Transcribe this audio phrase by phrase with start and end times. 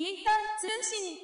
[0.00, 1.18] ピーター通信。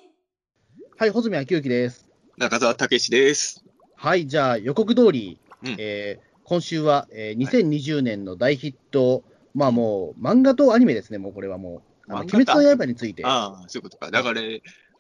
[0.99, 2.07] はい、穂積昭之です。
[2.37, 3.65] 中澤武史です。
[3.95, 12.13] はい、じゃあ予告通り、うんえー今週は、えー2020年の大ヒット、まあもう漫画とアニメですね、もうこれはもう。
[12.13, 13.25] あの鬼漫画と滅の刃について。
[13.25, 14.11] ああ、そういうことか。
[14.11, 14.43] だから、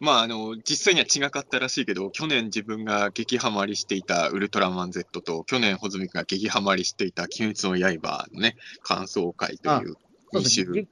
[0.00, 9.96] まあ、あの、実際には違かったらしいけど、去年自分が激ハマりしていたウルトラマン Z と、去年穂積君が激ハマりしていた鬼滅の刃のね、感想会という
[10.32, 10.88] 2そうですね週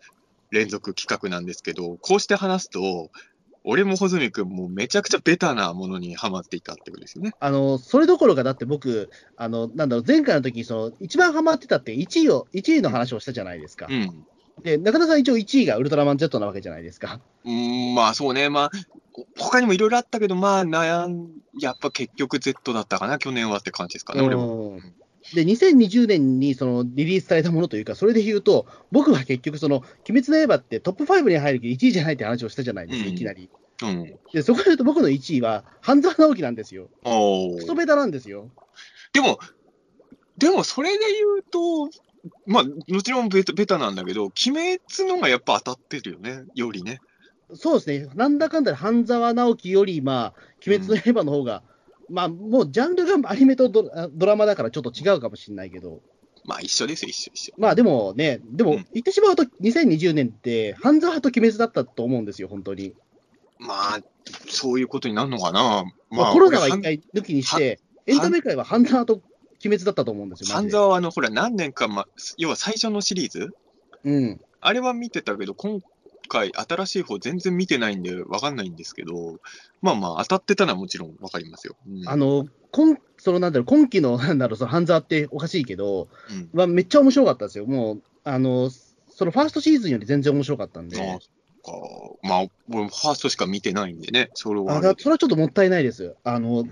[0.54, 3.10] 連続企画なんですけど、こうして話すと、
[3.64, 7.32] 俺も穂積君もめちゃくちゃベタなものにハマっていたってことですよね。
[7.40, 13.86] あの、それどころか、だって僕、あの、なんだろう、前回の時にその、一番ハマってたって1位を、1位の話をしたじゃないですか。
[13.88, 14.24] うん。
[14.62, 17.20] で、中田さん一応1位がウルトラマン Z なわけじゃないですか。
[17.44, 18.70] うーん、まあそうね、まあ、
[19.38, 21.28] 他にもいろいろあったけど、まあ悩ん、
[21.58, 24.78] やっぱ結局 Z だったかな、去年はって感じですかね、俺も。
[25.32, 29.76] うんで、2020年にそのリリースされたものというか、それで言うと、僕は結局、その、
[30.08, 33.48] 鬼滅の刃ってトップ5に入るけど1位じゃないって話をしたじゃないですか、うんいきなり。
[33.82, 34.18] うん。
[34.32, 36.88] で、そこで言うと僕の1位は、半沢直樹なんですよ。
[37.04, 38.50] おクソベタなんですよ。
[39.12, 39.38] でも、
[40.36, 41.88] でもそれで言うと、
[42.46, 44.34] まあ、もちろんベタベタなんだけど、鬼
[44.96, 47.00] 滅のがやっぱ当たってるよね、よりね。
[47.54, 51.62] そうですね、なんだかんだで半沢直樹より、まあ、鬼滅の刃の方が、
[52.08, 56.00] まあ、もうジャンルがアニメとドラドラマだからちょっと違うかもしれないけど、
[56.44, 57.54] まあ一緒ですよ、一緒一緒。
[57.56, 62.94] まあでもね、でもうん言ってしまうと、2020年って、半沢と鬼滅だったと思うんですよ、本当に。
[63.58, 64.00] まあ、
[64.48, 65.84] そういうことになるのかな。
[66.10, 69.22] まあ、コロナは俺一回抜きにして、はエンタメ界は半沢と鬼
[69.64, 73.54] 滅だったと思うんですよ、半沢はあの、ほら、何年か、ま、要は最初のシリーズ？
[74.04, 74.40] うん。
[74.60, 75.80] あれは見てたけど、今
[76.28, 79.38] 回、新しい方全然見てないんで、わかんないんですけど、
[79.82, 81.76] まあまあ、当たってたのはもちろんわかりますよ。
[81.88, 82.08] うん。
[82.08, 86.08] あの、今そのなんだろう、今期の なんだろう、その半沢っておかしいけど、
[86.52, 86.60] うん。
[86.60, 87.66] はめっちゃ面白かったですよ。
[87.66, 91.18] もう、あの、そのファーストシーズンより全然面白かったんで、あ
[92.22, 96.14] まあ、俺もファーストしか見てないんでね、それはあそれはちょっともったいないです。
[96.24, 96.66] あの、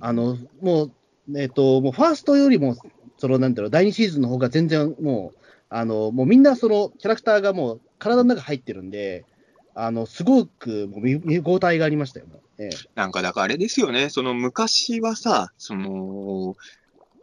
[0.00, 0.92] あの、もう、
[1.38, 2.76] えっ、と、もうファーストよりも、
[3.16, 5.38] そのなんだろう、第2シーズンの方が全然もう、
[5.70, 9.24] あの、もうみんなそのキャラクターがもう体の中入ってるんで、
[9.74, 12.26] あの、すごく見見応えがありましたよ。
[12.58, 16.54] ええなんか、だからあれですよね、その昔はさ、その、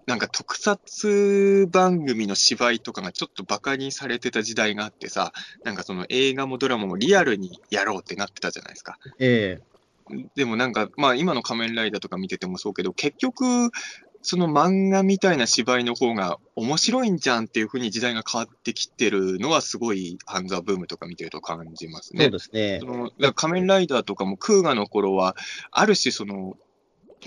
[0.07, 5.31] なんか特撮番組の芝居とかがちょっとバカにされてた時代があってさ、
[5.63, 8.97] なんかその映画もドラマもリアルにやろうってなってたじゃないですか。
[9.19, 9.71] ええ
[10.35, 13.69] でもなんか、まあ今の仮面ライダーとか見ててもそうけど、結局、
[14.23, 22.25] その漫画みたいな芝居の方が面白いんじゃんっていう風に時代が変わってきてるのはすごい半沢ブームとか見てると感じますね。
[22.25, 22.85] そうですねそ。
[22.85, 25.35] の仮面ライダーとかも空ガの頃は、
[25.71, 26.55] ある種その、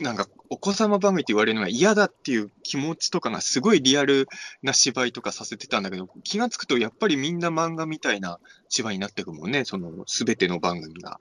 [0.00, 4.28] なんかお子様番組って言われるのが嫌だっていう気持ちとかがすごいリアル
[4.62, 8.38] な芝居とかさせてたんだけど、気がつくとやっぱりみんな漫画みたいな
[8.69, 11.19] 芝居になってくもんね、そのすべての番組が。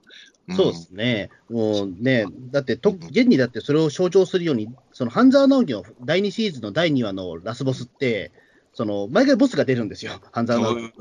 [0.51, 1.29] んそうですね。
[1.49, 8.31] もうね、だってと、うん現にだってそれを象徴するように、その半沢直樹の第2シーズンの第2話のラスボスって、
[8.73, 10.93] その毎回ボスが出るんですよ、半沢直樹。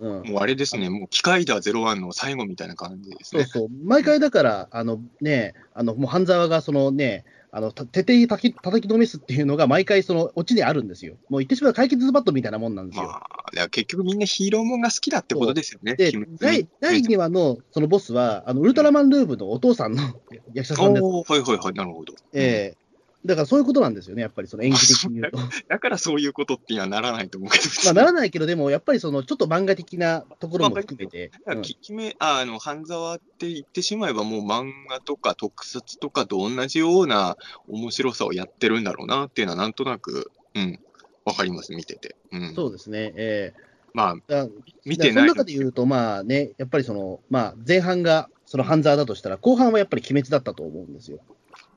[0.00, 3.44] うん、もうあれですね、もう機械だ01の最後みたいな感じですね。
[3.44, 11.14] そうそう、毎回だから、あのね、あのもう半沢がそのね、あのた徹底に叩き叩きのめすっていうのが毎回そのオチにあるんですよ。
[11.28, 13.04] もう言ってしまう解決ズバットみたいなもんなんですよ。
[13.06, 15.96] まあ、結局みんなヒーローもんが好きだってことですよね。
[15.96, 20.02] で第、第2話のそのボスは、あのウルトラマンルーブのお父さんの
[20.54, 21.04] 役者さんです。
[21.04, 22.14] はいはいはい、なるほど。
[22.32, 22.79] ええ
[23.24, 25.38] だからそういうことなんですよね、やっぱりその演技的に言うと。
[25.68, 37.36] だからそういうことっていうのはならないと思うけど、まあ、ならないけど、でもやっぱりそのちょっと漫画的なところも含めて、だからき決めああの半沢って言ってしまえば、もう漫画とか特撮とかと同じような
[37.68, 40.80] 面白さをやってるんだろうなっていうのは、なんとなく、うん、
[41.26, 42.16] わかります、見てて。
[42.32, 43.52] うん、そうですね、え
[43.92, 44.46] まあ、
[44.84, 51.18] 見てないその中で言うと、まあね、やっぱりその、まあ、前半がその半沢だとしたら、後半はやっぱり鬼滅だったと思うんですよ。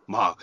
[0.07, 0.37] まあ、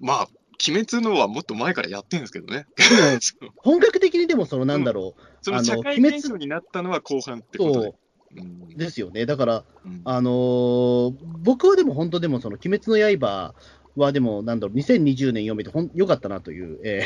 [0.00, 0.28] まあ、
[0.68, 2.66] 鬼滅のはもっと前からやってるんですけどね。
[3.56, 7.86] 本格的にでも、そのなんだろそのあの社会現象になったのは後半っう、てことで。
[7.86, 7.94] そう
[8.36, 9.26] うんですよね。
[9.26, 11.14] だから、うんあのー
[11.44, 13.54] 僕はでも本当でも、その鬼滅の刃
[13.96, 17.04] はでも、なんだろう、2020年読めてほんよかったなという、え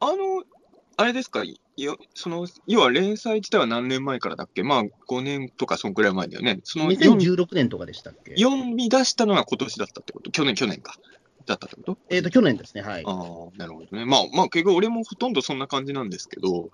[0.00, 0.44] あの、
[0.96, 4.62] あれですか、いやその要は連載自体は何年前からだっけ？
[4.62, 6.60] まあ5年とかそんくらい前だよね。
[6.64, 8.34] そえの読み2016年とかでしたっけ？
[8.40, 10.30] 読み出したのが今年だったってこと？
[10.30, 10.96] 去年、去年か。
[11.46, 13.02] だったってことえっ、と、去年ですね、はい。
[13.06, 14.04] ああ、なるほどね。
[14.04, 16.70] まあ、まあ、結局俺もほとんどそんな感じなんですけど、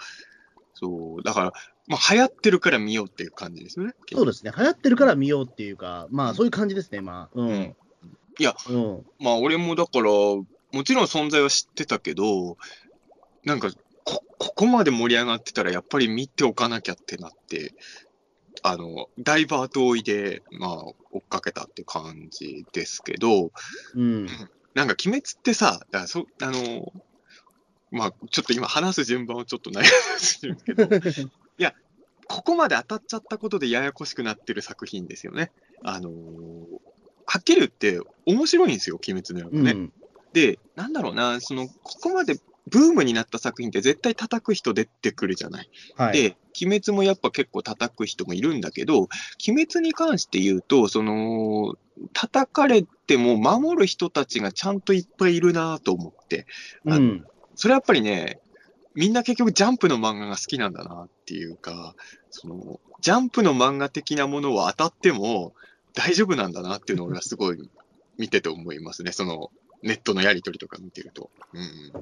[0.74, 1.52] そう、だから、
[1.86, 3.92] まあ、流行ってるから見ようっていう感じですね。
[4.12, 7.38] そうですね、流行ってるから見ようっていうか、まあ、そういう感じですね、まあ。
[7.38, 7.48] うん。
[7.48, 7.76] うん
[8.40, 9.06] いや、うん。
[9.18, 10.46] まあ、俺もだから、も
[10.84, 12.56] ちろん存在は知ってたけど、
[13.44, 13.70] なんか、
[14.04, 17.74] こ、ここまで盛り上がってたら、やっぱり見ておかなきゃってなって、
[18.62, 20.76] あの、ダイバート追いで、まあ、
[21.10, 23.50] 追っかけたって感じですけど、
[23.94, 24.28] うん。
[24.74, 26.92] なんか、鬼滅ってさ、だからそあの、
[27.90, 31.28] まあ、ちょっと今話す順番をちょっと悩んでるんですけど、
[32.28, 35.50] ここまで当たっちゃったことでややこしくなってる作品ですよね。
[35.82, 36.14] あのー
[37.30, 39.72] はっきり言って面白いんですよ、鬼滅の刃ね。
[39.72, 39.92] うん。
[40.32, 45.70] で、なんだろうな、その、ここまでブームになった作品って絶対叩く人出てくるじゃない。
[45.96, 46.12] はい。
[46.12, 49.08] で、鬼滅もやっぱ結構叩く人もいるんだけど、
[49.48, 51.76] 鬼滅に関して言うと、その、
[52.12, 56.46] 叩かれても守る人たちがちゃんといっぱいいるなと思って、
[56.84, 57.26] うん。
[57.54, 58.40] それやっぱりね、
[58.94, 61.94] みんな結局ジャンプの漫画が好きなんだなっていうか、
[62.30, 65.54] その、ジャンプの漫画的なものは当たっても
[65.94, 67.70] 大丈夫なんだなっていうのを俺はすごい
[68.18, 69.12] 見てて思いますね。
[69.12, 69.50] その、
[69.82, 71.30] ネットのやりとりとか見てると。
[71.52, 71.92] うん。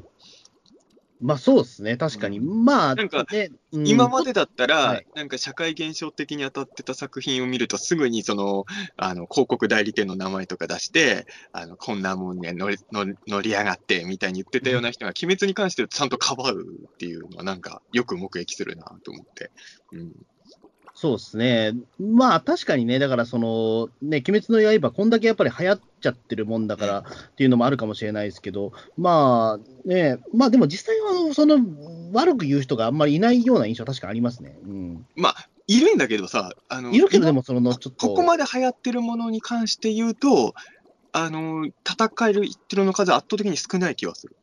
[1.21, 2.41] まあそうですね、確かに。
[2.41, 8.65] まあ、なんかね、うん今までだったら、はいなんか社会現象的に当たってた作品を見ると、すぐにその、
[8.97, 19.51] あの、広告代理店の名前とか出して、あの、こんなもんに乗り乗り上がって、みたいに言ってたような人が、鬼滅に関してはちゃんとかばうっていうのは、なんか、よく目撃するなと思って。
[19.93, 20.13] うん。
[20.99, 21.75] そうですね。
[22.01, 31.59] まあ確かにね、だからその、ね、鬼滅の刃、こんだけやっぱり流行っちゃってるもんだからっていうのもあるかもしれないですけど、まあね、まあでも実際は、その、
[32.15, 34.59] 悪く言う人があんまりいないような印象は確かありますね。
[34.65, 35.07] うん。
[35.17, 38.09] まあ、いるんだけどさ、あの、いるけど、で今もその、ちょっと。
[38.09, 40.55] ここまで流行ってるものに関して言うと、
[41.13, 44.37] あの、戦える一定の数圧倒的に少ない気はする。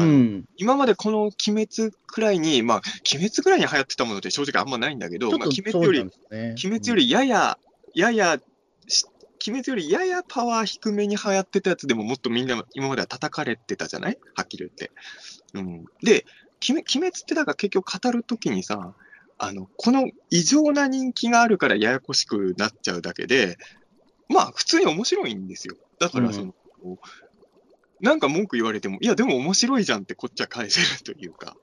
[0.00, 0.44] うん。
[0.56, 2.82] 今までこの鬼滅くらいに、まあ、
[3.12, 6.10] 鬼滅くらいに流行ってたものって正直あんまないんだけど、まあ、ちょっと鬼滅より。
[6.30, 7.58] 鬼滅よりやや、
[7.94, 8.40] やや、
[8.88, 9.04] し
[9.46, 14.18] 鬼滅よりややパワー低めに流行ってたやつでももっとみんな今までは叩かれてたじゃない？
[14.34, 14.90] はっきり言って。
[15.52, 15.84] うん。
[16.02, 16.24] で、
[16.66, 18.94] 鬼滅鬼滅ってだから結局語るときにさ、
[19.36, 23.58] あの、この異常な人気があるからややこしくなっちゃうだけで、
[24.30, 25.76] まあ普通に面白いんですよ。
[25.98, 26.54] だからその、
[28.00, 31.56] なんか文句言われても、いやでも面白いじゃんってこっちは返せるというか、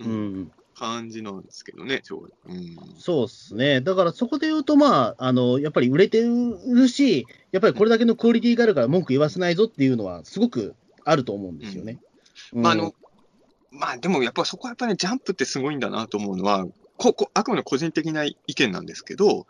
[0.00, 0.06] うん。
[0.06, 0.10] う
[0.42, 0.50] ん。
[0.78, 2.02] 感じなんですけどね、
[2.46, 2.76] うん。
[3.00, 3.80] そうですね。
[3.80, 11.98] だからそこで言うと、まあ、あの、やっぱり売れてるし、やっぱりこれだけのクオリティがあるから文句言わせないぞっていうのは、すごくあると思うんですよね。
[12.52, 12.94] うんまあ、あの、
[13.70, 16.64] まあでもやっぱそこはやっぱね、ジャンプってすごいんだなと思うのは、
[16.96, 19.46] ここあくまで個人的な意見なんですけど、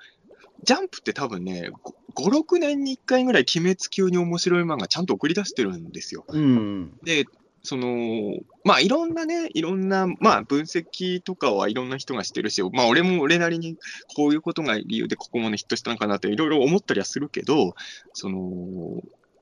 [0.64, 1.70] ジャンプって多分ね、
[2.14, 6.24] 5、6年に1回ぐらい鬼滅級に面白い漫画ちゃんと送り出してるんですよ。
[6.28, 6.98] うん。
[7.02, 7.24] で、
[7.62, 8.34] その、
[8.64, 13.76] まあいろんなね、いろんな、まあ分析とかはいろんな人がしてるし、まあ俺も俺なりに
[14.16, 17.74] こういうことが理由でここまでヒットしたのかなっていろいろ思ったりはするけど、
[18.12, 19.00] その、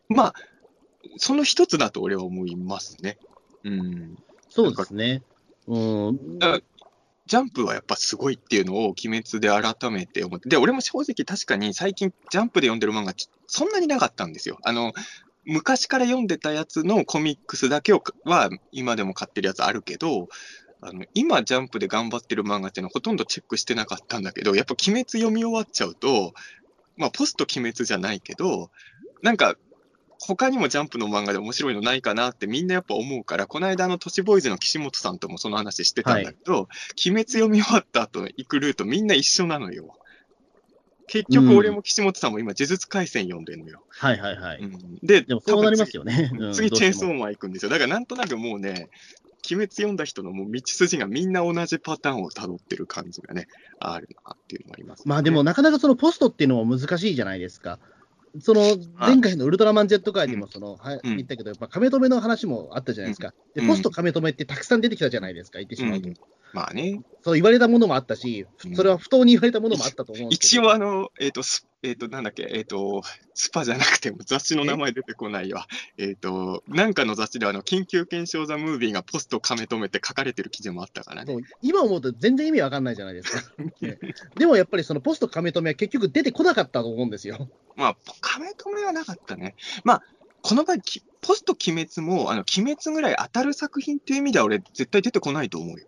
[0.08, 0.34] まあ、
[1.18, 3.18] その一つだと俺は思いますね。
[3.64, 4.16] うん。
[4.48, 5.22] そうですね。
[5.66, 5.78] う
[6.12, 6.18] ん。
[7.26, 13.12] ジャンプはやっぱすごいっていうのを鬼滅で改めて思って、で、俺も正直確かに最近ジャンプで読んでる漫画
[13.46, 14.58] そんなになかったんですよ。
[14.62, 14.92] あの、
[15.44, 20.28] 昔から読んでたやつのコミックスだけをは今でも買ってるやつあるけど、
[20.80, 26.32] あの今ジャンプで頑張ってる漫画っていうのはほとんどチェックしてなかったんだけど、やっぱ鬼滅読み終わっちゃうと、
[26.96, 28.70] まあポスト鬼滅じゃないけど、
[29.22, 29.56] なんか
[30.26, 36.68] 他にもジャンプの漫画で面白いのないかなってみんなやっぱ思うから、この間の都市ボーイズの岸本さんともその話してたんだけど、
[37.06, 39.96] 鬼滅読み終わった後行くルートみんな一緒なのよ。
[41.08, 43.82] 結局俺も岸本さんも今呪術廻戦読んでるのよ。
[43.90, 44.58] はいはいはい。
[44.58, 46.02] うんで、でもそうなりますよ。
[46.02, 46.32] よね。
[46.36, 47.70] うん次チェーンソーマン行くんですよ。
[47.70, 48.88] だからなんとなくもうね、
[49.48, 53.46] 鬼滅読んだ人のもう道筋がみんな同じパターンを辿ってる感じがね、
[53.78, 55.04] あるなっていうのもあります、ね。
[55.06, 57.78] まあでも、なかなかそのポストっていうのも難しいじゃないですか。
[58.40, 61.16] その前回のウルトラマン Z 界でもその、はうん。
[61.16, 63.34] 言ったけど、やっぱ亀止めの話もあったじゃないですか。
[63.54, 63.68] で、うん。
[63.68, 66.08] ポスト亀止めってたくさん出てきたじゃないですか、言ってしまうと。
[66.52, 70.68] うんまあね、そう言われたものもあったしう、んそれは不当に言われたものもあったと思うんですけ一ど。
[70.68, 73.02] 応あの、えっ、と、スえっ、と、なんだっけ、えっ、と、
[73.34, 75.66] スパじゃなくても雑誌の名前出てこないわ。
[75.98, 81.36] えっ、と、なんかの雑誌であの、緊急検証ザムービーがポスト亀止めて書かれてる記事もあったからね。
[81.62, 83.54] 今思うと全然意味わかんないじゃないですか。
[83.80, 83.98] ね
[84.36, 87.48] でもやっぱりそのポスト亀止めは結局出てこなかったと思うんですよ。
[87.76, 89.54] まあ、亀止めはなかったね。
[89.84, 90.02] まあ、
[90.42, 95.86] この場合、きポスト鬼滅も、あの、鬼滅ぐらい当たる作品っていう意味では俺、絶対出てこないと思うよ。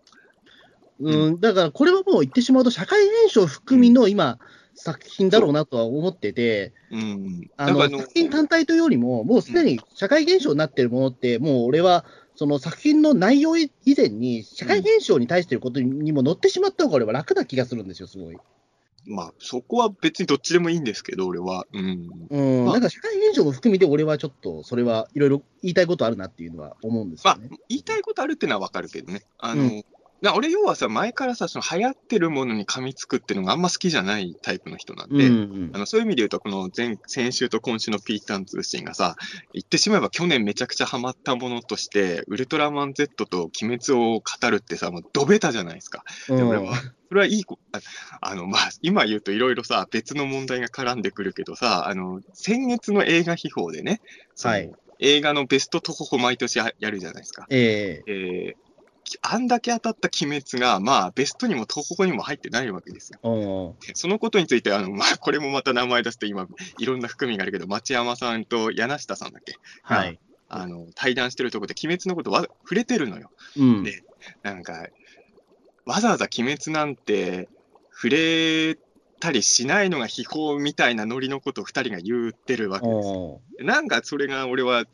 [0.99, 4.39] うん、だからこれはもう言ってしまうと、社会現象含みの今、
[4.75, 7.49] 作品だろうなとは思ってて、うん。
[7.57, 18.37] あの作品単体というよりも、もうすでに社会現象になっているものって、もう俺は、その作品の内容以前に、社会現象に対していることにも乗ってしまった方が俺は楽な気がするんですよ、すごい。
[19.05, 21.65] まあ、そこは別にどっちでもいいんですけど、俺は。
[21.73, 22.09] うん。
[22.29, 29.23] うん、まあなんか社会現象も含みで、俺はちょっと、それはいろいろ言いたいことあるなっていうのは思うんですまあよね。、言いたいことあるってのはわかるけどね。
[29.37, 29.67] あの、う
[30.21, 39.15] だ俺、要はさ、前からさ、その流行ってるものに噛みつくっていうのがあんま好きじゃないタイプの人なんで、うんうんあのそういう意味で言うと、この前先週と今週のピータン通信がさ、
[39.53, 46.03] 言ってしまえば去年めちゃくちゃハマったものとして、ウルトラマン Z と鬼滅を語るってさ、もうドベタじゃないですか。
[46.27, 46.75] でうん俺は、
[47.07, 47.79] それはいいこ、あ
[48.21, 54.01] あの、まあ、今言うといろいろさ、別の問題が絡んでくるけどさ、あの、先月の映画秘宝でね、
[54.43, 54.71] はい
[55.01, 57.47] 映画のベストトホホ毎年ややるじゃないですか。
[57.49, 58.68] えええー
[59.21, 63.75] あんだけ当たった鬼滅が、まあ、ベストにも東北にも入ってないわけですよ。
[63.93, 66.47] そのことについて、あの、まあ、これもまた名前出すと今、
[66.77, 69.55] いろんな含みがあるけど、町山さんと柳下さんだっけ？
[69.81, 70.19] はい。
[70.49, 73.31] あの、対談してるところで鬼滅のことわ触れてるのよ。
[73.57, 73.83] うん。
[73.83, 74.03] で
[74.43, 74.87] なんか、
[75.85, 77.49] わざわざ鬼滅なんて
[77.91, 78.77] 触れ
[79.19, 83.11] たりしないのが秘宝みたいなノリのことを二人が言ってるわけですよ。
[83.11, 84.85] おなんかそれが俺は、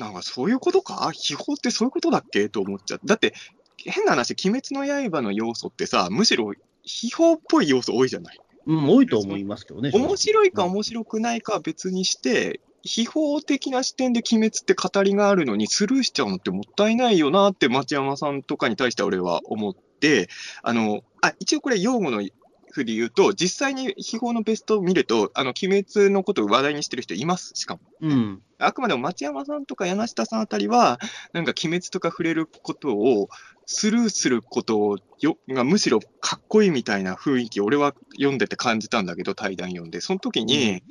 [0.00, 1.10] なんかそういうことか？
[1.12, 2.48] 秘宝ってそういうことだっけ？
[2.48, 3.06] と思っちゃって。
[3.06, 3.34] だって、
[3.76, 6.52] 変な話、鬼滅の刃の要素ってさ、むしろ
[6.82, 8.40] 秘宝っぽい要素多いじゃない？
[8.66, 9.90] うん、多いと思いますけどね。
[9.94, 20.28] 面白いかうん面白くないかは別にして、秘宝的な視点で鬼滅って語りがあるのにスルーしちゃうのってもったいないよなって町山さんとかに対して俺は思って、
[20.62, 22.22] あの、あ、一応これ用語の
[22.70, 27.80] ふうで言うと、実際に秘宝のベストを見ると、あの、鬼滅のことを話題にしてる人います、しかも。
[28.00, 28.42] うん。
[28.60, 30.98] あくまでも町山さんとか柳下さんあたりは、
[31.32, 33.28] なんか鬼滅とか触れることを
[33.66, 40.82] スルーすることをよがむしろかっこいいみたいな雰囲気、俺は読んでて感じたんだけど、対談読んで、その時に、うん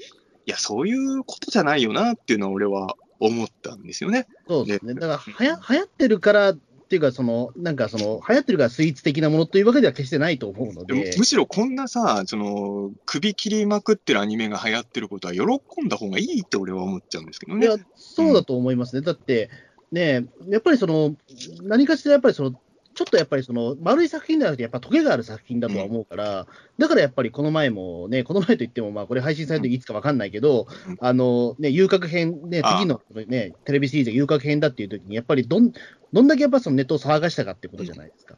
[0.50, 4.26] いや、そういうことじゃないよなっていうのは俺は思ったんですよね。
[4.48, 4.96] そうですね。
[4.96, 6.56] だから、はや、流行ってるから
[6.90, 10.96] っていうか、その、なんかその、流行ってるからスイーツ的なものというわけでは決してないと思うので。
[10.96, 15.44] でもむしろこんなさ、その、首切りまくってるアニメが流行ってることは喜
[15.86, 17.68] んだ方がいいって俺は思っちゃうんですけどね。
[17.68, 19.04] いや、そうだと思いますね。
[19.04, 19.52] だって、
[19.92, 21.16] ね、やっぱりその、
[21.62, 22.60] 何かしらやっぱりその、
[23.00, 35.72] ちょっとやっぱりその、丸い作品ではなくて、やっぱトゲがある作品だとは思うから、だからやっぱりこの前もね、この前といっても、まあこれ配信される時いつかわかんないけど、うんあの、ね、遊郭編、ね、次のね、テレビシリーズが遊郭編だっていう時に、やっぱりどん、
[36.14, 38.36] どんだけやっぱそのネットを騒がしたかってことじゃないですか。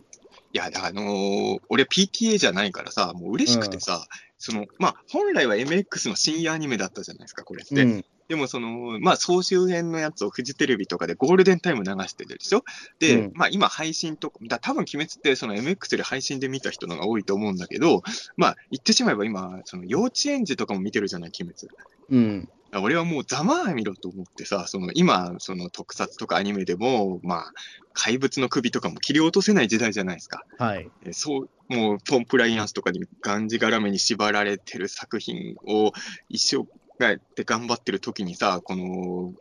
[0.54, 4.06] いや、あのー俺 PTA じゃないからさ、もう嬉しくてさ、
[4.38, 7.82] その、まあ、本来は MX の深夜アニメだったじゃないですか、これって。
[7.82, 8.06] うん。
[8.28, 12.64] でも、その、まあ、総集編のやつをフジテレビとかでゴールデンタイム流してるでしょ？
[13.00, 18.04] で、うんまあ、今配信とか、だ多分鬼滅ってその MX で配信で見た人のが多いと思うんだけど、
[18.36, 21.70] まあ、言ってしまえば今、その幼稚園児とかも見てるじゃない、鬼滅。
[22.10, 22.50] うん。
[22.80, 27.52] 俺はもうざまあみろと思ってさ、その今、その特撮とかアニメでも、まあ、
[27.94, 30.42] 怪物の首とかも切り落とせない時代じゃないですか。
[30.58, 30.90] はい。
[31.06, 35.92] えそう、もうコンプライアンスとかにがんじがらめに縛られてる作品を
[36.30, 36.66] 一生
[37.10, 39.34] やって頑張ってる時にさ、この、も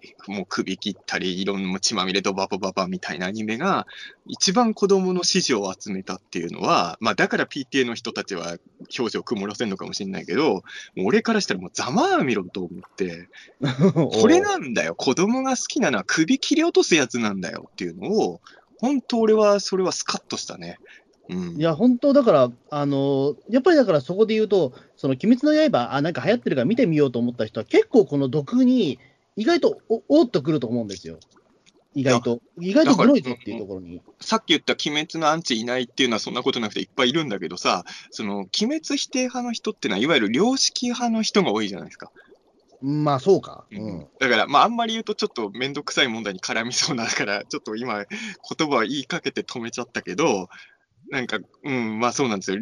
[0.43, 3.87] う首切ったり、いろんな血まみれドババババみたいなアニメが、
[4.27, 8.57] 一番子供の支持を集めたっていうのは、まあだから PTA の人たちは
[8.99, 10.63] 表情曇らせるのかもしれないけど、
[10.99, 13.29] 俺からしたらもうざまあみろと思って、
[13.95, 14.95] これなんだよ。
[14.95, 18.41] 子供が好きなのは首切り落とすやつなんだよっていうのを、
[18.79, 20.79] 本当俺はそれはスカッとしたね。
[21.29, 21.57] うん。
[21.57, 28.99] いや、本当、だから、あのやっぱりだからそこで言うと、その鬼滅の刃、あ、なんか流行ってるから見てみようと思った人は、結構この毒に、
[29.35, 31.19] 意外とおおーっとくると思うんですよ。
[31.95, 32.43] 意外と。
[32.61, 34.03] 意外とグロいぞっていうところに。
[34.21, 42.13] さっき言った鬼滅のアンチいないっていうのはそんなことなくていっぱいいるんだけどさ、その鬼滅否定派の人ってのは、いわゆる良識派の人が多いじゃないですか。
[42.83, 43.65] まあ、そうか。
[43.71, 44.07] ううんん。
[44.19, 50.51] だから、まあ、あんまり言うとちょっとめんどくさい問題に絡みそうだから、ちょっと今、言葉を言いかけて止めちゃったけど、
[51.09, 52.59] なんか、うん、まあそうなんですよ。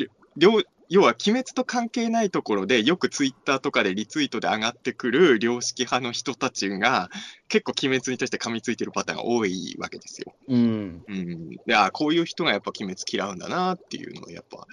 [0.88, 7.10] 要は、鬼滅と関係ないところで、よくツイッターとかでリツイートで上がってくる良識派の人たちが、
[7.48, 10.34] 結構鬼滅に対して噛みついてるパターンが多いわけですよ。
[10.48, 11.04] うん。
[11.06, 11.50] うん。
[11.66, 14.66] で、あこういう人がやっぱ鬼滅嫌うんだなっていうのをやっぱ、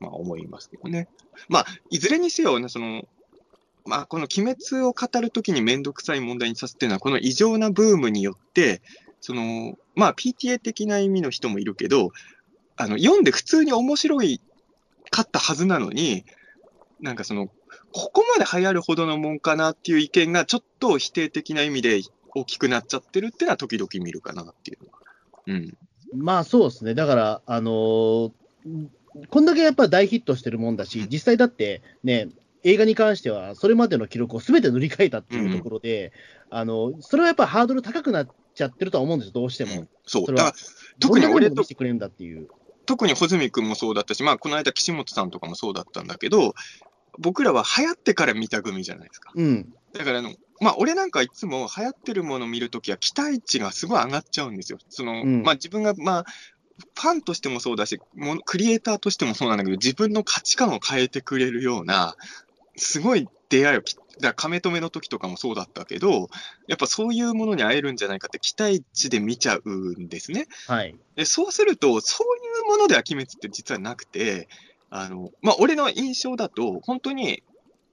[0.00, 1.08] まあ思いますけどね。
[1.48, 3.06] まあ、いずれにせよね、その、
[3.86, 8.80] まあ、この鬼滅を語るときにめんどくさい問題にさせてるのは、この異常なブームによって、
[9.20, 12.10] その、まあ、PTA 的な意味の人もいるけど、
[12.76, 14.40] あの、読んで普通に面白い
[15.10, 16.24] かったはずなのに、
[17.00, 17.48] なんかその、
[17.92, 22.00] ここまで流行るほどのもんかなっていう意見が、ちょっと否定的な意味で
[22.34, 24.98] 大きくなっちゃってるっていうのは時々見るかなっていうのは。
[25.46, 25.76] うん。
[26.16, 26.94] まあ、そうですね。
[26.94, 28.32] だから、あのー
[29.30, 32.28] こんだけやっぱ大ヒットしてるもんだし、実際だってね、
[32.64, 36.12] 映画に関しては、それまでの記録をすべて塗り替えたっていうところで、
[36.50, 39.86] あの、それはやっぱハードル高くなっちゃってるとは思うんですよ、どうしても。
[40.04, 40.26] そう。
[40.26, 40.64] それはだから、
[40.98, 42.48] 特に俺とれるんだっていう。
[42.86, 46.54] 特に穂積君もそうだったし、まあ、この間、岸本さんとかもそうだったんだけど、
[47.18, 49.32] 僕らは流行ってから見た組じゃないですか。
[49.34, 49.72] うん。
[49.92, 54.78] だからあの、まあ、俺なんかいつも流行ってるものを見るときは、期待値がすごい上がっちゃうんですよ。
[54.88, 56.24] その、うんまあ、自分が、まあ、
[56.94, 62.16] ファンとしてもそうだし、ものクリエイターとしてもそうなんだけど、自分の価値観を変えてくれるような、
[62.76, 66.28] すごい出会いをき、だから亀止めの時とかもそうだったけど、
[66.66, 70.46] やっぱそういうものに会えるんじゃないかって期待値で見ちゃうんですね。
[70.66, 70.94] はい。
[71.14, 74.48] でそうすると、そういうもので秋滅って実はなくて、
[74.90, 77.42] あの、まあ、俺の印象だと、本当に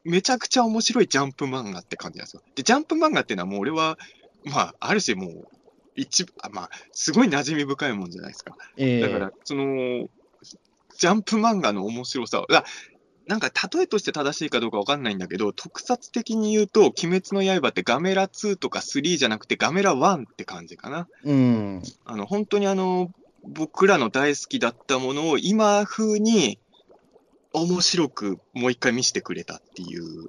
[0.03, 2.41] めちゃくちゃ面白いジャンプ漫画って感じなんですよ。
[2.55, 3.97] で、ジャンプ漫画っていうのはもう俺は、
[4.45, 5.47] まあ、ある種もう、
[5.95, 8.55] 一、あまあ、すごい馴染み深いもんじゃないですか。
[8.77, 10.07] ええだから、その、
[10.97, 12.63] ジャンプ漫画の面白さを、あ
[13.27, 21.07] なんか例えとして正しいかどうかわかんないんだけど、特撮的に言うと、鬼滅の刃ってガメラ2とか3じゃなくてガメラ1って感じかな。
[21.23, 21.83] うん。
[22.05, 23.11] あの、本当にあの、
[23.43, 26.59] 僕らの大好きだったものを今風に
[27.53, 30.27] 面白くもう一回見せてくれたっていう、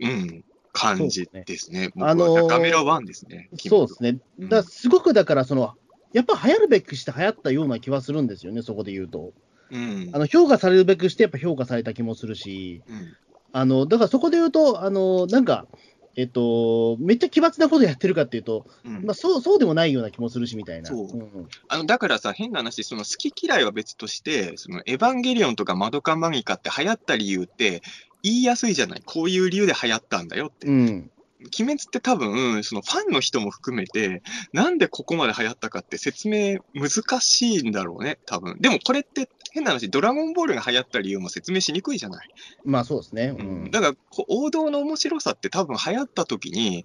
[0.00, 1.90] うん、感じですね。
[1.94, 3.48] 僕はあのーガメラ1ですね。
[3.56, 4.18] そうですね。
[4.38, 5.74] うんだすごくだから、その、
[6.12, 9.32] やっぱ流行るべくして流行ったような気はするんですよね、そこで言うと。
[9.74, 10.10] うん。
[10.12, 13.16] あの評価されるべくして、やっぱ評価された気もするし、うん
[13.56, 15.66] あのだからそこで言うと、あのなんか、
[16.16, 20.88] えっと、めっちゃ奇抜なことやってるかっていうと、うんまあ、そうそうでもないような気もするしみたいな。
[20.88, 27.82] そうんあの、だからさ、変な話、その好き嫌いは別として、そのエヴァンゲリオンとかマドカマギカって流行った理由って
[28.24, 29.02] 言いやすいじゃない。
[29.06, 30.66] こういう理由で流行ったんだよって。
[30.66, 31.10] うん。
[31.46, 34.22] 鬼滅って多分、そのファンの人も含めて、
[34.52, 38.58] なんでここまで流行ったかって説明難しいんだろうね、多分。
[38.60, 42.28] でもこれって変な話、ドラゴンボールが流行った理由も説明しにくいじゃない。
[42.64, 43.34] まあそうですね。
[43.38, 43.70] うん。
[43.70, 46.84] だから、こう王道の面白さって多分流行った時に、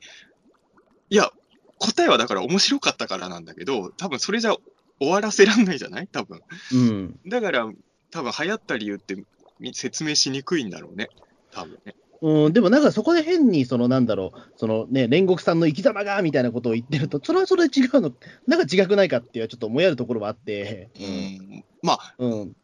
[1.09, 1.31] いや、
[1.79, 4.55] 答えはだから面白かったからなんだけど、多分それじゃ
[4.99, 6.07] 終わらせらんないじゃない？
[6.07, 6.41] 多分。
[6.73, 7.19] うん。
[7.25, 7.71] だから、
[8.11, 9.15] 多分流行った理由って
[9.59, 11.09] み説明しにくいんだろうね。
[11.51, 11.95] 多分ね。
[12.21, 18.11] うん、でもなんかそこで変に、そのなんだろう、そのね、煉獄さんの生き様がみたいなことを言ってると、それはそれで違うの、
[18.47, 21.63] なんか違くないかっていう、ちょっと思いやるところはあって、うん。
[21.81, 22.55] まあ、うん、うん、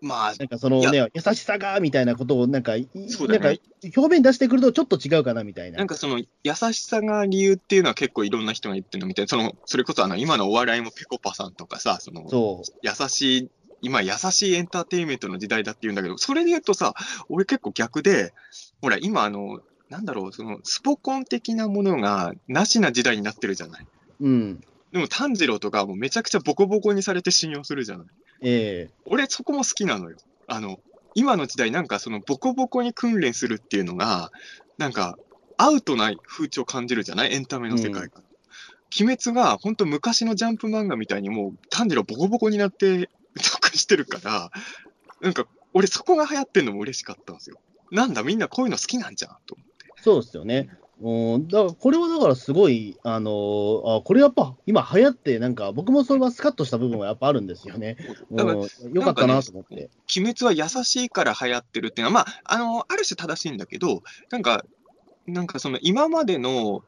[0.00, 2.88] まあ、なんかそのね、優しさがみたいなことを、なんか、ね。
[2.94, 3.52] なんか
[3.96, 5.78] 表面に出してくると、ちょっと違うかなみたいな。
[5.78, 16.94] なんかその優しさが理由っていうのは結構いろんな人が言ってるのみたいな、そのそれこそあの今のお笑いもぺこぱさんとかさ、そのそ優しい、今優しいエンターテインメントの時代だって言うんだけど、それで言うとさ、
[17.28, 18.32] 俺結構逆で、
[18.82, 23.86] ほら今あの、なんだろう、そのスポコン的なものがなしな時代になってるじゃない。
[24.20, 24.28] う。
[24.28, 24.60] うん。
[24.92, 28.06] でも炭治郎とかはもうめちゃくちゃボコボコにされて信用するじゃない。
[28.42, 30.16] え俺そこも好きなのよ。
[30.48, 30.80] あの、
[31.14, 34.32] 今の時代なんかそのボコボコに訓練するっていうのが、
[34.78, 35.16] なんか
[35.56, 37.32] アウトな風潮感じるじゃない？
[37.34, 38.22] エンタメの世界から。
[39.00, 43.08] 鬼滅が本当昔のジャンプ漫画みたいにもう炭治郎ボコボコになって
[43.40, 44.50] 得してるから、
[45.22, 47.56] なんか俺そこが流行ってんのも嬉しかったんですよ。
[47.92, 49.86] なんだみんなこういうの好きなんじゃんと思って。
[49.98, 50.70] えそうですよね。
[51.02, 57.96] うん、だからこれはだからすごい、あのーあこれやっぱ今流行って、なんか僕もそれはスカッとした部分はやっぱあるんですよね。
[58.30, 59.90] だからうん、よかったなと思って。
[60.16, 64.64] 鬼滅は優しいから流行ってるっていうのは、まあ、あの、ある種正しいんだけど、なんか、
[65.26, 66.84] なんかその今までの、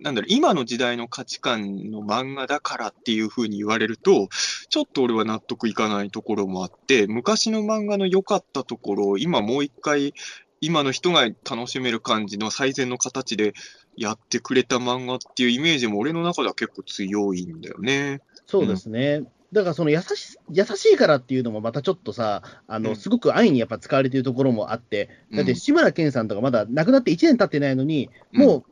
[0.00, 4.28] なんだろう、今の時代の価値観の漫画だからっていうふうに言われると、
[4.70, 10.14] ちょっと俺は納得いかないところもあって、昔の漫画の良かったところを今もう一回、
[10.60, 13.54] 今の人が楽しめる感じの最善の形で
[13.96, 18.20] やってくれた漫画っていうイメージも俺の中では結構強いんだよね。
[18.46, 19.24] そうですね。
[19.52, 28.64] だからその優し優しいからっていうのもまたちょっとさ、あのうんすごく安易にやっぱ使われているところもあって、だって志村けんさんとかまだ亡くなって1年経ってないのに、うんもう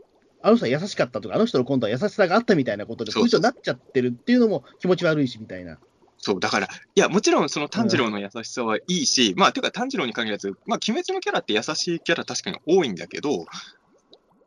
[0.42, 5.78] あの人は優しかったとか、あの人の今度は優しさがあったみたいなことで、そういう人になっちゃってるっていうのも気持ち悪いしみたいな。
[6.26, 13.46] そう、だから、いや、もちろんその炭治郎の優しさはいいし、まあ、ていうか炭治郎に限らず、まあ、鬼滅のキャラって優しいキャラ確かに多いんだけど、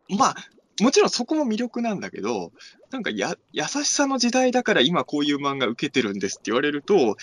[0.09, 0.35] まあ、
[0.81, 2.51] もちろんそこも魅力なんだけど、
[2.91, 7.15] なんかや、優しさの時代だから今こういう漫画受けてるんですって言われると、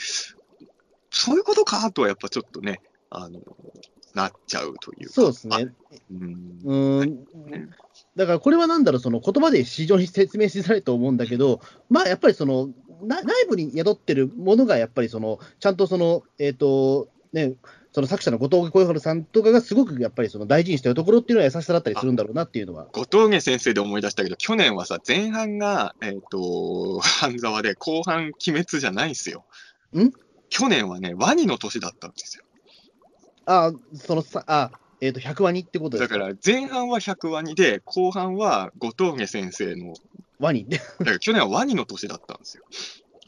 [1.11, 3.40] そういうことかとはやっぱちょっとね、あの、
[4.14, 5.12] なっちゃうというか。
[5.12, 5.69] そうですね。
[6.11, 7.27] うん。
[8.16, 17.54] だからこれはなんだろう、その言葉で非常に説明しづらいと思うんだけど、まあやっぱりそのな内部に宿ってるものが、やっぱりそのちゃんとその、えっ、と、ね、
[17.92, 22.87] その作者の後藤小春さんとかがすごくやっぱりその大事にしてるところっていうのは優しさだったりするんだろうなっていうのは。
[22.92, 29.44] 後藤家先生で思い出したけど、去年はさ、前半が、えっ、と、半沢で、後半鬼滅じゃないんですよ。
[29.96, 30.12] ん？
[30.50, 32.44] 去年はね、ワニの年だったんですよ。
[33.46, 36.18] あそのさ、あえっ、と、100ワニってことですか？
[36.18, 39.94] だから、前半は100ワニで、後半は後藤家先生の、
[40.38, 40.66] ワニ。
[40.68, 42.64] だから去年はワニの年だったんですよ。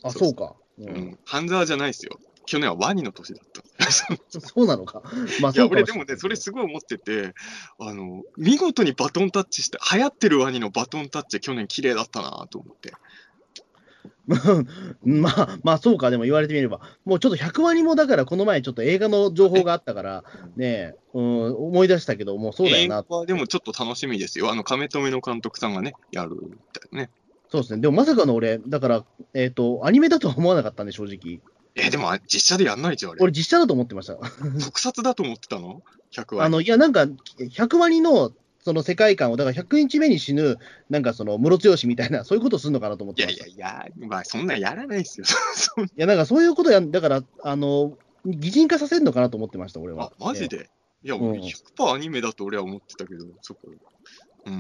[0.02, 0.54] あ、そそううか。
[0.78, 1.18] ううんん。
[1.24, 2.18] 半沢じゃないですよ。
[2.46, 3.90] 去年はワニの年だった。
[3.90, 4.06] そ
[4.40, 5.02] そうなのか。
[5.42, 7.34] まあ、いや、俺でもね、それすごい思ってて、
[7.78, 12.94] あの、見事にバトンタッチして、流行ってるワニのバトンタッチ、去年綺麗だったなと思って。
[15.02, 20.24] まあ、まあそうか、でも言われてみれば、もうちょっと100ワニもだから、この前、ちょっと映画の情報があったから、
[20.56, 24.50] ね、うん、思い出したけど、もうそうだよなでもちょっと楽しみですよ。
[24.50, 27.10] あの、亀止の監督さんがね、やるみたいなね。
[27.50, 31.40] そうですね、でもまさかの俺、だから、えっ、と、アニメだとは思わなかったんで、正直。
[31.74, 33.20] え、でもあ実写でやんないじゃん、あれ。
[33.22, 34.16] 俺、実写だと思ってました。
[34.62, 36.44] 特撮だと思ってたの ?100 話。
[36.44, 37.06] あの、いや、なんか、
[37.38, 38.32] 100ワニの、
[38.68, 40.58] その世界観を、だから100日目に死ぬ、
[40.90, 43.56] なんかその、ムロツヨシみたいな、そういうことするのかなと思っいやいてました。
[43.56, 45.24] いやいや、まあそんなんやらないですよ。
[45.56, 50.24] そんや、なんかそういうことやん、だから、あの、擬人化させるのかなと思ってました、俺はあ。
[50.26, 50.68] マジで、
[51.02, 53.60] いや、うん俺100%アニメだと俺は思ってたけど、そこ。
[54.44, 54.54] うん。
[54.54, 54.56] い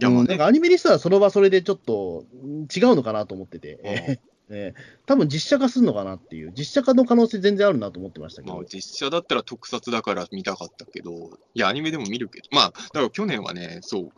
[0.00, 4.20] いや、まあねなんか、アニメにしたらその場それでちょっとん違うのかなと思ってて、
[4.52, 14.12] うんえーえー多分実写化するのかなっていう、実写化の可能性全然あるなと思ってましたけど、まあ実写だったら特撮だから見たかったけど、いや、アニメでも見るけど、まあ、だから去年はね、そう、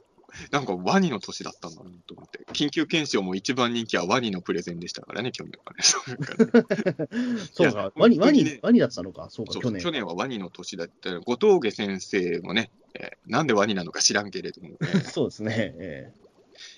[0.51, 5.83] なんかワニの年だったんだなと思って、緊急検証も一番人気はワニのプレゼンでしたからね、去年はね。
[7.53, 9.83] そうかワニ、ワニワニだったのか、そうか、そう去年。
[9.83, 11.18] 去年はワニの年だった。
[11.20, 14.77] 後藤家先生もね、えーなんでワニなのか知らんけれども、ね、
[15.11, 16.12] そうですね、え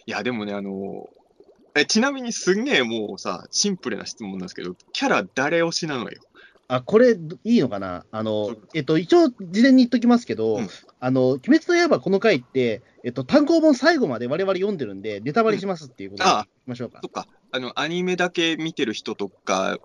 [0.07, 1.11] いや、でもね、あの
[1.77, 6.19] えちなみにすんげえもうさ、シンプルな質問なんですけど、キャラ誰推しなのよ？
[6.23, 6.37] ー
[6.69, 7.13] あ、これ、
[7.45, 8.05] いいのかな？
[8.11, 17.09] あのえっと、一応、事前に言っときますけど、うんあの、鬼滅の刃この回って、えっと、単行本最後まで我々読んでるんで、ネタバレしますっていうことでうんあましょうかそ。
[17.09, 19.79] っか、あの、アニメだけ見てる人とか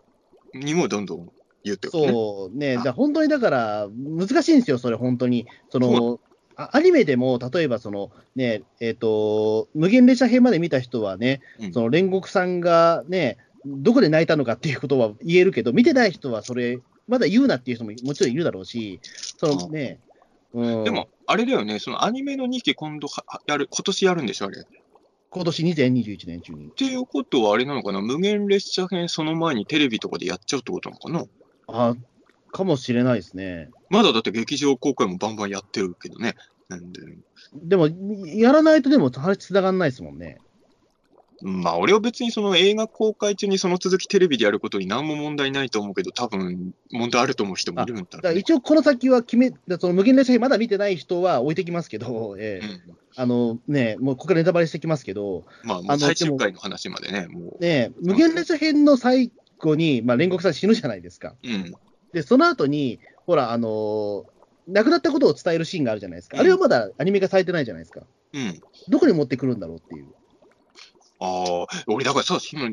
[0.54, 1.30] にもどんどん
[1.64, 2.12] 言うってことね。
[2.12, 5.46] そうね、あじゃあ本当にだから、難しいんですよ、それ、本当に。
[5.70, 6.31] そのあ
[6.74, 19.00] アニメでも、例えばその、ねえっと無限列車編まで見た人はね、うんその煉獄さんがね、どこで泣いたのかっていうことは言えるけど、見てない人はそれ、まだ言うなっていう人ももちろんいるだろうし、
[19.38, 20.00] そのね、
[20.54, 24.62] うん、でも、あれだよね、そのアニメの2期今度はやる、今年やるんでしょ、あれ。
[24.62, 24.64] っ
[25.34, 26.70] 今年2021年中に。
[26.72, 31.26] ていうことはあれなのかな、無限列車編その前にテレビとかでやっちゃうってことなのかな。
[31.68, 31.96] あ
[32.52, 33.70] かもしれないですね。
[33.90, 36.36] まだだって劇場公開もバンバンやってるけどね。
[36.72, 37.02] なんで、
[37.54, 37.90] でも、
[38.26, 40.38] やらないとでも話つながんないですもんね。
[41.44, 48.40] まあ、俺は別にその映画公開中にその続きテレビでやることに何も問題ないと思うけど、多分問題あると思う人もいるんだだからろうね。
[48.42, 61.36] 一応この先は決め、その無限列車編まだ見てない人は置いてきますけど、ええうんあのね、もうここからネタバレしてきますけど、まあ、もあのう最終回の話までね、もね、無限列車編の最後に、まあ、煉獄さん死ぬじゃないですか。
[61.44, 61.74] う、うん。
[62.14, 64.24] で、その後に、ほら、あのー
[64.68, 66.40] 亡くなったことを伝えるシーンがあるじゃないですか。
[66.40, 68.02] あれはまだアニメ化されてないじゃないですか。
[68.34, 68.60] うん。
[68.90, 70.08] どこに持ってくるんだろうっていう。
[71.20, 72.70] ああ、俺だからさ、その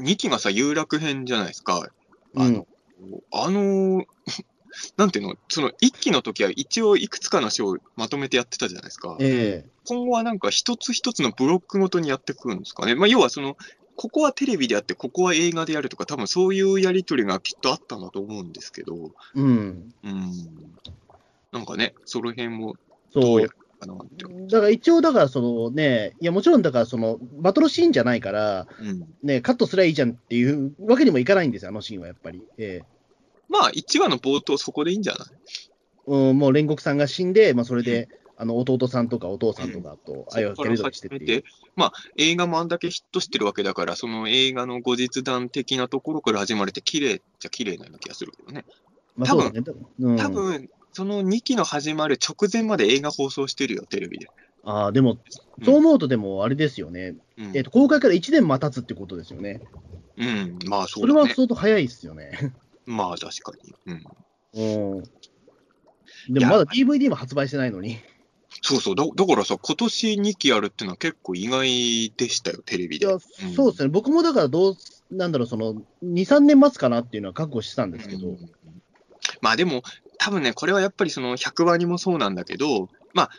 [0.00, 1.88] 2期がさ、有楽編じゃないですか。
[2.36, 2.66] あうんの、
[3.32, 4.04] あの、
[4.96, 9.16] なんていうの、その1期の時は一応いくつかの章をまとめてやってたじゃないですか。
[9.20, 12.94] ええ今後はなんか一つ一つのブロックごとにやってくるんですかね。
[12.94, 13.56] まあ、要はその、
[13.96, 19.94] ここはテレビでやって、ここは映画でやるとか、多分そういうやりとりがきっとあったんだと思うんですけど、うん。
[20.04, 20.32] うん。
[21.52, 22.76] なんかね、その辺も
[23.12, 23.56] そうどうやる。
[23.80, 24.24] かなって。
[24.24, 29.08] だから一応、だからそのね、いやもちろんだからそのバトルシーンじゃないから、うん。
[29.22, 32.42] ね、カットすりゃいいじゃんっていうわけにもいかないんですよ、あのシーンはやっぱり。
[32.58, 32.98] ええ
[33.48, 35.28] まあ、1話の冒頭そこでいいんじゃない？
[36.06, 48.64] うん、もう煉獄さんが死んで、まあ、それで、あの弟さんとかお父さんとかと愛をしててまあ、映画もあんだけヒットしてるわけだから、その映画の後日談的なところから始まれて、綺麗っちゃ綺麗なような気がするけどね。
[49.16, 49.82] まあ、多分そうだね。
[49.98, 54.26] うん、多分、その2期の始まる直前まで映画放送してるよ、テレビで。
[54.64, 55.16] ああ、でも、
[55.64, 57.56] そう思うと、でもあれですよね、うん。
[57.56, 59.60] えっと公開から1年待たつってことですよね。
[60.16, 61.34] うん、まあそそうれはだね。
[61.36, 62.52] 相当早いですよね。
[62.84, 63.52] まあ確か
[63.86, 64.02] に。
[64.56, 64.60] う
[64.92, 64.96] ん。
[64.96, 65.02] う
[66.30, 66.34] ん。
[66.34, 67.98] でもまだ DVD も発売してないのに。
[68.60, 73.06] そうそうだ、だからさ、今年2期やるっていうのは結構意外でしたよ、テレビで。
[73.06, 73.20] いや、ん
[73.54, 74.76] そうですね、僕もだからどう、
[75.12, 78.50] なんだろう、その、2、3年待つかなっていうのは覚悟してたんですけど、うん
[79.40, 79.82] まあでも、
[80.18, 83.30] 多分ね、これはやっぱりその100話にもそうなんだけど、まあ、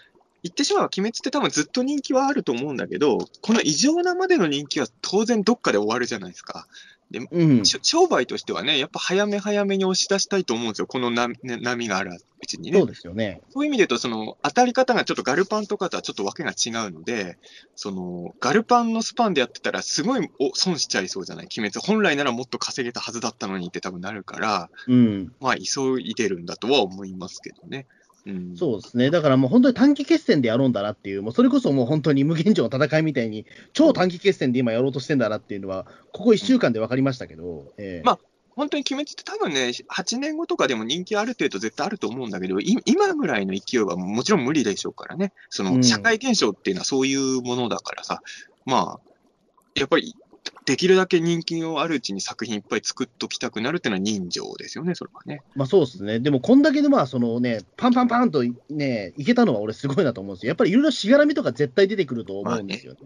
[0.44, 6.68] 言ってしまえば、鬼滅って多分ずっと人気はあると思うんだけど、この異常なまでの人気は当然どっかで終わるじゃないですか。
[7.32, 12.22] うん、し商売としてはね、やっぱ早め早めに押し出したいと思うんですよ、この波がある
[12.58, 12.80] にね。
[12.80, 13.42] そうですよね。
[13.50, 17.38] そういう意味で言うと、その当たり方がちょっとガルパンとかとはちょっとわけが違うので、
[17.76, 21.86] そのガルパンのスパンでやってたら、すごいお損しちゃいそうじゃない、鬼滅。
[21.86, 27.86] 本来ならもっと稼げたはずだったのにって多分なるから、うん、まあ、急いでるんだとは思いますけどね。
[28.26, 38.20] うん、そうですね、だからもう本当に短期決戦でやろうんだなっていう、もうそれこそもう本当に無限城の戦いみたいに、超短期決戦で今やろうとしてんだなっていうのは、ここ1週間で分かりましたけど、ええまあ
[38.60, 45.32] 本当に鬼滅って多分ね、8年後とかでも人気ある程度絶対あると思うんだけど、い今ぐらいの勢いはもちろん無理でしょうからね。
[45.50, 48.22] そうんの社会現象っていうのはそういうものだからさ、
[48.66, 49.00] まあ、
[49.76, 50.14] やっぱり
[50.66, 55.42] できるだけ人気のあるうちに作品いっぱい作っときたくなるっていうのは人情ですよね、それはね。
[55.56, 56.20] まあそうですね。
[56.20, 60.50] でも、こんだけでまあ、そのね、パンパンパンとね、いけたのは俺すごいなと思うんですよ。
[60.50, 63.00] やっぱりいろいろしがらみとか絶対出てくると思うんですよね。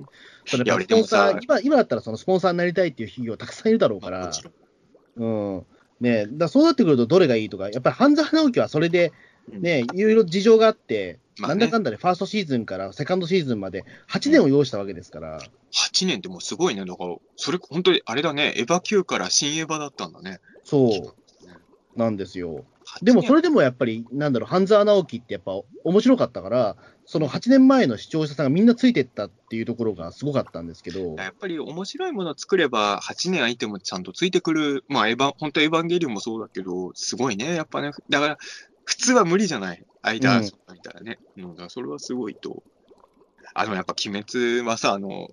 [0.48, 4.32] それいややっぱスポンサー今、今だったらそのスポンサーになりたいっていう企業たくさんいるだろうからまあ
[5.18, 5.66] うん。
[6.00, 9.14] ね、だそうなってくるとどれがいいとか、やっぱり半沢直樹はそれで
[9.52, 15.40] うんね、いろいろ事情があって、まあねなんだかんだでファーストシーズンからセカンドシーズンまで8年を要したわけですから、
[15.74, 16.86] 8年ってもうすごいね。
[16.86, 20.40] だから、それ本当にあれだね、エヴァ級から新エヴァだったんだね。
[20.64, 21.14] そ
[21.96, 22.64] うなんですよ。
[23.02, 26.78] 8でもそれれでもやっぱり、なんだろう、半沢直樹ってやっぱ面白かったから、
[27.14, 37.92] その8年前の視聴者さんがみんなついてったっていうところがすごかったんですけど、やっぱり面白いものを作れば、8年空いてもちゃんとついてくる、まあ、エヴァ、本当エヴァンゲリオンもそうだけど、すごいね、やっぱね。
[38.10, 38.38] だから、
[38.84, 39.86] 普通は無理じゃない。
[40.02, 40.50] 間、み
[40.82, 41.20] たいなね。
[41.38, 42.64] うん、だからそれはすごいと。
[43.54, 45.30] あの、やっぱ鬼滅はさ、あの、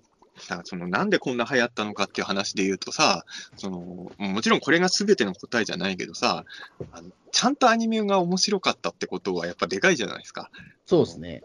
[0.49, 3.25] なんかそのなんでこんな流行ったのかっていう話で言うとさ、
[3.57, 6.45] そのもちろんこれが全ての答えじゃないけどさ、
[6.91, 10.49] あのちゃんとアニメが面白かったってことはやっぱでかいじゃないですか。
[10.85, 11.41] そうですね。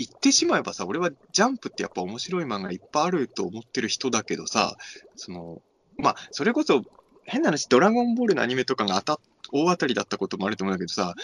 [0.00, 4.78] 言ってしまえばさ、俺はジャンプってやっぱ面白い漫画いっぱいあると思ってる人だけどさ、
[5.14, 5.60] その、
[5.98, 6.82] まあ、それこそ、
[7.24, 9.20] 変な話、ドラゴンボールのアニメとかが当た
[9.52, 11.14] 大当たりだったこともあると思うんだけどさ、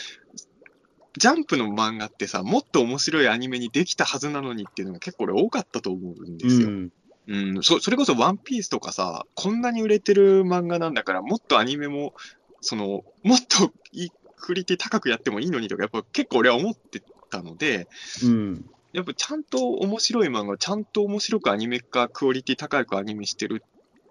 [1.17, 6.69] ジャンプの漫画ってさ、もっと面白いアニメにできたはずなのにっていうのが結構俺多かったと思うんですよ。
[6.69, 6.93] うん。
[7.29, 12.13] うん、そそれこそワンピースとかさ、こんなに売れてる漫画なんだから、もっとアニメも、
[12.61, 17.89] その、もっといいクオリティ高くやってもいいのにとか、やっぱ結構俺は思ってたので、
[18.25, 18.65] うん。
[18.93, 23.63] やっぱちゃんと面白い漫画をちゃんと面白くアニメ化、クオリティ高くアニメしてる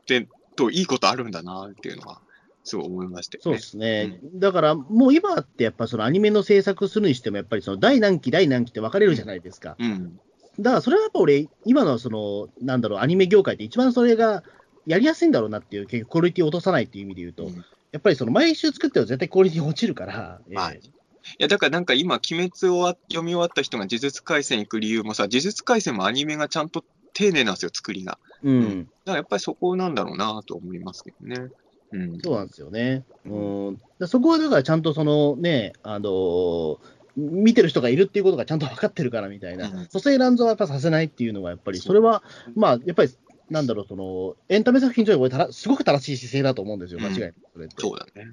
[0.02, 2.22] って、といいことあるんだなっていうのは、
[2.64, 3.44] すごい思いましたよね。
[3.44, 4.20] そうですね。
[4.36, 9.76] だから、もう今ってやっぱそのアニメの制作するにしても、やっぱりその第何期、第何期って分かれるじゃないですか。
[9.80, 10.20] うん。
[10.60, 14.44] だからそれはやっぱ俺、今のその、なんだろう、アニメ業界って一番それが
[14.86, 20.95] やりやすいんだろうなっていう、結局クオリティを落とさないっていう意味で言うと、うんやっぱりその毎週作っては絶対クオリティ落ちるから、まあえー
[21.40, 26.84] いや、だからなんか今、鬼滅をわ読み終わった人が呪術廻戦行く理由もさ、呪術廻戦もアニメがちゃんと
[27.14, 28.20] 丁寧なんですよ、作りが。
[28.44, 31.50] うん、だからやっぱりそこなんだろうなと思いますけどね。
[31.92, 32.20] うん。
[32.22, 33.04] そうなんですよね。
[33.26, 36.78] うん、だそこはだからちゃんとそのね、あのー
[37.18, 42.24] 見てる人がいるっていうことがちゃんと分かってるからみたいな、うん蘇生乱造はやっぱさせないっていうのが、やっぱりそれは、
[42.56, 43.12] まあ、やっぱり、
[43.50, 45.18] なんだろう、そのエンタメ作品上
[45.54, 47.76] すごく正しい姿勢だと思うんですよ、間違いなく、それって。
[47.78, 48.24] そうだね。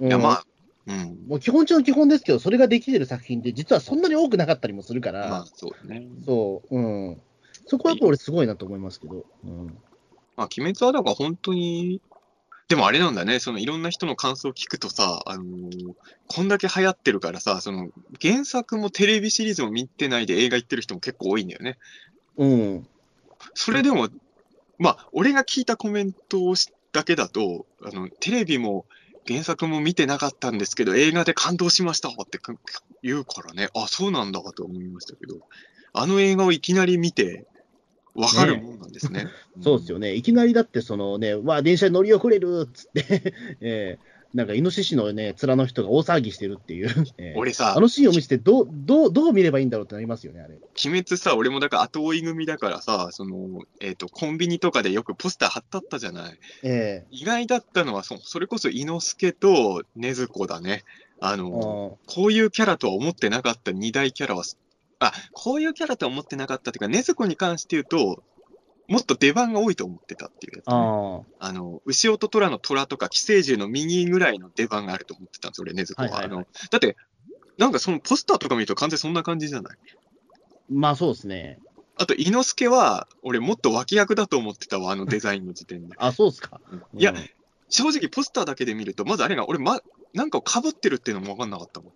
[0.00, 0.44] うんいや、まあ、
[0.86, 1.18] うん。
[1.28, 6.06] もう基本中の基本ですけど、それができてる作品って、実はそんなに多くなかったりもするから、まあ、そうだね。
[6.24, 6.80] そう、う
[7.12, 7.20] ん。
[7.66, 9.24] そこはやっぱ俺、すごいなと思いますけど。
[9.44, 9.66] うん、
[10.36, 12.00] まあ、鬼滅はだから本当に、
[12.68, 15.94] でもあれなんだね、そのいろんな人の感想を聞くとさ、あのー
[16.28, 21.78] こんだけ流行ってるからさ、その原作もテレビシリーズも見てないで映画行ってる人も結構多いんだよね。
[22.36, 22.88] うん。
[23.54, 24.08] それでも、
[24.78, 28.86] まあ、俺が聞いたコメントをしだけだと、あの、テレビも
[29.26, 32.54] 原作も見てなかったんですけど、映画で感動しましたってか
[33.02, 35.36] 言うからね、あ、そうなんだと思いましたけど、
[35.92, 37.46] あの映画をいきなり見て、
[38.14, 39.26] わかるもんなんですね。
[39.62, 40.14] そうですよね。
[40.14, 46.90] いきなりだって、そのね、わあ、電車に乗り遅れるっつって、 えーなんかイノシシのね、面の人が大騒ぎしてるっていう。
[47.16, 50.56] えー俺さあ、のシーンを見せてどう、どう、どう見ればいいんだろうってなりますよね、あれ。
[50.84, 56.38] 鬼滅さ、俺もだから後追い組だからさ、その、えっ、と、コンビニとかでよくポスター貼ってあったじゃない。
[56.62, 60.84] え意外だったのは、そそれこそ伊之助と禰豆子だね。
[61.18, 64.44] あえの、あこういうキャラとは思ってなかった二大キャラは、
[64.98, 68.22] あ、こういうキャラとは思ってなかったっていうか、禰豆子に関して言うと、
[68.88, 70.72] もっと出番が多いと思ってたっていうやつ、ね。
[70.72, 76.20] ああの、牛尾と虎の虎とか寄生獣の右ぐらいの出番があると思ってたんですよ、俺、禰豆子は。
[76.20, 76.96] はいはいはいあのだって、
[77.58, 79.76] なんかそのポスターとか見ると完全にそんな感じじゃない？
[80.70, 81.58] まあそうですね。
[81.96, 85.94] あと、伊之助は、俺もっと脇役だと思ってたわ、あのデザインの時点で。
[85.98, 86.60] あ、そうっすか。
[86.94, 87.30] いやうん
[87.68, 89.80] 正直、ポスターだけで見ると、まずあれが、俺、ま、
[90.14, 91.92] なんか被ってるっていうのも分かんなかったもん。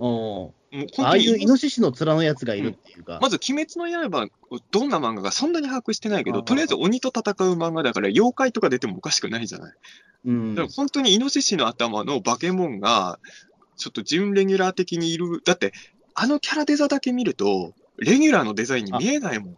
[0.00, 0.06] う
[0.48, 3.18] んもう本ああいうイノシシの面のやつがいるっていうか。
[3.20, 4.28] まず、鬼滅の刃、
[4.70, 9.74] どんな漫画かそんなに把握してないけど、とりあえず鬼と戦う漫画だから、妖怪とか出てもおかしくないじゃない。
[10.26, 13.18] うんだから本当にイノシシの頭のバケモンが、
[13.76, 15.42] ちょっと準レギュラー的にいる。
[15.44, 15.72] だって、
[16.14, 19.56] あのキャラデザだけ見ると、レギュラーのデザインに見えないもん。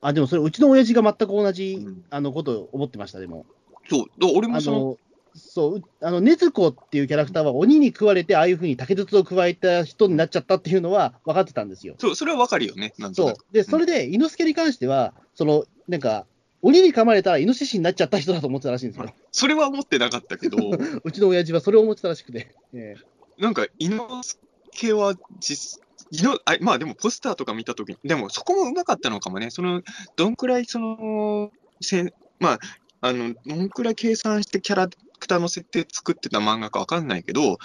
[0.00, 3.46] あ、でもそれ、うちの親父が全く同じ、うんあのことを思ってました、でも。
[3.90, 4.06] そう。
[4.36, 4.96] 俺あもその、の、
[5.34, 11.94] そう、うあの、禰豆子っていうキャラクターは鬼に食われて、ああいうふうに竹筒を加えた人になっちゃったっていうのは分かってたんですよ。
[11.98, 12.94] そう、それはわかるよね。
[12.98, 13.36] なんとそう。
[13.52, 16.26] で、それで、猪之助に関しては、その、なんか、
[16.62, 19.12] 鬼に噛まれたらイノシシになっちゃった人だと思ってたらしいんですよ。
[19.32, 20.58] それは思ってなかったけど、
[21.04, 22.54] うちの親父はそれを思ってたらしくて。
[22.72, 24.02] ええなんか、伊之
[24.72, 29.50] 助は実、いのあまあでもポスターとか見たときに、でもそこもうまかったのかもね。
[29.50, 29.82] その、
[30.16, 32.60] どんくらいその、せんまあ、
[33.00, 34.88] あの、どんくらい計算してキャラ
[35.22, 37.58] クターの設定作ってた漫画かわかんないけど、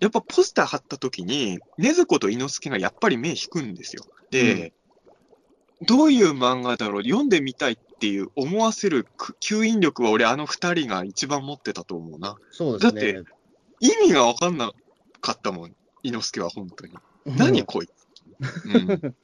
[0.00, 4.04] やっぱポスター貼った時に、禰豆子と伊之助がやっぱり目引くんですよ。
[4.30, 4.72] で、
[5.82, 12.36] どういう漫画だろう、読んでみたいっていう思わせるく吸引力は俺あの二人が一番持ってたと思うな。
[12.50, 13.12] そうですね。
[13.12, 13.20] だ
[13.80, 14.72] 意味がわかんな
[15.20, 16.94] かったもん、伊之助は本当に。
[17.26, 17.92] 何こいつ？
[18.66, 19.14] うん。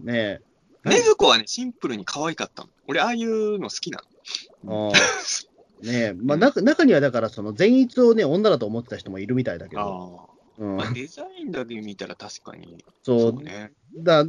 [0.04, 0.40] ね
[0.84, 2.70] 禰豆子はね、シンプルに可愛かったの。
[2.86, 4.02] 俺、ああいうの好きな
[4.64, 4.90] の。
[4.90, 5.46] あー
[5.82, 12.84] ねえ、まあ、中中にはだから、その善逸をね、女だと思ってた人もいるみたいだけど、あうんまあ、デザインだけ見たら確かに。
[13.02, 13.72] そう、ね。
[13.96, 14.24] だ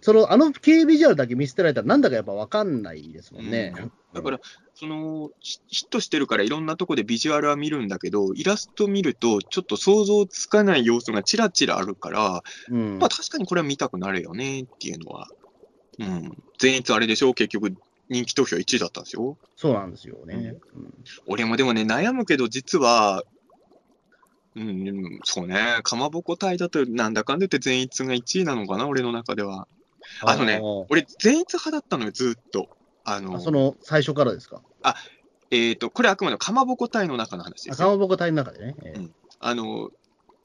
[0.00, 3.74] その、あの系ビジュアルだけ見捨てられたら、なんだかやっぱ分かんないですもんね。
[4.14, 4.40] だから、
[4.74, 15.28] その、ヒヒットしてるからいろんなとこでビジュアルは見るんだけど、イラスト見ると、ちょっと想像つかない要素がちらちらあるから、うんまあ確かにこれは見たくなるよねっていうのは。
[15.98, 16.32] うん。
[16.62, 17.34] 前逸あれでしょ？
[17.34, 17.74] 結局、
[18.08, 19.36] 人気投票1位だったんですよ。
[19.56, 20.56] そうなんですよね。
[20.74, 20.94] うん
[21.26, 23.22] 俺もでもね、悩むけど、実は、
[24.56, 29.68] うん、うんそうね、かまぼこ隊だと、なんだかんだ言って前逸が1位なのかな、俺の中では。
[30.22, 32.68] あのねー俺、前逸派だったのよ、ずっと。
[33.04, 34.62] あの、あその最初からですか？
[35.50, 38.74] えっ、と、これあくまでもかまぼこ隊の中の話ですかまぼこ隊の中でね。
[38.84, 39.08] ええ
[39.40, 39.90] あの、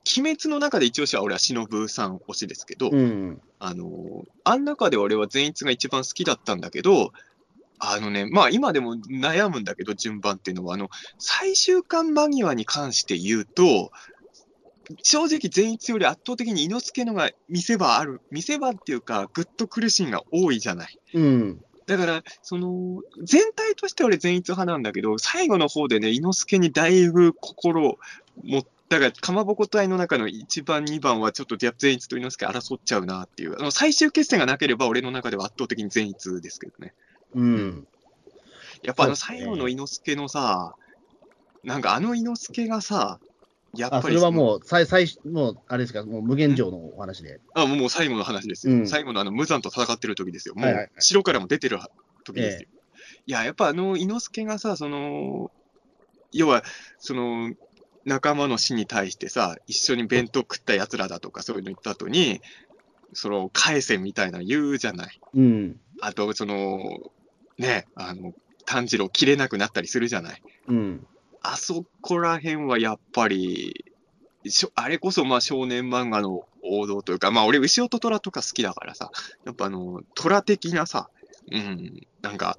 [0.06, 3.42] 鬼滅の中で一押しは俺は忍さん推しですけど、うん。
[3.60, 7.12] あの、あん中で俺は前逸が一番好きだったんだけど、
[7.92, 13.92] あのね、まあ今でも悩むんだけど、順番っていうのは、あの、最終巻間際に関して言うと、
[15.02, 21.00] 正直前逸より圧倒的に猪之助のが見せ場ある、見せ場っていうか、ぐっと苦しいが多いじゃない。
[21.14, 21.62] うん。
[21.86, 27.98] だから、その、全体として俺前逸派なんだけど、最後の方でね、猪之助にだいぶ心を
[28.44, 36.94] 持っただから、かまぼこ隊の中の1番、2番はちょっと前逸と猪之助争っちゃうなっていう、あの最終決戦がなければ俺の中では圧倒的に前逸ですけどね。
[37.34, 37.88] うん。
[38.84, 40.76] やっぱあの最後の猪之助のさ、
[41.64, 43.20] なんかあの猪之助がさ、
[43.76, 47.40] やっぱりのれはもう、最、最、もう、あれですか、もう無限城のお話で。
[47.56, 48.74] あもう最後の話ですよ。
[48.74, 50.56] うん最後のあの無残と戦ってる時ですよ。
[50.56, 51.80] もうはい城からも出てる
[52.24, 52.70] 時ですよ。
[53.26, 55.52] いや、やっぱあの猪之助がさ、その、
[56.32, 56.64] 要は、
[57.00, 57.54] その、
[58.06, 62.42] 仲間の死に対してさ、一緒に弁当食った奴らだとかそういうの言った後に、
[63.14, 65.20] その、返せみたいなの言うじゃない。
[65.34, 65.80] うん。
[66.02, 67.00] あと、その、
[67.58, 68.34] ね、あの、
[68.66, 70.42] 炭治郎切れなくなったりするじゃない。
[70.68, 71.08] うん。
[71.42, 73.86] あそこら辺はやっぱり、
[74.46, 79.12] しょあれこそまあ少年漫画の王道というか、まあ俺、牛尾と虎とか好きだからさ、
[79.46, 81.10] やっぱあの、虎的なさ、
[81.52, 82.58] うん、なんか、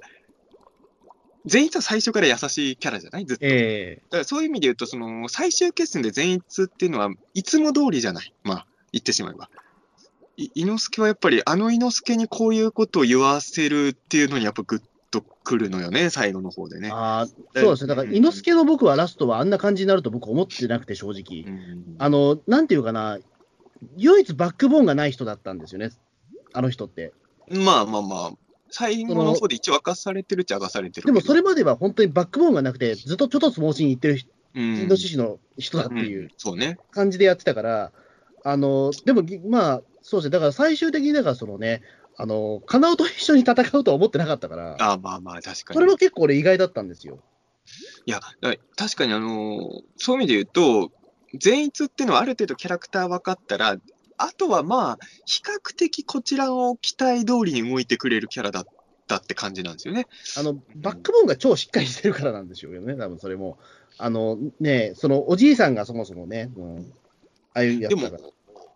[1.46, 3.26] 善逸は最初から優しいキャラじゃない？
[3.26, 3.44] ずっと。
[3.44, 8.32] ええだからそういう意味で言うと、その、最終決戦で善逸っていうのは、いつも通りじゃない？
[8.44, 9.50] まあ、言ってしまえば。
[10.36, 16.90] い猪之助はやっぱり、あの猪之助にこういうことを言わせるっていうのに、やっぱグッとくるのよね、最後の方でね。
[16.92, 17.88] ああ、そうですね。
[17.88, 21.52] だから、うん猪之助の僕はラストはあんな感じになると僕思ってなくて、正直。
[21.52, 23.18] うんあの、なんていうかな、
[23.96, 25.90] 唯一バックボーンがない人だったんですよね。
[26.52, 27.12] あの人って。
[27.50, 28.32] まあまあまあ、
[28.70, 31.06] 最後の方で一応明かされてるっちゃ明かされてる。
[31.06, 36.30] でもそれまでは本当にバックボーンがなくて、ずっとちょっと相撲しに行ってる人うん、イノシシの人だってうんいう。
[36.92, 37.92] 感じでやってたから、
[38.44, 40.30] あの、でも、まあ、そうですね。
[40.32, 41.82] だから最終的に、だからそのね、
[42.16, 45.74] あの、カナオと一緒に戦うとは思ってなかったから、ああまあまあ、確かに。
[45.74, 47.18] それも結構俺意外だったんですよ。
[48.04, 48.20] いや、
[48.76, 50.92] 確かにあのーそういう意味で言うと、
[51.38, 53.78] 善逸っていうのはある程度キャラクター分かったら、
[54.18, 58.66] あとはまあ、比較的こちらを期待通りに動いてくれるキャラだっ
[59.08, 60.06] たって感じなんですよね。
[60.36, 63.58] あの、バックボーンが超しっかりしてるからなんでしょうよね、多分それも。
[63.96, 66.92] あの、ね、そのおじいさんがそもそもね、うん、
[67.54, 68.22] ああいうやでもつだから。、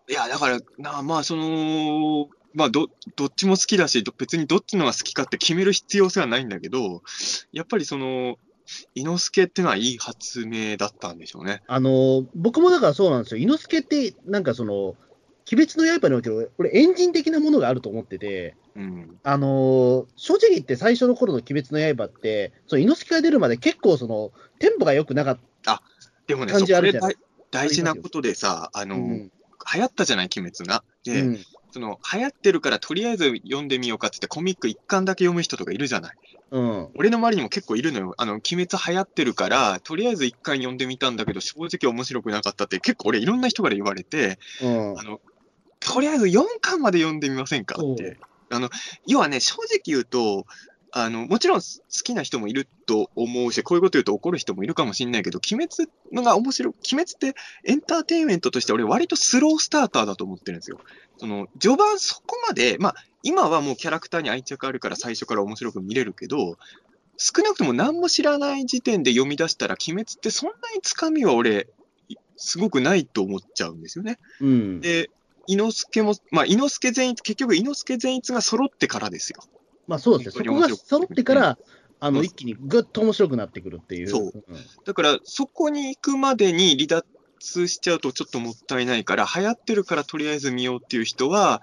[0.09, 7.03] いや、だから、なまあ、その、まあど、どっちも好きだし、ど別にどっちのが好きかって決める必要性はないんだけど、
[7.51, 8.37] やっぱりその、
[8.95, 11.61] 伊之助ってのはいい発明だったんでしょうね。
[11.67, 13.41] あの、僕もだからそうなんですよ。
[13.41, 14.95] 猪之助って、なんかその、
[15.51, 19.19] 鬼滅の刃における、俺、エンジン的なものがあると思ってて、うん。
[19.23, 25.39] あの正直言って最初の頃の鬼滅の刃って、その猪之助が出るまで結構その、テンポが良くなかっ
[26.27, 27.17] でもね、感じあるじゃない
[27.51, 28.85] 大大事なことでさ、あた。
[28.85, 29.31] の、うん
[29.73, 30.83] 流行ったじゃない、鬼滅が。
[31.03, 31.39] で、うん
[31.71, 36.15] その、流行ってるからとりあえず読んでみようかっつってコミック一巻だけ読む人とかいるじゃない。
[36.51, 36.87] うん。
[36.95, 38.15] 俺の周りにも結構いるのよ。
[38.17, 45.03] あの、鬼滅流行ってるから、とりあえず一巻読んでみたんだけど、正直面白くなかったって結構俺いろんな人から言われて、うんあ。
[45.03, 45.21] の、
[45.79, 48.17] とりあえず4巻まで読んでみませんかって。
[48.51, 48.69] あの、
[49.05, 50.45] 要はね、正直言うと、
[50.91, 51.65] あの、もちろん好
[52.03, 60.79] きな人もいると思うし、こういうこと言うと怒る人もいるかもしれないけど、鬼滅のが面白い、鬼滅ってエンターテインメントとして俺割とスロースターターだと思ってるんですよ。
[61.17, 66.57] その、序盤そこまで、まあ、今はもうキャラクターに愛着あるから最初から面白く見れるけど、
[67.17, 71.67] 少なくとも何も知らない時点で読み出したら、鬼滅ってそんなにつかみは俺、
[72.37, 74.17] すごくないと思っちゃうんですよね。
[74.39, 74.79] うん。
[74.79, 75.09] で、
[75.45, 79.43] 伊之助も、まあ、伊之助善逸、結局伊之助善逸が揃ってからですよ。
[79.89, 80.45] まあそうですね。
[80.45, 81.57] そこが揃ってから、
[81.99, 84.07] あの、うん一気にぐっと面白くなってくるっていう。
[84.07, 84.27] そう。
[84.27, 84.31] ん。
[84.85, 91.61] だから、そこに行くまでに離脱しちゃうとちょっともったいないから、流行ってるからとりあえず見ようっていう人は、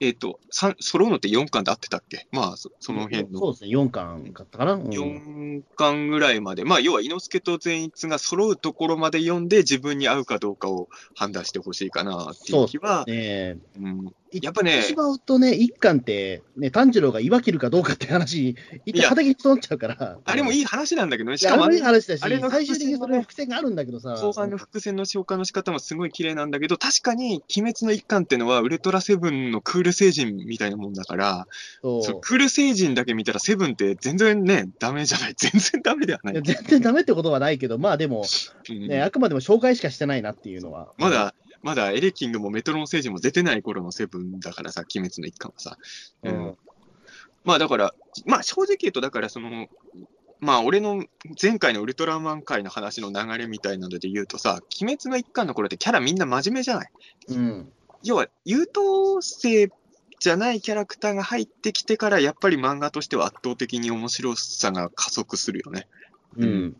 [0.00, 2.26] えっ、と、さ揃うのって4巻で合ってたっけ？
[2.32, 3.38] まあ、そその辺の。
[3.38, 3.70] そうですね。
[3.70, 4.72] 4巻買ったかな？
[4.72, 4.88] うん。
[4.88, 13.58] 4巻ぐらいまで、まあ、要は、伊之助と善逸が揃うところまで読んで、自分に合うかどうかを判断してほしいかなっていう気は、ね。
[13.78, 14.10] うん、え
[14.40, 18.56] やっぱねしまうとね、一巻って、ね、炭治郎が岩切るかどうかって話、
[18.86, 19.94] 一旦畑にっちゃうから。
[19.94, 24.14] いあれもいい話なんだけどね、しや、あれもいい話だし、あれの最終的にそれ伏線があるんだけどさ。
[24.14, 31.46] 後半の伏線の消化の仕方もすごい綺麗なんだけど、確かに、鬼滅の一巻ってのは、ウルトラセブンのクール星人みたいなもんだから、
[31.82, 35.34] そうクール星人だけ見たら、セブンって全然ね、ダメじゃない。
[35.36, 38.24] 全然ダメではない全然ダメってことはないけど、まあでも、
[38.70, 40.92] うんね、あくまでも紹介しかしてないなっていうのは。
[40.98, 45.78] まだ、まだエレキングもメトロン星人も出てない頃のセブンだからさ、鬼滅の一巻はさ。
[46.24, 46.56] ううんん。
[47.44, 47.94] まあだから、
[48.26, 49.68] まあ正直言うと、だからその、
[50.40, 51.04] まあ俺の
[51.40, 56.90] 前回のウルトラマン界の話の流れみたいなので言うとさ、鬼滅の一巻の頃ってキャラみんな真面目じゃない？
[57.28, 57.72] うん。
[58.02, 59.70] 要は、優等生
[60.18, 65.86] じゃないキャラクターが入ってきてから、やっぱり漫画としては圧倒的に面白さが加速するよね。
[66.36, 66.76] うん。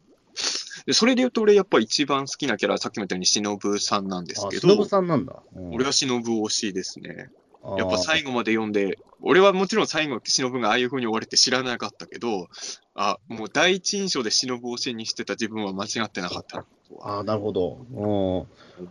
[0.87, 5.43] でそれで言うと、俺やっぱ一番好きなキャラはさっきも言ったように忍さんなんですあ、け忍ど、さんなんだ。
[5.55, 7.31] うん俺は忍推しですね。
[7.79, 12.49] やっぱ最後まで読んで、俺はもちろん最後、忍がああいう風に終われって知らなかったけど、
[12.95, 16.65] あ、もう第一印象で忍推しにしてた自分は間違ってなかった。
[17.03, 17.87] ああ、なるほど。
[17.95, 18.89] うん。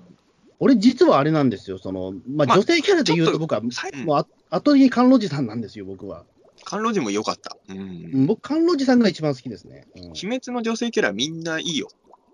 [0.59, 1.79] 俺、実はあれなんですよ。
[1.79, 6.23] その、まあ、まあ女性キャラで言うとと僕は、最後もうあ後的に甘露寺さんなんですよ、僕は。
[6.64, 7.57] 甘露寺も良かった。
[7.70, 7.80] うん。
[7.80, 7.82] う
[8.24, 9.88] ん僕、甘露寺さんが一番好きですね。
[9.95, 11.89] 鬼滅の女性キャラみんないいよ。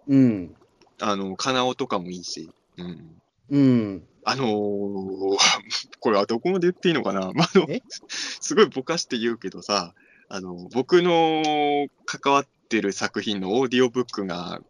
[0.08, 0.20] うん。
[0.20, 0.56] うん。
[1.00, 2.50] あの、かなおとかもいいし。
[2.78, 3.22] うん。
[3.50, 4.04] うん。
[4.24, 5.38] あのー
[6.00, 7.82] これはどこまで言っていいのかな、 まあ、あのえ？
[8.10, 9.94] すごいぼかして言うけどさ、
[10.28, 14.62] あの、僕の関わってる作品のオーディオブックが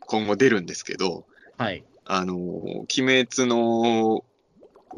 [0.00, 1.24] 今後出るんですけど、
[1.56, 1.84] はい。
[2.04, 4.24] あの、鬼滅の、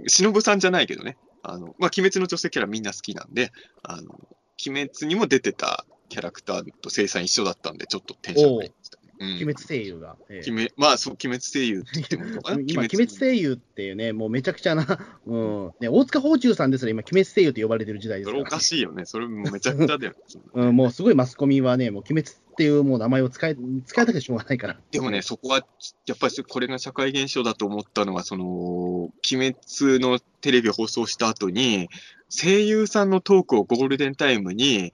[0.06, 4.18] 忍さんじゃないけどね、あの、まあ、鬼滅の女性キャラみんな好きなんで、あの、
[4.66, 8.97] 鬼滅にも出てたキャラクターと生産一緒だったんで、ちょっとテンション上がりました。
[9.20, 10.16] うん鬼滅声優が。
[10.28, 12.62] ええ鬼滅まあ、そう、鬼滅声優って言ってもいいのかな？
[12.66, 14.84] 今、鬼滅声優っていうね、もうめちゃくちゃな、
[15.26, 15.70] うん。
[15.80, 19.04] ね、大塚芳忠さんですら今、鬼滅声優って呼ばれてる時代ですから、それおかしいよね。
[19.04, 20.18] それもめちゃくちゃだよね。
[20.54, 23.56] うん、もうすごいマスコミはね、もう鬼滅っていうもう名前を使い、
[23.86, 24.80] 使いたくてしょうがないから。
[24.90, 25.66] でもね、そこは、
[26.06, 31.88] やっぱりこれが社会現象だと思ったのは、その、鬼滅のテレビ放送した後に、
[32.28, 34.92] 声優さんのトークをゴールデンタイムに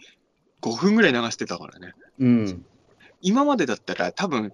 [0.61, 1.95] 5分ぐらい流してたからね。
[2.21, 2.67] うん。
[3.25, 4.53] 今までだったら多分、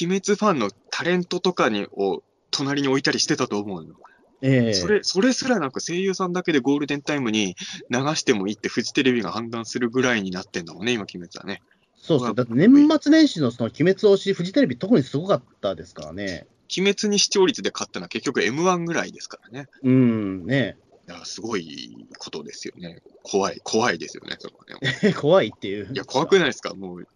[0.00, 3.94] 鬼滅ファンのタレントとかにを隣に置いたりしてたと思うの。
[4.42, 7.56] ええそれ、それすらなんか声優さんだけでゴールデンタイムに
[7.90, 11.62] 流してもいいってフジテレビが判断するぐらいになってんだもんね、今、鬼滅はね。
[11.96, 12.34] そうそう。
[12.34, 16.46] だって年末年始のその鬼滅推し、フジテレビ特にすごかったですからね。
[16.76, 19.68] 鬼滅に視聴率で勝ったのは結局 M1 ぐらいですからね。
[19.82, 20.76] うん、ね。
[21.08, 23.00] いや、すごいことですよね。
[23.22, 24.64] 怖い、怖いですよね、そこ
[25.02, 25.14] ね。
[25.18, 25.88] 怖いっていう。
[25.92, 26.74] いや、怖くないですか？
[26.74, 27.06] もう、い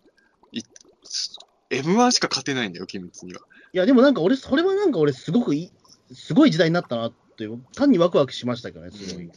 [1.71, 3.41] M1 しか勝てないんだよ、鬼滅には。
[3.73, 5.73] いや、でもなんか俺、それはなんか俺、すごくいい、
[6.15, 9.25] すごい時代になったなっていう、単にワクワクしましたけどね、すごい。
[9.25, 9.33] うん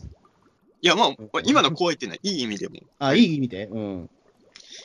[0.81, 1.15] いや、まあ、
[1.45, 2.75] 今の怖いっていうのは、いい意味でも。
[2.75, 3.65] いあ、いい意味で？
[3.65, 4.09] うん。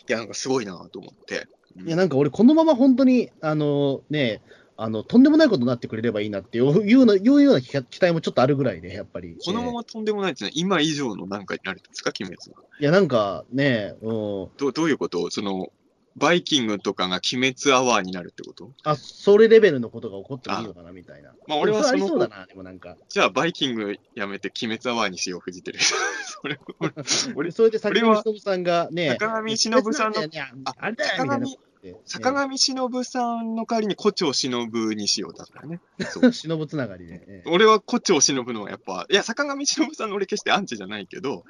[0.07, 1.47] や、なんかすごいなと思って。
[1.77, 4.41] うんいや、なんか俺、このまま本当に、あのね、
[4.79, 9.37] あの、とんでもないことになってくれればいいなっていういうような、いうような期待もちょっとあるぐらいで、やっぱり。
[9.45, 12.63] このままとんでもないっていうのは、今以上のなんかになるんですか、鬼滅は。
[12.81, 14.09] いや、なんかね、うん。
[14.09, 15.31] どうどういうこと？
[15.31, 15.71] その、
[16.17, 18.73] バイキングとかが鬼滅アワーになるってこと？
[18.83, 21.33] あ、それレベルのことが起こってもいいのかな、みたいな。
[21.47, 22.97] まあ俺はそのりそうだな、でもなんか。
[23.09, 25.85] じゃあ、バイキングやめて鬼滅アワーにしよう、フジテレビ。
[25.85, 26.93] それ、俺、
[27.35, 30.21] 俺それで坂上忍さんがね、坂上忍さんの
[30.65, 31.57] ああれだよ、
[32.05, 35.81] 坂上忍さんの代わりに胡蝶忍にしようだからね。
[36.33, 37.15] 忍つながりで。
[37.27, 41.45] ええ俺は胡蝶忍のやっぱ、いや、坂上忍さんの俺決してアンチじゃないけど、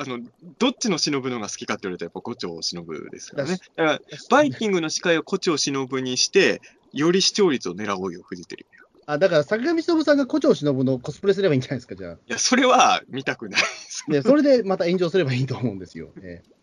[0.00, 0.20] あの、
[0.58, 3.58] どっちの忍のが好きかって言われたらやっぱ胡蝶忍ですからね。
[3.76, 6.60] だから、バイキングの司会を胡蝶忍にして、
[6.92, 8.84] より視聴率を狙おうよ、フジテレビは。
[9.06, 12.12] あ、だから坂上忍さんが胡蝶忍のコスプレすればいいんじゃないですか、じゃあ。
[12.12, 13.60] いや、それは見たくない。
[14.08, 16.10] いで、それでまた炎上すればいいと思うんですよ。
[16.22, 16.58] ええ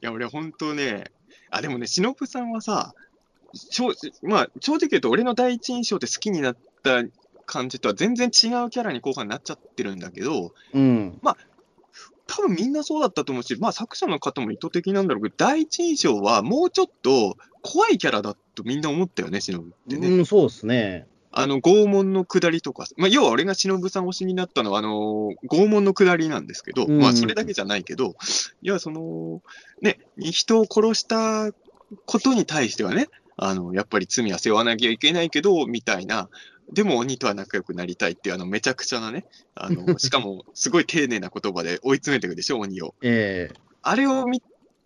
[0.00, 1.04] や、俺本当ね、
[1.50, 2.94] あ、でもね、忍さんはさ、
[3.52, 3.88] 正
[4.22, 7.02] まあ、正直言うと俺の第一印象で好きになった
[7.46, 11.18] 感じとは全然違うキャラに後半になっちゃってるんだけど、うん。
[11.22, 11.36] 多
[12.30, 20.08] 多分みんなそうだったと思うし、まあ作者の方も意図的なんだろうけど、第一印象はもうちょっと怖いキャラだとみんな思ったよね、忍ってね。
[20.08, 21.06] うん、そうですね。
[21.32, 28.16] あの、拷問の下りとか、まあ、要は俺が忍さん推しになったのは、あの、拷問の下りなんですけど、うんまあ、それだけじゃないけど、
[28.62, 29.40] いや、その、
[29.80, 31.52] ね、人を殺した
[32.04, 36.28] ことに対してはね、あの、やっぱり罪は背負わなきゃいけないけど、みたいな、
[36.72, 42.94] でも鬼とは仲良くなりたいっていう、あの、めちゃくちゃなね、あの、 しかも、すごい丁寧な言葉で追い詰めていくでしょ、鬼を。
[43.02, 44.42] ええあれを見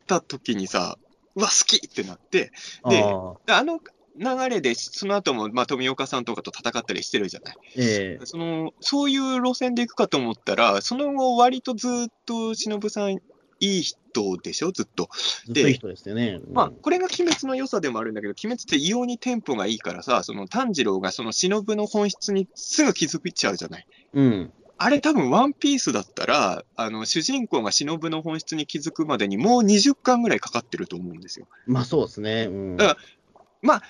[0.07, 0.99] たときにさ、
[1.35, 2.53] うわ、好きってなって、
[2.89, 3.81] であの
[4.17, 7.57] 流れで、その後も、まあ、富岡さんとかと戦ったりしてるじゃない。
[7.77, 11.91] ええその、そういう路線で行くかと思ったら、その後、割とずっ
[12.25, 13.19] と忍さん、
[13.61, 15.09] いい人でしょ、ずっと。
[15.89, 16.41] ですよね。
[16.45, 23.87] うんまあ、これが鬼滅の良さでもあるんだけど、鬼滅って異様にテンポがいいからさ、その炭治郎がその忍の本質にすぐ気づいちゃうじゃない。
[24.15, 24.53] うん。
[24.77, 31.47] あれ多分ワンピースだったら、あの、主人公が忍の本質に気づくまでにもう20巻ぐらいかかってると思うんですよ。
[31.67, 32.49] まあそうですね。
[32.51, 32.77] うん。
[32.77, 32.97] だ
[33.63, 33.83] まあ、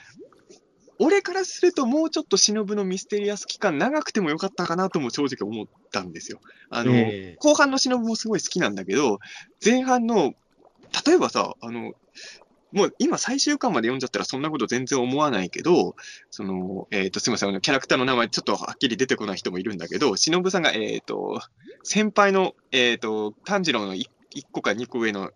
[0.99, 6.41] 俺からするともうちょっと忍のミステリアス期間長くてもよかったかなとも正直思ったんですよ。
[6.71, 9.19] あの、ええ後半の忍もすごい好きなんだけど、
[9.65, 10.35] 前半の、
[11.07, 11.95] 例えばさ、あの、
[12.73, 15.95] もう今最終巻まで読んじゃったらそんなこと全然思わないけど、
[16.31, 21.41] その、えっ、と、すみません、キャラクターの名前ちょっとはっきり出てこない人もいるんだけど、忍さんが、えっ、と、
[21.85, 24.09] 先輩の、えっ、と、炭治郎の 1,
[24.51, 25.31] 個か2個上の、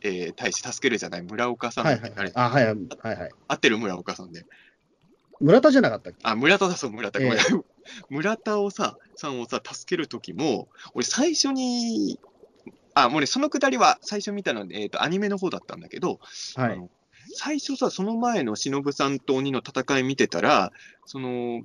[0.00, 2.32] えー、大使助けるじゃない村岡さん、はいはいあれ。
[2.34, 3.30] あ、はいはいはい。
[3.48, 4.46] 合ってる村岡さんで。
[5.40, 6.18] 村田じゃなかったっけ？
[6.22, 7.20] あ、村田だそう、村田。
[7.20, 7.64] ええごめん
[8.10, 12.18] 村田をさ、さんをさ、助けるときも、俺最初に、
[12.94, 16.20] あ、もうね、そのくだりは最初見たので、えっ、と、アニメの方だったんだけど、
[16.56, 16.90] はい。
[17.34, 20.72] 最初さ、その前の忍さんと鬼の戦い見てたら、
[21.06, 21.62] その、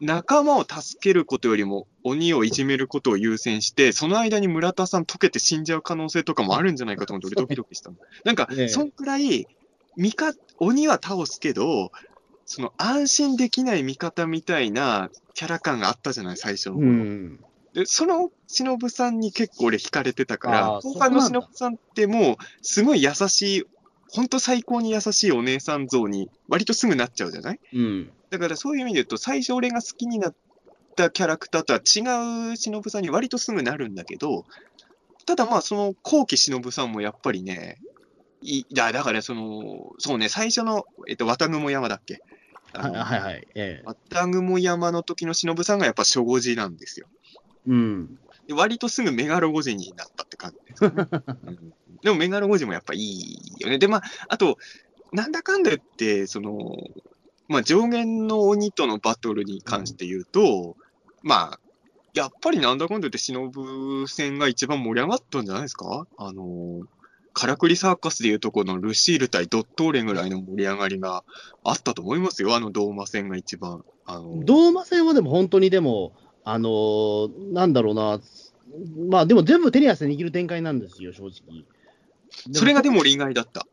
[0.00, 7.96] 仲間を助けることよりも鬼をいじめることを優先して、その間に村田さん溶けて死んじゃう可能性とかもあるんじゃないかと思って、俺ドキドキしたの。
[8.24, 9.46] なんかええ、そんくらい、
[9.96, 11.92] 味方、鬼は倒すけど、
[12.46, 16.86] その安心できない味方みたいなキャラ感があったじゃない、最初のう頃。
[16.86, 17.40] ん。
[17.74, 23.64] で、その忍さんに結構俺惹かれてたかあら、ー後半の忍さんってもう、すごい優しい、
[24.08, 27.60] 本当最高に優しいお姉さん像に割とすぐなっちゃうじゃない？
[27.74, 28.10] うん。
[28.30, 30.34] だからそういう意味で言うと、最初俺が好きになっ
[30.94, 34.44] たキャラクターとは違う忍さんに割とすぐなるんだけど、
[35.26, 37.78] ただまあその後期忍さんもやっぱりね、
[38.42, 42.20] いだだからその、そうね、最初の、えっと、綿雲山だっけ？
[42.22, 42.35] あ
[42.72, 43.48] はいのはいはい。
[43.54, 47.06] ええ綿雲山の時の忍さんがやっぱ初五時なんですよ。
[47.66, 48.18] うん。
[48.46, 51.08] で割とすぐメガロゴジになったって感じですよね、
[51.46, 53.78] うんでもメガロゴジもやっぱいいよね。
[53.78, 54.58] で、まあ、あと、
[55.12, 56.76] なんだかんだ言って、その、
[57.48, 60.76] まあ、上限の鬼とのバトルに関して言うと、
[61.22, 61.60] まあ、
[62.14, 66.06] やっぱりなんだかんだ言って忍戦が一番盛り上がったんじゃないですか？
[66.16, 66.82] あの、
[67.38, 71.22] カラクリサーカスでいうとこのルシール対ドットーレぐらいの盛り上がりが
[71.64, 72.56] あったと思いますよ。
[72.56, 73.84] あのドーマ戦が一番。
[74.06, 76.14] あの、ドーマ戦はでも本当にでも、
[76.44, 78.20] あのーなんだろうな、
[79.10, 81.66] まあでも全部手に汗握る展開なんですよ、正直。
[82.52, 83.66] それがでも俺意外だった。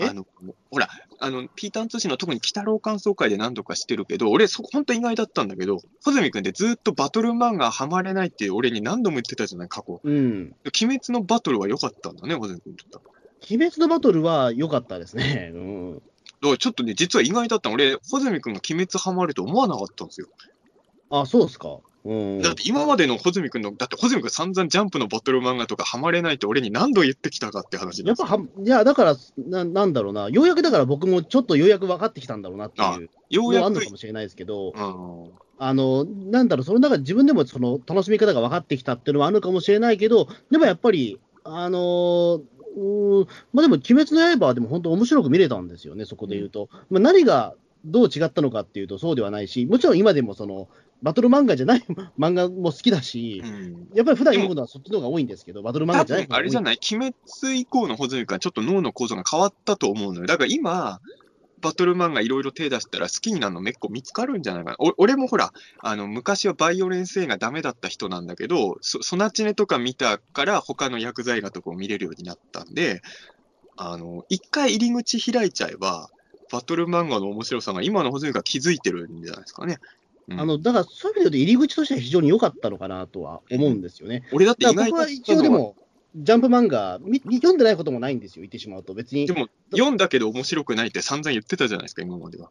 [0.00, 0.08] え？
[0.08, 0.26] あの、
[0.70, 0.88] ほら、
[1.18, 10.00] あの、ピーターン通信の特に鬼太郎感想会で何度かしてるけど、俺、そ、本当意外だったんだけど、穂積君ってずっとバトル漫画ハマれないって俺に何度も言ってたじゃない、過去。
[10.02, 10.54] うん。
[10.64, 13.02] 鬼滅のバトルは良かったんだね、穂積君にとっては。
[13.50, 15.50] 鬼滅のバトルは良かったですね。
[15.54, 15.94] うん。
[15.94, 17.74] だからちょっとね、実は意外だったの。
[17.74, 20.28] 俺、穂積君が鬼滅ハマると思わなかったんですよ。
[21.10, 21.78] あ、そうですか。
[22.04, 22.42] うん。
[22.42, 35.30] だって今までの穂積君の、だって穂積君散々ジャンプのバトル漫画とかハマれないって俺に何度言ってきたかって話やっぱは、いや、だからな、なんだろうな、ようやくだから僕もちょっとようやく分かってきたんだろうなっていうようやくあるのか、もしれないですけど、うん。
[35.58, 42.42] あの、なんだろう、その中で自分でもその楽しみ方が分かってきたっていうのはあるのかもしれないけど、でもやっぱり、あのー
[42.76, 46.68] うーんまあでも、鬼滅の刃はでも本当面白く見れたんですよね、そこで言うと。
[46.88, 50.68] まあ、何がどう違ったのかっていうと、そうではないし、もちろん今でもその、
[51.02, 51.84] バトル漫画じゃない
[52.18, 56.78] 漫画も好きだし、うんやっぱり普段読むのはそっちの方が多いんですけど、バトル漫多画じゃない分あれじゃいない？
[56.92, 60.26] 鬼滅以降の穂積君はちょっと脳の構造が変わったと思うのよ。
[60.26, 61.00] だから今、
[61.60, 64.76] バトル漫画いろいろ手出したら好きになるのめっこ見つかるんじゃないかな。
[64.78, 73.02] お俺もほら、あの、昔はバイオレンス映画ダメだった人なんだけど、そソナチネとか見たから他の薬剤画とかを見れるようになったんで、
[73.76, 76.08] あの、一回入り口開いちゃえば、
[76.50, 79.78] バトル漫画の面白さが今の穂積が気づいてるんじゃないですかね。
[80.30, 84.22] うんあの、だからそういう意味で言うと入り口としては非常に良かったのかなとは思うんですよね。
[84.32, 85.76] 俺だって僕は一応でも、
[86.16, 88.94] ジャンプ漫画、み読んでないこともないんですよ、言ってしまうと。
[88.94, 89.32] 別にで。
[89.32, 92.50] も、読んだけど面白くないって散々言ってたじゃないですか、今までは。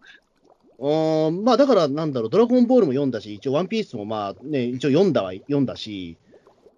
[0.79, 6.17] うーんまあだからなんだろう、ドラゴンボールも読んだし、一応ワンピースもまあね、一応読んだは読んだし、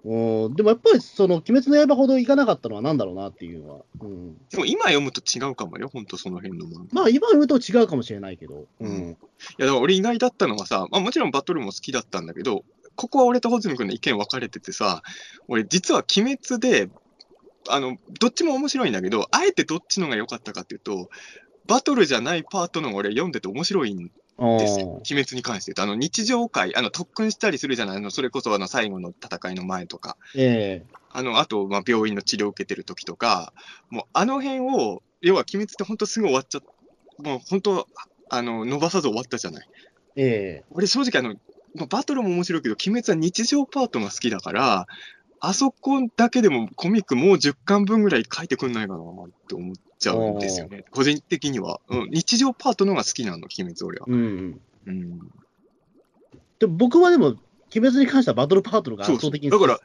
[0.04, 3.86] うん、でもやっぱり、その、鬼滅の刃ほどいかなかったのはなんだろうなっていうのは。
[4.02, 4.38] うん。
[4.50, 7.02] でも今読むと違うかもよ、本当その辺の漫画。
[7.02, 8.66] まあ、今言うと違うかもしれないけど。
[8.80, 8.90] うん。
[8.90, 9.16] い
[9.60, 12.64] や、だから俺意外だったのはさ、まあもちろんバトルも好きだったんだけど、
[12.96, 15.04] ここは俺とホズミ君の意見分かれててさ、
[15.48, 16.90] 俺実は鬼滅で、
[17.70, 21.10] あの、どっちも面白いんだけど、あえてどっちのが良かったかっていうと、
[21.68, 24.10] バトルじゃないパートの俺読んでて面白いんあ
[24.60, 25.84] です鬼滅に関して言うと。
[25.84, 27.98] あの、日常会、あの、特訓したりするじゃない？
[27.98, 30.18] あの、それこそあの、最後の戦いの前とか。
[30.36, 33.54] えあの、あと、まあ、病院の治療を受けてる時とか、
[33.90, 36.62] もう、あの辺を、要は、鬼滅って本当すぐ終わっちゃっ
[37.24, 37.88] もう本当、
[38.30, 39.68] あの、伸ばさず終わったじゃない？
[40.16, 40.24] え
[40.62, 41.36] え俺、正直、あの、
[41.76, 44.88] まあバトルも面白いけど、鬼滅は日常パートが好きだから、
[45.40, 49.04] あそこだけでもコミックもう10巻分ぐらい書いてくんないかなっ
[49.48, 50.84] て思っちゃうんですよね。
[50.92, 51.80] 個人的には。
[51.88, 54.08] うん、日常パートの方が好きなの、鬼滅、俺は。
[54.10, 54.60] うん。
[54.88, 55.20] うん。
[56.60, 57.38] でも僕はでも、鬼
[57.88, 59.80] 滅に関してはバトルパートのが圧倒的にね、そうそうだ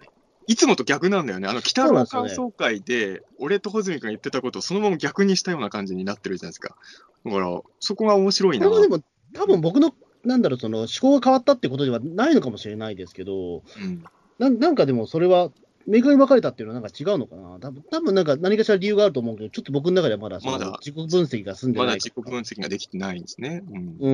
[0.48, 1.48] いつもと逆なんだよね。
[1.48, 6.76] あの、北の感想会で、俺と穂積君が言ってたことをそのまま逆にしたような感じになってるじゃないですか。
[7.24, 8.66] だから、そこが面白いな。
[8.66, 9.02] これはでも、
[9.34, 9.92] 多分僕の、
[10.24, 14.04] なんだろう、その思考が変わったってことではないのかもしれないですけど、うん。
[14.38, 15.50] なんなんかでもそれは、
[15.86, 17.58] 明確に分かれたっていうのはなんか違うのかな？
[17.60, 23.62] 多分多分なんか何かしら理由があると思うけど、ちょっと僕の中ではまだまだ自己分析が済んでまだない自己分析ができてないんですね。
[23.70, 23.96] うん。
[23.98, 24.10] う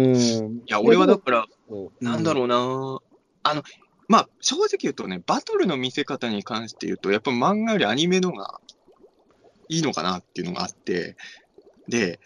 [0.48, 0.62] ん。
[0.66, 1.46] や、俺はだから、
[2.00, 3.00] なんだろうな、
[3.42, 3.62] あの、
[4.08, 8.60] まあ、正直言うとね、バトルの見せ方に関して言うと、やっぱ漫画よりアニメのが
[9.68, 11.16] いいのかなっていうのがあって、
[11.88, 12.20] で、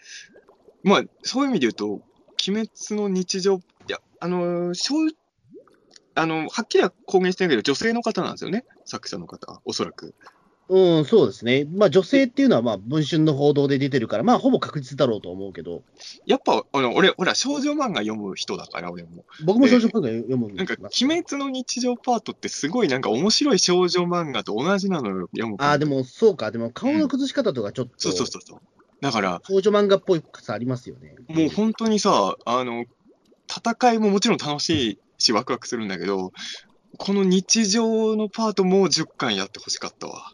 [0.83, 2.01] まあ、そういう意味で言うと、
[2.47, 2.69] 鬼滅
[3.01, 4.93] の日常、いや、あの、正
[6.15, 10.15] あの、はっきりは公言してないけど、女性の方なんですよね、作者の方は、おそらく。
[10.69, 11.65] うん、そうですね。
[11.73, 15.83] まあ女性っていうのはまあ文春の報道で出てるから、まあほぼ確実だろうと思うけど、
[16.25, 19.23] やっぱ、あの、俺、ほら、少女漫画読む人だから、俺も。
[19.45, 28.59] 僕も少女漫画読むんなんか、鬼滅の日常パートってすごいなんか面白い少女漫画と同じなのよ、読むああ、でもそうか、でも顔の崩し方とかちょっと、そうそうそうそう。
[28.99, 31.15] だから、少女漫画っぽいさありますよね。
[31.29, 32.83] もう本当にさ、あの、
[33.49, 36.31] 戦いももちろん楽しいし、ワクワクするんだけど、
[36.97, 40.31] この日常のパートもう10巻やってほしかったわ。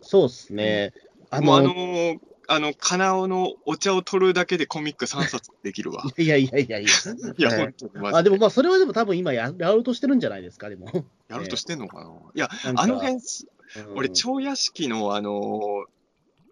[0.00, 0.92] そうですね。
[1.30, 6.04] あもうあの、の、あの、金尾のお茶を取るだけでコミック3冊できるわ。
[6.18, 6.88] いやいやいやいや。
[7.36, 10.86] いや、はい本当にマジあでもまあ、それはでも多分今ややろうとしてるんじゃないですか、でも。
[11.28, 12.10] やろうとしてんのかな。
[12.34, 13.20] いや、あの辺、うん
[13.96, 15.86] 俺、超屋敷の、あの、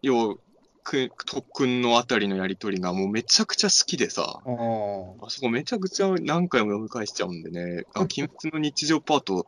[0.00, 0.38] 要、
[0.82, 9.46] く特訓のあたりのやりとりがもうめちゃくちゃ好きでさ、あそこめちゃくちゃ何回も読み返しちゃうんでね、 あ、鬼滅の日常パート好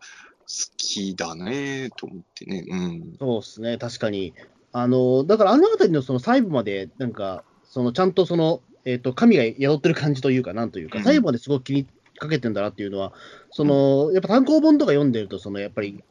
[0.76, 3.16] きだねと思ってね、うん。
[3.18, 4.34] そうですね、確かに。
[4.72, 11.04] あの、だからあのあたりのその細部まで、なんか、そのちゃんとその、えっ、と、神が宿ってる感じというか、なんというか、うん。
[11.04, 11.86] 細部まですごく気に
[12.18, 13.12] かけてんだなっていうのは、
[13.50, 16.04] その、やっぱ単行本とか読んでると、その、やっぱり、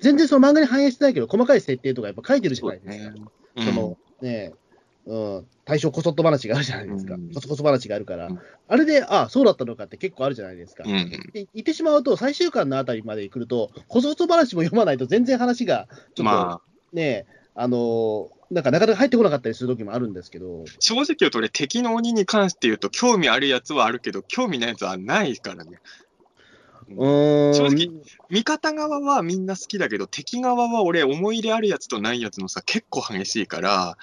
[0.00, 3.14] 全然その漫画に反映してないけど、細かい設定とかやっぱ書いてるじゃないですか。
[3.56, 3.64] うん。
[3.64, 4.52] その、ね
[5.06, 7.14] うん、対象こそっと話があるじゃないですか。
[7.14, 10.82] うんこそこそ話があるから、うんあれで、あそうだったのかって結構あるじゃないですか。
[10.84, 11.08] うん。
[11.08, 16.60] で言ってしまうと、最終巻のあたりまで来ると、こそこそ話も読まないと全然話が、ちょっとまあ、
[16.92, 25.78] ね、あのーなんかなかなか入ってこなかったりする時もあるんですけど、正直言うと俺敵の鬼に関して言うと興味あるやつはあるけど、興味ないやつはないからね。
[26.88, 27.90] 正直
[28.30, 33.96] 味方側はみんな好きだけど、敵側は俺思い入れあるやつとないやつのさ、結構激しいから、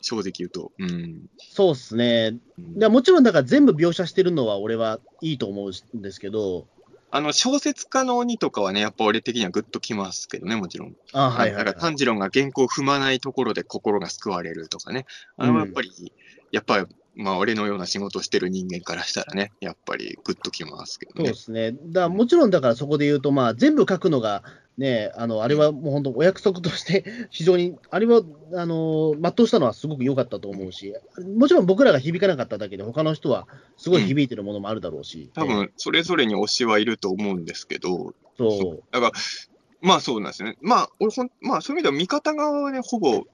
[0.00, 0.70] 正直言うと。
[0.78, 1.30] うん。
[1.38, 2.36] そうっすね。
[2.58, 6.66] うんでもちろん、だから全部描写してるのは俺はいいと思うんですけど、
[7.10, 10.96] あの、小説家の鬼とかはね、やっぱ俺的にはグッときますけどね、もちろん。
[11.12, 15.06] あはいはい、だから炭治郎が原稿を踏まないところで心が救われるとかね。
[15.36, 16.12] あれはやっぱり、
[16.50, 16.86] やっぱり、
[17.16, 21.34] まあ俺のような仕事をしてる人間からしたらね、やっぱりグッときますけどねそうで。
[21.34, 21.76] すね。
[21.86, 24.42] だもちろん、だからそこで言うと、まあ、全部書くのが、
[24.76, 28.22] ね、あの、あれはもう本当、お約束として、非常に、あれは、
[28.54, 30.92] あの、全うしたのはすごく良かったと思うし、
[31.36, 33.46] もちろん僕らが響かなかっただけで、他の人は
[33.76, 38.82] すごい響いてるものもあるだろうし、多分、それぞれに推しはいると思うんですけど、そう。
[38.90, 39.12] だから、
[39.80, 40.56] まあそうなんですね。
[40.60, 43.24] まあ、俺ほん、まあそういう意味では味方側はね、ほぼ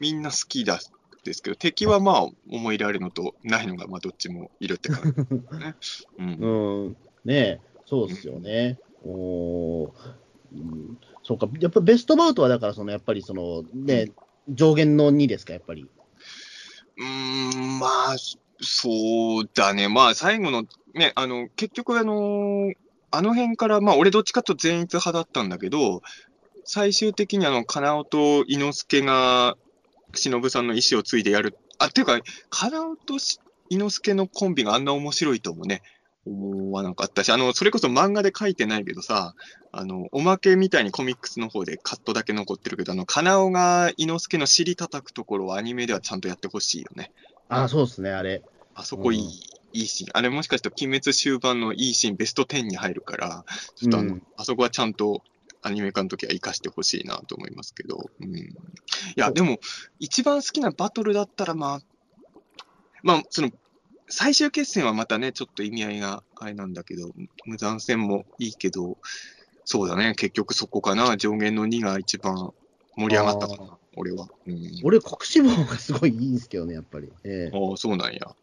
[0.00, 0.80] みんな好きだ
[1.24, 2.36] ですけど、敵はまあ思
[2.72, 5.74] い入れあるのとないのが、まあどっちもいるって感じですね。
[6.18, 6.26] うん。
[6.26, 8.78] うん、ねそうですよね。
[9.04, 9.90] おー
[10.52, 14.10] うん、そうか、やっぱベストバウトは、だから、そのやっぱりその、ね、
[14.48, 15.86] 上限の2ですか、やっぱり。
[16.98, 18.16] うーん、まあ、
[18.60, 19.88] そうだね。
[19.88, 20.64] まあ最後の、
[20.94, 22.72] ね、あの、結局あの、
[23.10, 26.02] あの辺から、まあ俺どっちかというと善逸派だったんだけど、
[26.64, 29.56] 最終的にあの、金尾と伊之助が、
[30.18, 31.56] 忍さんの意思を継いでやる。
[31.78, 33.40] あ、っていうか、金尾とし
[33.70, 35.82] 伊之助のコンビがあんな面白いともね、
[36.26, 39.34] 思わなかったし、あの、それこそ漫画で書いてないけどさ、
[39.72, 47.12] あの、おまけみたいにコミックスの方でカットだけ残ってるけど、あの、金尾が伊之助の尻叩くところをアニメではちゃんとやってほしいよね。
[47.48, 48.42] ああ、そうですね、あれ。
[48.74, 49.30] あそこいい、うん
[49.72, 50.10] いいシーン。
[50.14, 53.44] あれもしかしたら鬼滅終盤のいいシーンベスト10に入るから、
[53.76, 55.22] ちょっとあの、うんあそこはちゃんと
[55.62, 58.10] アニメ化の時は活かしてほしいなと思いますけど。
[58.20, 58.36] うん。
[58.36, 58.52] い
[59.16, 59.58] や、でも、
[59.98, 61.80] 一番好きなバトルだったら、まあ、
[63.02, 63.50] まあ、その、
[64.08, 67.12] 最終決戦はまたね、ちょっと意味合いがあれなんだけど、
[67.44, 68.98] 無残戦もいいけど、
[69.64, 72.52] そうだね、結局そこかな、上限の2が一番
[72.96, 74.28] 盛り上がったかあな、俺は。
[74.46, 74.80] うん。
[74.82, 77.08] 俺、国志望がすごいいいんですけどね、やっぱり。
[77.24, 78.34] ええああ、そうなんや。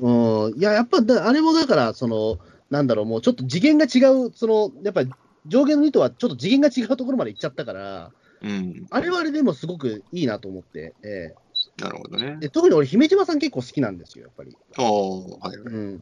[0.00, 0.46] うん。
[0.46, 2.38] うん、いや、やっぱだ、あれもだから、その、
[2.70, 5.10] なんだろう、もうちょっと次元が違う、その、やっぱり
[5.46, 8.86] 上限の2とはちょっと次元が違うところまで行っちゃったから、うん。
[8.90, 11.34] あれはあれでもすごくいいなと思って、え
[11.78, 12.40] なるほどねえ。
[12.40, 14.56] で特に俺、姫島さん結構好きなんですよ、やっぱり。
[14.76, 15.56] ああ、はい。
[15.56, 16.00] うん。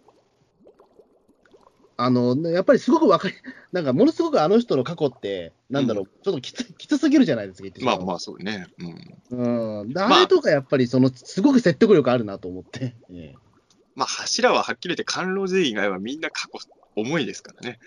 [1.97, 3.35] あの、ねやっぱりすごくわかり、
[3.73, 8.67] なんかものすごくあの人の過去って、なんだろう、ちょっときつきつすぎるじゃないですか、まあまあ、そうね。
[9.31, 9.81] うん。
[9.81, 9.89] うん。
[9.93, 12.97] であれとかやっぱり、その、すごく説得力あるなと思って。
[13.11, 13.35] ええ
[13.95, 16.59] まあ、柱ははっきり言って、甘露寺以外はみんな過去
[16.97, 17.79] 重いですからね。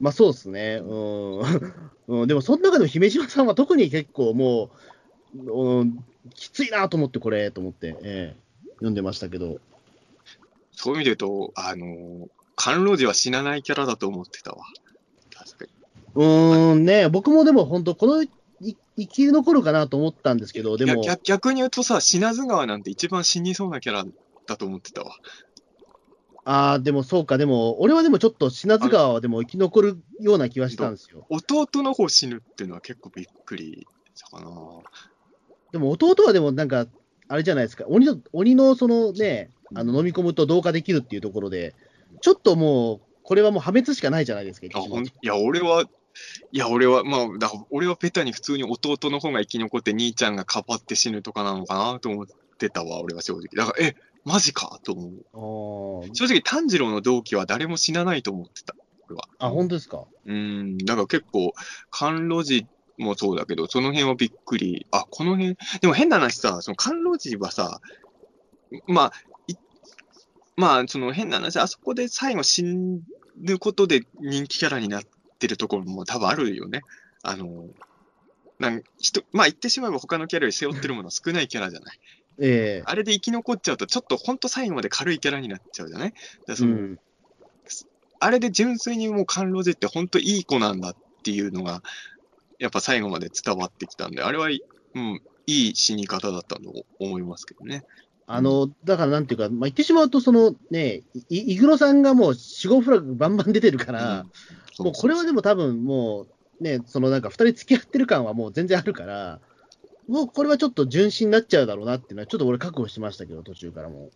[0.00, 0.80] まあそうですね。
[0.82, 1.40] うん。
[2.22, 4.70] うん、でも、その中でも姫島さんは特に結構も
[5.36, 9.60] う、うん、きついなと思って、これ、と思って、ええ読んでましたけど。
[10.72, 14.64] そういう意味で言うと、あのー、甘露寺は死なないキャラだと思ってたわ。
[15.32, 15.70] 確かに。
[16.14, 18.28] うーん、ね僕もでも本当、この、い
[18.96, 24.04] 生き残るかなと思ったんですけど、でも、逆逆に言うとさ、品津川なんて一番死にそうなキャラ
[24.46, 25.16] だと思ってたわ。
[26.44, 31.26] ああ、でもそうか、でも、俺はでもちょっと品津川はでも生き残るような気はしたんですよ。
[31.30, 34.50] 弟の方死ぬっていうのは結構びっくりしたかな。
[35.72, 36.86] でも弟はでもなんか、
[37.28, 41.74] あれじゃないですか、鬼の、鬼のそのね、あの飲み込むと同化できるっていうところで、
[42.20, 44.70] ちょっともう、これはもう破滅しかないじゃないですか、い
[45.22, 45.84] や、俺は、
[46.52, 52.26] いや、俺は、まあ、だ俺はベタに普通に弟の方が生き残って兄ちゃんがかばって死ぬとかなのかなと思っ
[52.58, 53.48] てたわ、俺は正直。
[53.56, 54.80] だから、え、マジか？
[54.84, 56.16] と思う。
[56.16, 58.74] 正直、炭治郎の同期は誰も死なないと思ってた、
[59.08, 59.28] 俺は。
[59.38, 60.04] あ、本当ですか？
[60.26, 61.52] うん、だから結構、
[61.90, 62.66] 甘露寺
[62.96, 64.86] もそうだけど、その辺はびっくり。
[64.90, 67.80] あ、この辺、でも変な話さ、その甘露寺はさ、
[68.86, 69.12] まあ、
[69.46, 69.54] い
[70.56, 75.02] まあ、その変な話、あそこで最後死ぬことで人気キャラになっ
[75.38, 76.82] てるところも多分あるよね。
[77.22, 77.66] あの、
[78.60, 81.98] なん人まあ言ってしまえば他のキャラより背負ってるもの少ないキャラじゃない。
[82.38, 86.14] ええあれで生き残っちゃうと、ちょっとほんと最後まで軽いキャラになっちゃうじゃない？
[86.46, 86.98] だそうの、ん。
[88.20, 91.82] あれで純粋にもう甘露寺って本当いい子なんだっていうのが、
[92.58, 94.50] やっぱ最後まで伝わってきたんで、あれは、う
[95.00, 97.84] ん、いい死に方だったと思いますけどね。
[98.26, 104.30] あの、だからなんていうか、まあ、言ってしまうと、そのね、いイグロさんがもう死後フラグバンバン出てるから、うん
[104.76, 106.26] もうこれはでも多分も
[106.60, 109.40] う、ね、そのなんか二人付き合ってる感はもう全然あるから、
[110.08, 114.10] もうこれはちょっと純真になっちゃうだろうなっていうのは、ちょっと俺覚悟してましたけど、途中からも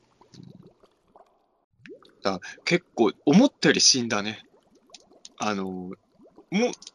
[2.64, 4.44] 結構、思ったより死んだね。
[5.38, 5.92] あの、も、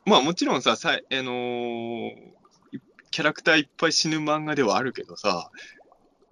[0.06, 2.12] まあもちろんさ、さあのー
[3.12, 5.52] キャラクターいっぱい死ぬ漫画ではあるけどさ、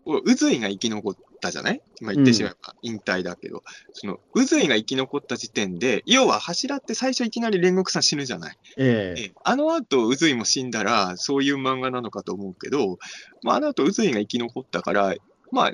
[0.08, 1.82] うずいが生き残ったじゃない？
[2.00, 8.58] まあ言ってしまえば引退だけど、その、うずいが生き残った時点で、要は柱って最初いきなり煉獄さん死ぬじゃない？
[8.78, 12.98] ええええあの後、うずいも死んだら、そういう漫画なのかと思うけど、
[13.44, 15.16] まあ、あの後、うずいが生き残ったから、
[15.52, 15.74] まあ、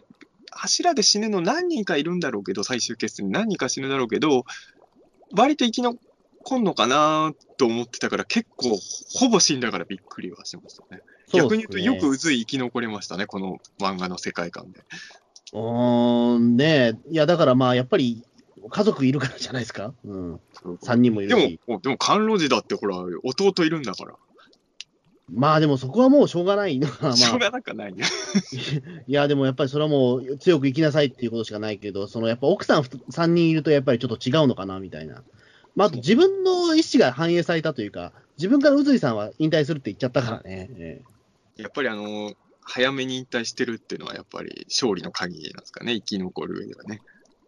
[0.51, 4.45] 柱で死ぬの何人かいるんだろうけど、最終決戦何人か死ぬだろうけど、
[5.36, 5.99] 割と生き残
[6.59, 8.78] んのかなと思ってたから、結構、
[9.13, 11.01] ほぼ死んだからびっくりはしましたね。
[11.34, 14.80] 逆に言うと、よくうずい生き残れましたね、この漫画の世界観で。
[15.54, 18.24] うーん、ねいや、だからまあ、やっぱり、
[18.70, 19.93] 家族いるからじゃないですか？
[20.04, 20.39] うん。
[20.82, 21.60] 3人もいでるし。
[21.68, 24.16] も、おでも、甘露寺だってほら、弟いるんだから。
[25.30, 28.06] まあでもそこはもうしょうがないのは、まあ、しょうがなくないね。
[29.08, 35.24] いや、でもやっぱりそれはもう強く生きなさいっていうことしかないけど、そのやっぱ奥さん3人いるとやっぱりちょっと違うのかなみたいな。
[35.76, 40.70] まあ、あと自分の意思が反映されたというか、自分から宇髄さんは引退するって言っちゃったからね。
[40.78, 41.02] え
[41.58, 42.32] やっぱりあの、
[42.70, 47.01] 早めに引退してるっていうのは、やっぱり勝利の鍵なんですかね、生き残る上ではね。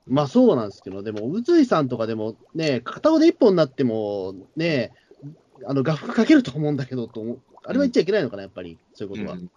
[0.08, 4.94] えまあそうなんですけど、でも宇髄さんとかでもね、片腕一本になってもね、
[5.68, 7.22] あの画幅かけると思うんだけどと
[7.66, 9.34] あれは言っちゃいけないのかな、やっぱり、そういうことは。
[9.34, 9.50] うん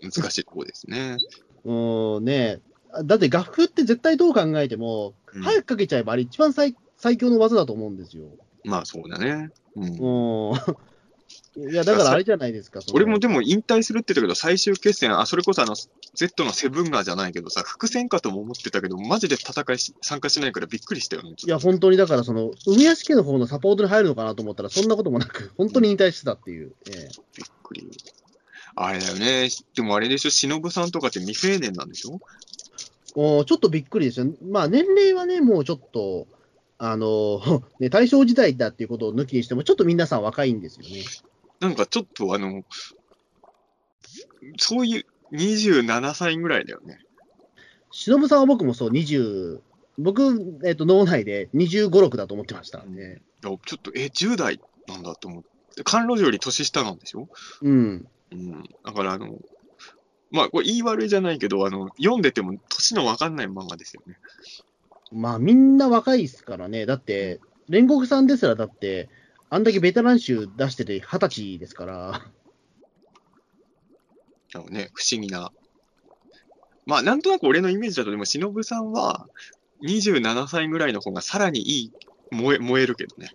[0.00, 1.16] 難しいところですね。
[1.64, 2.60] うーん、ね
[3.04, 8.24] だって画幅って絶対どう考えても、うん早くかけちゃえばあれ一番最最強の技だと思うんですよ。
[8.64, 9.50] まあそうだね。
[9.76, 10.52] うん。
[11.58, 11.72] うん。
[11.72, 12.80] いや、だからあれじゃないですか。
[12.92, 15.74] 俺もでも引退するって言ったけど、最終決戦、あ、それこそあの、
[16.14, 21.34] Z のセブンガーじゃないけどさ、伏線かとも思ってたけど、マジで戦いし参加しないからびっくりしたよね。
[21.36, 26.72] いや、本当にだから、その、梅屋敷の方のサポートに入るのかなと思ったら、そんなこともなく、本当に引退してたっていう。
[26.90, 27.88] ええびっくり。
[28.76, 29.48] あれだよね。
[29.74, 32.20] でもあれでしょ、忍さんとかって未成年なんでしょ？
[33.16, 34.26] もうちょっとびっくりですよ。
[34.48, 36.28] まあ、年齢はね、もうちょっと、
[36.78, 41.02] あの、 ね、大正時代だっていうことを抜きにしても、ちょっと皆さん若いんですよね。
[41.60, 42.62] なんかちょっとあの、
[44.58, 46.98] そういう27歳ぐらいだよね。
[47.90, 49.60] 忍さんは僕もそう、20、
[49.98, 53.20] 僕、えっ、と、脳内で25、6だと思ってましたんで。
[53.44, 55.82] いやちょっと、え、10代なんだと思って。
[55.84, 57.28] 甘露寺より年下なんでしょ？
[57.62, 58.06] うん。
[58.32, 58.62] うん。
[58.84, 59.38] だからあの、
[60.30, 64.18] まあ、これ言い悪いじゃないけど、あの、読んでても年のわかんない漫画ですよね。
[65.10, 66.84] まあ、みんな若いですからね。
[66.84, 67.40] だって、
[67.70, 69.08] 煉獄さんですら、だって、
[69.50, 72.22] あんだけベテラン集出してて20歳ですから。
[74.54, 75.52] あのね、不思議な。
[76.86, 79.28] まあ、なんとなく俺のイメージだと、でも、忍さんは、
[79.82, 81.92] 27歳ぐらいの方がさらにいい、
[82.30, 83.30] 燃え、燃えるけどね。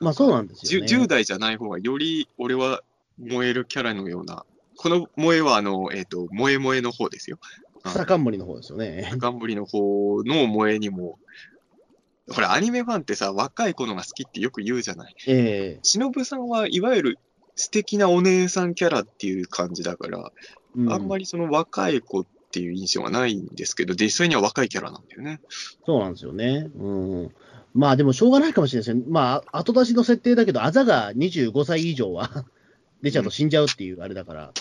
[0.00, 1.04] まあ、そうなんですよ 10, ね。
[1.04, 2.82] 10代じゃない方がより俺は
[3.18, 4.44] 燃えるキャラのような。
[4.76, 7.38] この萌えは、あの、えっ、と、萌え萌えの方ですよ。
[7.84, 9.12] 草冠の方ですよね。
[9.20, 11.18] 冠の方の萌えにも、
[12.30, 15.14] ほら、アニメファンってさ、若い子のが好きってよく言うじゃない。
[15.26, 17.18] ええ忍さんはいわゆる
[17.56, 20.32] 素敵なお姉さんキャラっていう感じだから、
[20.74, 25.40] うんあんまりその若い子っていう印象はないんですけど、実際には若いキャラなんだよね。
[25.84, 26.70] そうなんですよね。
[26.76, 26.90] う
[27.26, 27.34] ん。
[27.74, 29.04] まあでもしょうがないかもしれないですね。
[29.08, 32.46] まあ、後出しの設定だけど、あざが25歳以上は
[33.02, 34.52] 出ちゃうと死んじゃうっていうあれだから。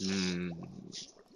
[0.00, 0.48] うーん。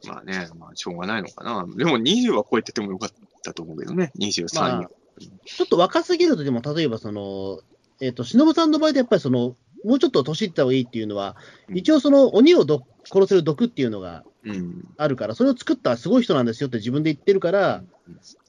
[0.06, 1.66] まあね、まあしょうがないのかな。
[1.76, 3.10] でも20は超えててもよかっ
[3.42, 7.60] たと思うけどね、23、まあちょっと若すぎると、でも例えばその、
[8.00, 11.36] えっ、と、忍さんの場合でやっぱりその、もうちょっと年いった方がいいっていうのは、
[11.68, 14.88] うん一応その鬼をど殺せる毒っていうのがうん。
[14.96, 17.82] あるから、それを作ったすごい人なんですよって自分で言ってるから、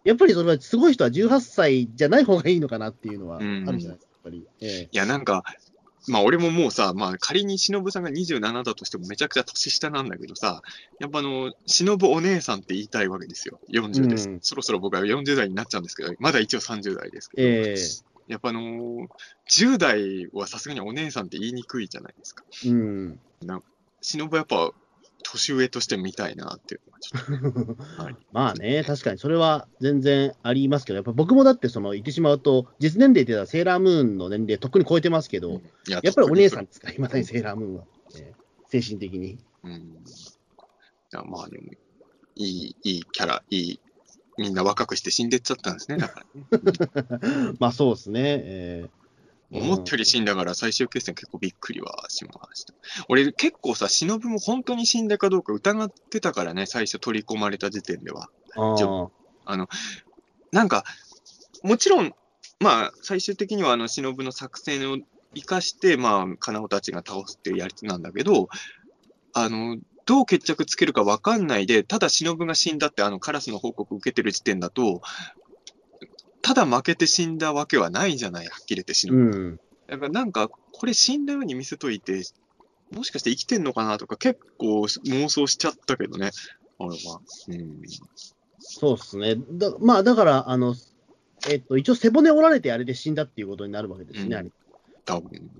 [0.03, 4.47] やっぱりそれはすごい人は18歳じゃない方がいいのかなっていうのはあうんるじゃないですか、やっぱり。
[4.61, 5.43] ええいや、なんか、
[6.07, 10.61] まあ俺ももうさ、まあ仮に忍さんが27だとしてもめちゃくちゃ年下なんだけどさ、
[10.99, 13.59] やっぱあの、忍お姉さんって言いたいわけですよ。
[13.71, 14.29] 40です。
[14.29, 19.07] うんそろそろ僕は40代になっちゃうんですけど、まだ一応30代ですけど、ええやっぱあのー
[19.49, 22.43] 10代はさすがにお姉さんって言いにくいじゃないですか。
[22.65, 23.19] うん。
[24.01, 24.71] 忍やっぱ
[25.31, 27.83] 年上として見たいなっていうのはちょっと。
[28.03, 37.83] はいまあね、確かにそれは全然ありますけど、やっぱ僕もだってその言ってしまうと、実年齢で言ったらセーラームーンの年齢とっくに超えてますけど、いややっぱりお姉さんですか、いまだにセーラームーンは、
[38.15, 39.39] ええ精神的に。
[39.63, 40.03] うん。
[41.29, 41.71] まあでも、
[42.35, 43.79] いい、いいキャラ、いい、
[44.37, 46.25] みんな若くして死んでっちゃったんですね、だか
[46.93, 47.53] ら。
[47.59, 48.21] まあそうですね。
[48.43, 49.06] ええ
[49.51, 52.73] 思ったより死んだから最終決戦結構びっくりはしました。
[53.07, 58.29] 俺結構さ、忍も本当に死んだかどうか疑ってたからね、最初取り込まれた時点では。
[58.55, 58.75] あ
[59.45, 59.57] あ
[60.51, 60.83] なんか、
[61.63, 62.13] もちろん、
[62.59, 64.97] まあ、最終的にはあの忍の作戦を
[65.35, 68.49] 生かして、まあ、金尾たちが倒すっていうやりつなんだけど、
[69.33, 75.01] あの、どう決着つけるか分かんないで、ただ忍が死んだってあのカラスの報告を受けてる時点だと、
[76.47, 79.13] ただ負けて死んだわけはないじゃない、はっきり言って忍。
[79.13, 79.59] うん。
[79.87, 82.23] だからなんか、これ死んだように見せといて、
[82.89, 86.31] もしかして生きてんのかなとか結構妄想しちゃったけどね、
[86.79, 86.87] は。
[87.49, 87.81] うん。
[88.59, 89.35] そうですね。
[89.35, 90.73] だまあだから、あの、
[91.49, 94.51] えっと、一応背骨折られてあれで死んだっていうことになるわけですね、うんあれ
[95.03, 95.51] 多分。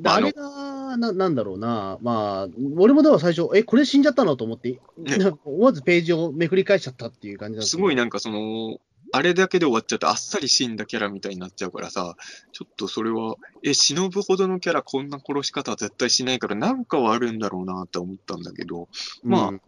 [0.00, 4.78] まあれがな、なんだろうな、まあ、俺もでは最初、え、これ死んじゃったのと思って、ね
[5.44, 8.80] 思わずページをめくり返しちゃったっていう感じなんですけどすごいなんかその、
[9.12, 12.14] あれだけで終わっちゃうとあっさり死んだキャラみたいになっちゃうからさ、
[12.52, 18.88] ちょっとそれは、え、忍ぶほどのキャラこんな殺し方は絶対しないからなんかはあるんだろうなって思ったんだけど、
[19.22, 19.60] まあうん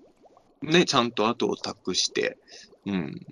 [0.63, 2.37] ね、ちゃんと後を託して、
[2.87, 3.27] うん。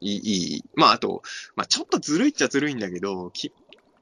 [0.00, 0.64] いい、いい。
[0.74, 1.22] まあ、あと、
[1.56, 3.52] まあ、ちょっとずるいっちゃずるいんだけど、き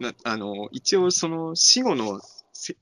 [0.00, 2.20] なあの、一応その死後の
[2.52, 2.76] せ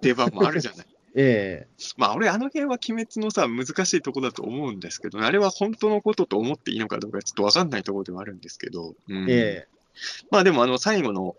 [0.00, 0.86] 出番もあるじゃない。
[1.18, 9.26] えまあ、俺、あの辺は鬼滅のさ、難しいとこだと思うんですけど、あれは本当のことと思っていいのかどうかちょっとわかんないところではあるんですけど、うん。
[9.28, 9.68] ええ。
[10.30, 11.36] まあでも、あの、最後の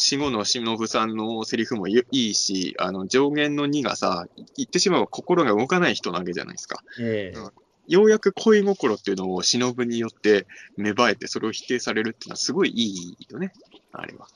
[0.00, 4.26] 死後の忍さんのセリフもいいいし、あの、上限の2がさ、
[4.56, 6.82] 言ってしまえば心が動かない人なわけじゃないですか。
[6.98, 7.38] ええ。
[7.38, 7.50] うん。
[7.86, 13.52] ようやく恋心っていうのを忍によって芽生えて、それを否定されるっていうのはすごいいいよね、
[13.92, 14.26] あれは。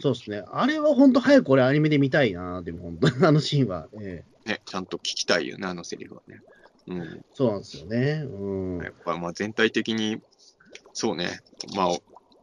[0.00, 0.44] そうですね。
[0.52, 3.26] あれは本当早く俺アニメで見たいな、でも本当に。
[3.26, 3.88] あのシーンは。
[4.00, 6.40] ええね、ちゃんと聞きたいよね、あのセリフはね。
[6.88, 7.24] うん。
[7.34, 8.24] そうなんですよね。
[8.24, 8.82] うん。
[8.82, 10.20] やっぱまあ全体的に、
[10.92, 11.40] そうね、
[11.74, 11.96] まあ、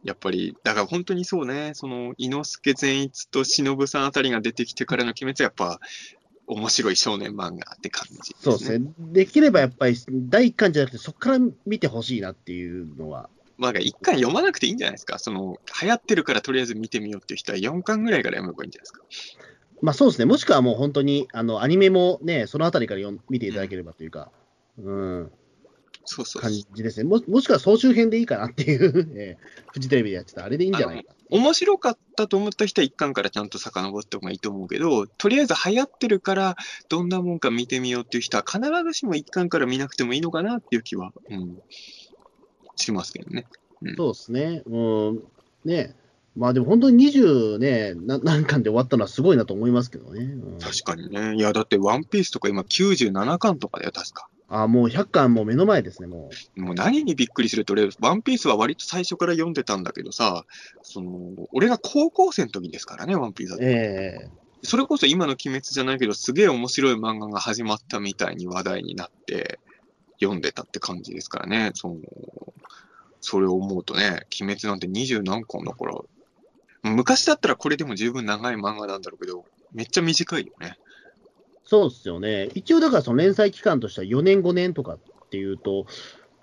[0.03, 5.79] やっぱり、だから本当にそうね、その、伊之助善逸と忍さんあたりが出てきてからの鬼滅はやっぱ、
[6.47, 8.21] 面白い少年漫画って感じね。
[8.39, 8.93] そうですね。
[8.99, 13.31] できればやっぱり、第1巻じゃなくて、そこから見てほしいなっていうのは。
[13.57, 15.17] まあ、一巻読まなくていいんじゃないですか。
[15.17, 19.01] その、流行ってるからとりあえず見てみようっていう人は4巻ぐらいから読めばいいんじゃないですか。
[19.81, 20.25] まあそうですね。
[20.25, 24.31] もしくはもう本当に、あの、アニメもね、そのあたりから読見ていただければというか、
[24.77, 25.31] うん、
[26.05, 27.09] そうそう感じですね。
[27.09, 31.13] ももしくは総集編でいいかなっていう、 えー、フジテレビでやってたあれでいいんじゃないか。
[31.29, 36.55] 面白かったと思った人は一巻からちゃんと遡った方がいいと思うけど、とりあえず流行ってるから、
[36.87, 41.59] どんなもんか見てみようっていう人は必ずしも一巻から見なくてもいいのかなっていう気は、うん、
[42.75, 43.47] しますけどね。
[43.81, 44.61] うん、そうですね。
[44.67, 45.23] うん。
[45.65, 45.95] ね
[46.35, 50.21] まあでも本当に20ね、何巻で終わったのはすごいなと思いますけどね。
[50.21, 51.35] うん、確かにね。
[51.35, 54.27] いや、だってワンピースとか今97巻とかだよ、確か。
[54.47, 56.61] あもう100巻もう目の前ですね、もう。
[56.61, 60.45] もう何にびっくりすると、俺、ワンピースは割と最初から読んでたんだけどさ、
[60.83, 63.57] その、俺が高校生の時ですからね、ワンピースは。
[63.61, 69.59] ええー、それこそ今の鬼滅じゃないけど、すげえ面白い漫画が始まったみたいに話題になって、
[70.19, 71.71] 読んでたって感じですからね。
[71.73, 71.95] その、
[73.21, 75.95] それを思うとね、鬼滅なんて二十何巻だから、
[76.91, 80.77] 昔だったらこれでも十分長い漫画なんだろうけど、めっちゃ短いよね。
[81.63, 82.49] そうですよね。
[82.53, 85.87] 一応だからその連載期間としては4年5年とかっていうと、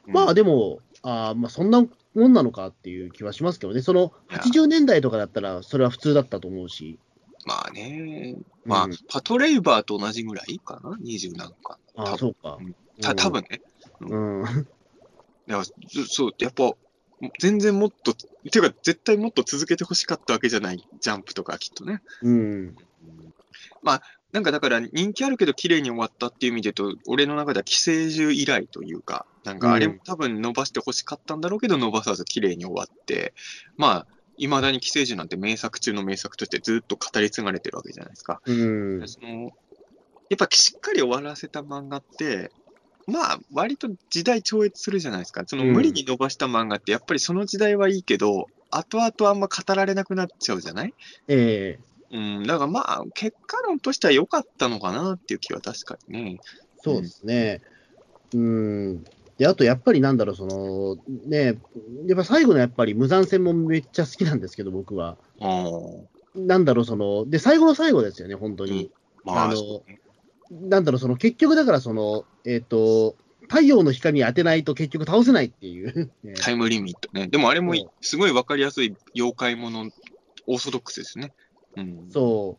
[0.07, 3.82] まあでも、うん、あまあそんなもんなのかっていう気はしますけどね。
[3.82, 6.99] その80年代とかだったらそれは普通だったと思うし。
[7.47, 8.36] まあね。
[8.64, 11.78] まあ、うん、パトレイバーと同じぐらいかな ?20 何か。
[11.97, 12.59] あそうか。
[13.01, 13.61] た多分ね。
[14.01, 14.45] うん。
[15.49, 15.62] いや、
[16.09, 16.72] そう、やっぱ、
[17.39, 18.14] 全然もっと、っ
[18.51, 22.03] ていうか、絶対もっと続けてほしかったわけじゃない、ジャンプとかきっとね。
[22.23, 22.77] うん。
[23.83, 24.03] まあ、
[24.33, 33.35] なんかだから人気あるけど綺麗に終わったっていう意味で言うと、俺の中では寄生獣以来というか、なんかあれも多分伸ばしてほしかったんだろうけど、伸ばさず綺麗に終わって、
[33.77, 34.07] まあ、
[34.39, 38.41] いまだに寄生獣なんて名作中の名作としてずっと語り継がれてるわけじゃないですか。
[38.47, 39.51] うん、その
[40.31, 42.51] やっぱしっかり終わらせた漫画って、
[43.07, 45.42] まあ、割と時代超越するじゃないですか。
[45.46, 50.94] その無理に伸ばした漫画って、やっぱりその時代はいいけど、後々あんま語られなくなっちゃうじゃない？
[51.28, 56.40] ええうん、だからまあ、結果論としては良かったのかなっていう気は確かにね。
[56.76, 57.61] そうですね。
[58.34, 59.05] うん。
[59.38, 60.96] で、あとやっぱりなんだろう、その、
[61.26, 61.59] ね、
[62.07, 65.16] やっぱ最後のやっぱり無残戦もめっちゃ好きなんですけど、僕は。
[66.34, 68.84] なんだろう、その、で、最後の最後ですよね、本当に。
[68.84, 68.90] うん、
[69.24, 69.57] まあ、あの、
[70.53, 73.16] なんだろう、その結局だからその、えっ、ー、と、
[73.48, 77.26] 太陽の光に当てないと結局倒せないっていう、 ね、タイムリミットね。
[77.28, 79.90] でもあれもすごいわかりやすい妖怪もの、
[80.46, 81.32] オーソドックスですね。
[81.76, 82.59] うん、そ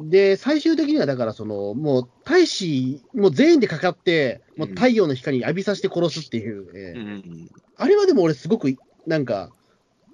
[0.00, 0.10] う。
[0.10, 8.74] で、最終的にはだからその、もう大使、もう全員でかかって、もう太陽の光に浴びさせて殺すっていう、えーうん、あれはでも俺すごく、
[9.06, 9.50] なんか、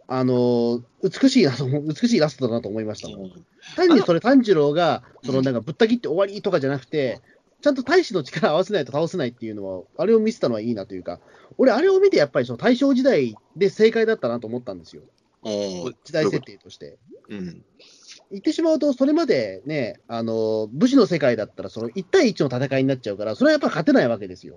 [0.08, 3.30] あの美しいな美しいラストだなと思いましたもん。
[3.74, 7.20] 単にそれ、炭治郎が、そのなんかぶった切って終わりとかじゃなくて、
[7.60, 11.18] ちゃんと大使の力合わせないと倒せないっていうのは、あれを見せたのはいいなというか、
[11.58, 15.02] 俺、あれを見てやっぱりその大正時代で正解だったなと思ったんですよ。
[15.42, 16.98] 時代設定として。
[17.28, 17.64] うん、
[18.30, 24.56] 言ってしまうと、それまでね、あの武士の世界だったら、その1対1の戦いになっちゃうから、それはやっぱ勝てないわけですよ。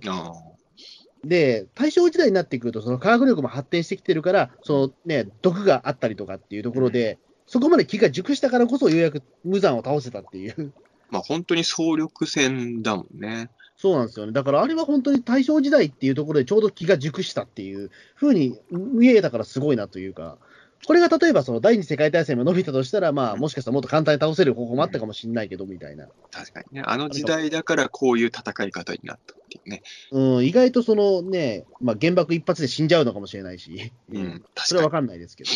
[1.24, 7.18] で、大正時代になってくると、その科学力も発展してきてるから、そのね、毒があったりとかっていうところで、うん、
[7.48, 10.74] そこまで気が熟したからこそ、ようやく無残を倒せたっていう。
[11.12, 13.50] まあ本当に総力戦だもんね。
[13.76, 14.32] そうなんですよね。
[14.32, 20.38] だからあれは本当に大正時代っていうところでちょうど気が熟したっていうふうに見えたからすごいなというか、
[20.86, 26.08] これが例えばその第二次世界大戦も伸びたとしたら、まあもしかしたらもっと簡単に倒せる方法もあったかもしれないけど、みたいな。
[26.32, 26.84] 確かにね。
[26.86, 29.84] あの時代だからこういう戦い方になったっていうね。
[30.12, 35.50] うん、意外とそのね、まあ原爆一発で死んじゃうのかもしれないし、うん、 それはわかんないですけど。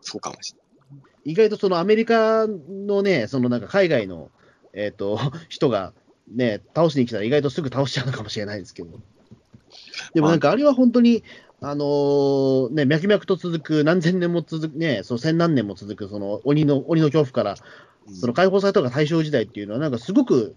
[0.00, 1.32] そうかもしれない。
[1.32, 4.30] 意外とそのアメリカのね、そのなんか海外の
[4.76, 5.92] えっ、ー、と、 人が
[6.30, 9.00] ね、倒しに来たら意外とすぐ倒しちゃうのかもしれないですけど。
[10.14, 11.24] でもなんかあれは本当に、
[11.60, 17.56] あのー、ね、脈々と続く、何千年も続く、ね、その千何年も続く、その鬼の、鬼の恐怖から、
[18.14, 20.54] その解放されたのが大正時代っていうのは、なんかすごく、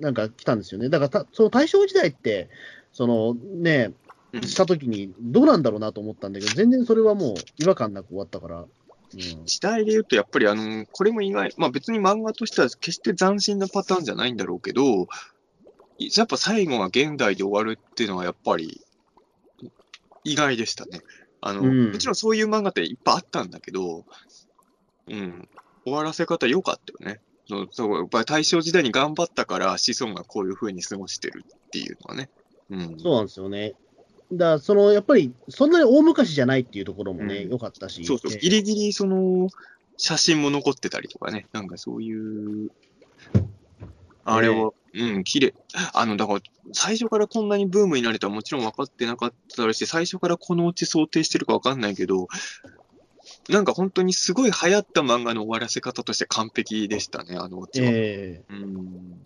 [0.00, 0.88] なんか来たんですよね。
[0.88, 2.48] だからその大正時代って、
[2.92, 3.92] そのね、
[4.42, 8.64] したときにどうなんだろうなと思ったんだけど、全然それはもう違和感なく終わったから。
[9.10, 15.06] 時代で言うと、やっぱりあの、これも意外、まあ別に漫画としては決して斬新なパターンじゃないんだろうけど、
[15.98, 18.82] やっぱ最後が現代で終わるっていうのはやっぱり
[20.24, 21.00] 意外でしたね。
[21.40, 24.04] あの、うん、もちろんそういう漫画っていっぱいあったんだけど、
[25.08, 25.48] うん、
[25.84, 27.20] 終わらせ方良かったよね。
[27.70, 32.28] そうやっぱり大正時代に頑張ったから子孫がこういうふうに過ごしてるっていうのはね。
[32.70, 33.74] うん、そうなんですよね。
[34.32, 38.04] だそのやっぱり、そんなに大昔じゃないっていうところもね、うん良かったし。
[38.04, 39.48] そうそう、ええギリギリその、
[39.96, 42.70] 写真も残ってたりとかね、なんかそういう、
[44.24, 45.54] あれを、うん、綺麗。
[45.92, 46.40] あの、だから、
[46.72, 52.28] 最初からこんなにブームになれたらもちろん分かってなかったし、最初からこのうち想定してるか分かんないけど、
[53.48, 57.88] なんか本当にすごい流行った漫画の終わらせ方として完璧でしたね、あのオチは。
[57.90, 59.20] えうん。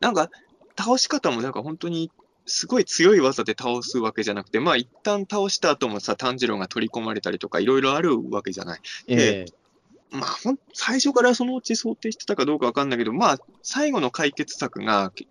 [0.00, 0.30] なんか、
[0.76, 2.10] 倒し方もなんか本当に、
[2.46, 8.80] すごい強い技で倒すわけじゃなくて、まあ一旦倒した後もさ、炭治郎が取り込まれたりとか、いろいろあるわけじゃない。
[9.08, 9.63] ええ
[10.10, 10.36] まあ、
[10.72, 15.28] 最初からそのうち想定してたかどうかわかんないけど、まあ、最後の解決策が、き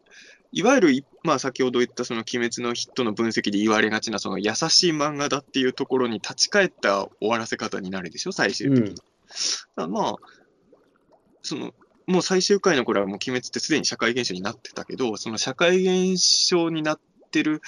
[0.51, 8.89] いわゆるい、まあ、先ほど言ったその鬼滅のヒットの分析で言われがちな、その優しい漫画だっていうところに立ち返った終わらせ方になるでしょ、最終的に。
[9.77, 10.15] うんまあ、
[11.41, 11.73] その、
[12.05, 16.99] もう最終回の頃はもう鬼滅ってすでに社会現象になってたけど、その社会現象になっ
[17.33, 17.61] てる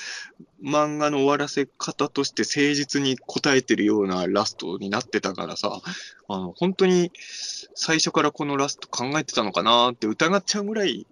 [0.64, 5.82] 漫画の終わらせ方として誠実に答えてるようなラストになってたからさ、
[6.28, 7.12] あの、本当に
[7.74, 11.08] 最初からこのラスト考えてたのかなって疑っちゃうぐらい、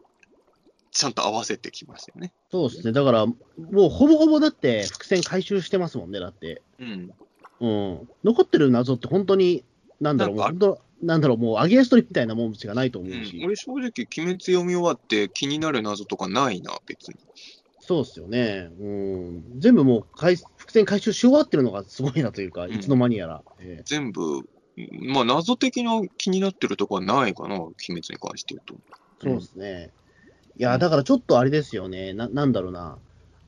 [0.91, 2.32] ちゃんと合わせてきましたよね。
[2.51, 2.93] そうですね。
[2.93, 6.62] だから、もうほぼほぼだって伏線回収してますもんね、だって。
[6.80, 7.12] うん。
[7.60, 8.10] うん。
[8.24, 9.64] 残ってる謎って本当に、
[9.99, 13.41] なんだろう、本当なんだろう、もうアゲンストリみたいなもんしかないと思う、うんし。
[13.43, 17.16] 俺正直、鬼滅読み終わって気になる謎とかないな、別に。
[17.86, 18.70] そうっすよね。
[18.80, 19.60] うん。
[19.60, 23.44] 全部もう回伏線回収し終わってるのがすごいなというか、んいつの間にやら。
[23.60, 24.44] ええ全部、
[25.02, 28.76] まあ、謎的な気になってるとこはないかな、鬼滅に関して言うと。
[29.22, 29.90] そうですね。
[30.58, 32.14] いや、だからちょっとあれですよね。
[32.14, 32.98] ななんだろうな。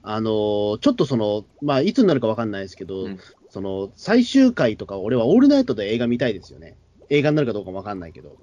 [0.07, 3.19] あのーちょっとその、まあ、いつになるかわかんないですけど、うん
[3.49, 6.75] その、最終回とか、俺はオールナイトで映画見たいですよね。
[7.09, 8.35] 映画になるかどうかもわかんないけど。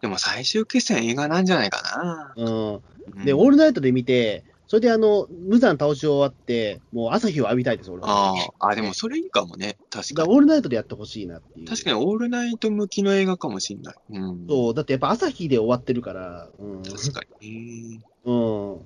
[0.00, 2.34] でも最終決戦映画なんじゃないかな。
[2.36, 2.74] うん。
[2.74, 8.08] うんで、オールナイトで見て、それであの、無残倒し終わって、もう朝日を浴びたいです、俺は。
[8.08, 9.76] ああ、あ、でもそれいいかもね。
[9.90, 10.28] 確かに。
[10.28, 11.66] オールナイトでやってほしいなっていう。
[11.68, 13.94] 確かにオールナイト向きの映画かもしんない。
[14.10, 14.46] うん。
[14.48, 16.82] そう、だってやっぱ朝日で終わってるから、うん。
[16.82, 18.00] 確かに。
[18.24, 18.80] うん。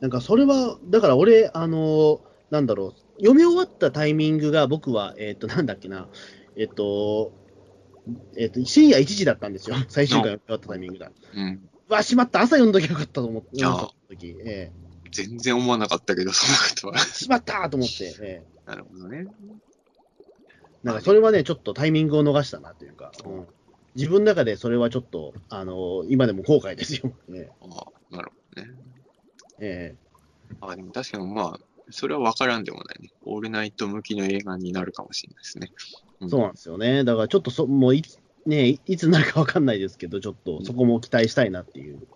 [0.00, 6.08] なんかそれは、だから俺、あの、なんだろう、読み終わったタイミングが僕は、えっ、と、なんだっけな、
[6.56, 7.32] えっ、と、
[8.36, 9.76] えっ、と、深夜1時だったんですよ。
[9.88, 11.10] 最終回読み終わったタイミングが。
[11.34, 11.68] うん。
[11.88, 14.70] うわ、しまった、朝読んどきゃよかったと思って、読んだ時、え
[15.10, 16.94] 全然思わなかったけど、そんなことは。
[16.96, 19.26] えしまったと思って、ええなるほどね。
[20.82, 23.46] なんかそれはね、ちょっとタイミングを逃したなというか、うん
[23.96, 27.12] 自分の中でそれはちょっと、あの今でも後悔ですよ。
[27.34, 27.64] ええあ
[28.12, 28.68] あ、なるほどね。
[29.58, 29.96] え
[30.60, 33.10] あでも確かにまあ、それは分からんでもないね。
[33.22, 35.72] オールナイト向きの映画になるかもしれないですね。
[36.22, 37.04] えそうなんですよね。
[37.04, 42.06] だからちょっとそ、もういつ、ねいいつになるかわかんないですけど、ちょっとそこも期待したいなっていう。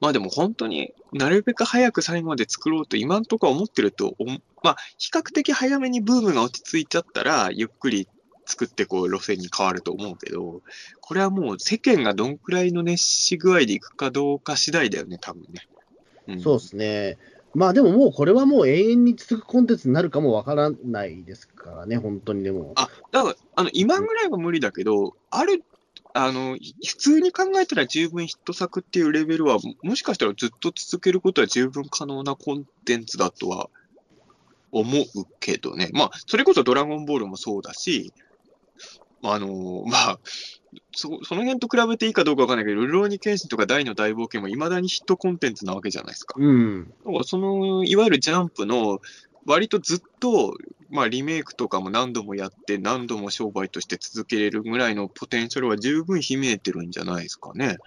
[0.00, 4.14] まあでも本当になるべく早く最後まで作ろうと今んとこは思ってると
[4.62, 8.08] まあ比較的早めにブームが落ち着いちゃったら、ゆっくり
[8.46, 10.62] 作ってこう路線に変わると思うけど、
[11.00, 15.68] これはもう世間がどんくらいの熱し具合でいくかどうか次第だよね、多分ね。
[16.28, 17.18] うん、そうですね。
[17.54, 22.72] まあでももうこれはもう永遠に続くコンテンツになるかもわからないですからね、本当にでも。
[22.76, 25.62] あ、だから、あの、今ぐらいは無理だけど、ある、
[26.14, 33.70] あの、普通に考えたら十分ヒット作っていうレベルは、ももしかしたらずっと続けることは十分可能なコンテンツだとは
[34.70, 35.04] 思う
[35.40, 35.90] けどね。
[35.92, 38.12] まあ、それこそドラゴンボールもそうだし、
[39.22, 40.20] あの、まあ、
[40.94, 46.34] そその辺と比べていいかどうかわかんないけど、ルローニケンシンとか大の大冒険も未だにヒットコンテンツなわけじゃないですか。
[46.38, 46.92] うん。
[47.04, 49.00] だからその、いわゆるジャンプの、
[49.46, 50.56] 割とずっと、
[50.90, 57.78] まあ、リメイクとかも何度もやって、何度も商売として続けれるぐらいのポテンシャルは十分秘めえてるんじゃないですかね。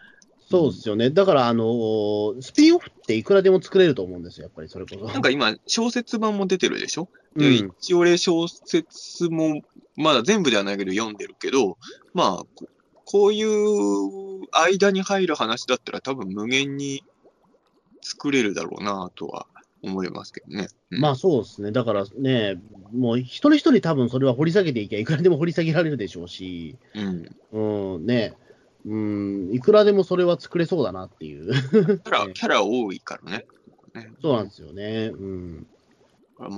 [0.50, 1.10] そうですよね。
[1.10, 5.06] だから、あのースピンオフっていくらでも作れると思うんですよ、やっぱりそれこそ。
[5.06, 9.62] なんか今、小説版も出てるでしょ、でうん、一応俺小説も、
[9.96, 11.78] まだ全部ではないけど読んでるけど、
[12.14, 12.68] まあ、こ
[13.06, 17.04] こういう間に入る話だったら多分無限に
[18.02, 19.46] 作れるだろうなとは
[19.86, 20.68] 思いますけどね。
[20.92, 21.72] うんまあそうですね。
[21.72, 22.56] だからね、
[22.94, 27.96] もう一人一人多分それは掘り下げていけばいくらでも掘り下げられるでしょうし、うん。
[27.96, 28.34] うん、ね、
[28.86, 31.54] うん、いくらでもそれは作れそうだなっていう。
[31.54, 33.46] キャラ、 キャラ多いからね。
[33.94, 35.12] ねそうなんですよね。
[35.14, 35.68] うん。
[36.38, 36.50] まあ、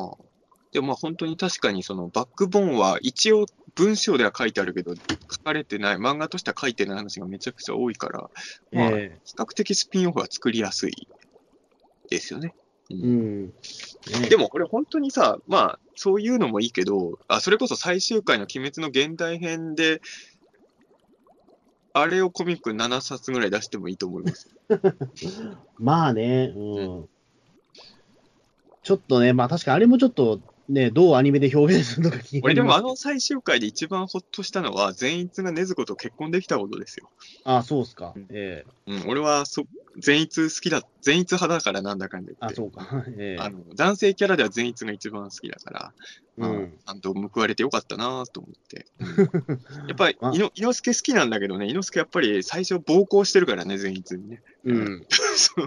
[0.71, 3.45] でもまあ本当に確かにそのバックボーンは一応
[3.75, 5.01] 文章では書いてあるけど、書
[5.43, 8.29] かれてない、漫画としては書いてない話がめちゃくちゃ多いから、
[8.71, 11.07] まあえ比較的スピンオフは作りやすい
[12.09, 12.53] ですよね。
[12.55, 13.45] えうん。
[13.47, 13.53] ね
[14.29, 20.01] でもこれ本当にさ、まあそういうのもいいけど、あ、それこそ最終回の鬼滅の現代編で、
[21.93, 24.55] あれをコミック7冊ぐらい出してもいいと思います。
[25.79, 27.09] まあね、うん。
[28.83, 30.39] ちょっとね、まあ確かにあれもちょっと
[30.69, 37.09] ね、どうアニメで表現するのか気にな俺でもあの最終回で一番ほっとしたのは、善逸が禰豆子と結婚できたことですよ。
[37.45, 38.27] あそうっすかうん。
[38.29, 39.63] ええうん、俺はそ
[39.99, 42.55] 善逸好きだ、善逸派だからなんだかんだ言あ、って。
[42.55, 42.85] そうか。
[43.17, 45.93] ええあの男性キャラでは善逸が一番好きだから、
[46.35, 46.71] まあうん。
[46.71, 48.85] ちゃんと報われてよかったなと思って。
[48.99, 49.03] う
[49.85, 54.41] んやっぱり、まあいの猪之助好きなんだけどね、猪之助やっぱり最初暴行してるからね、善逸にね。
[54.65, 55.05] うん。
[55.37, 55.61] そう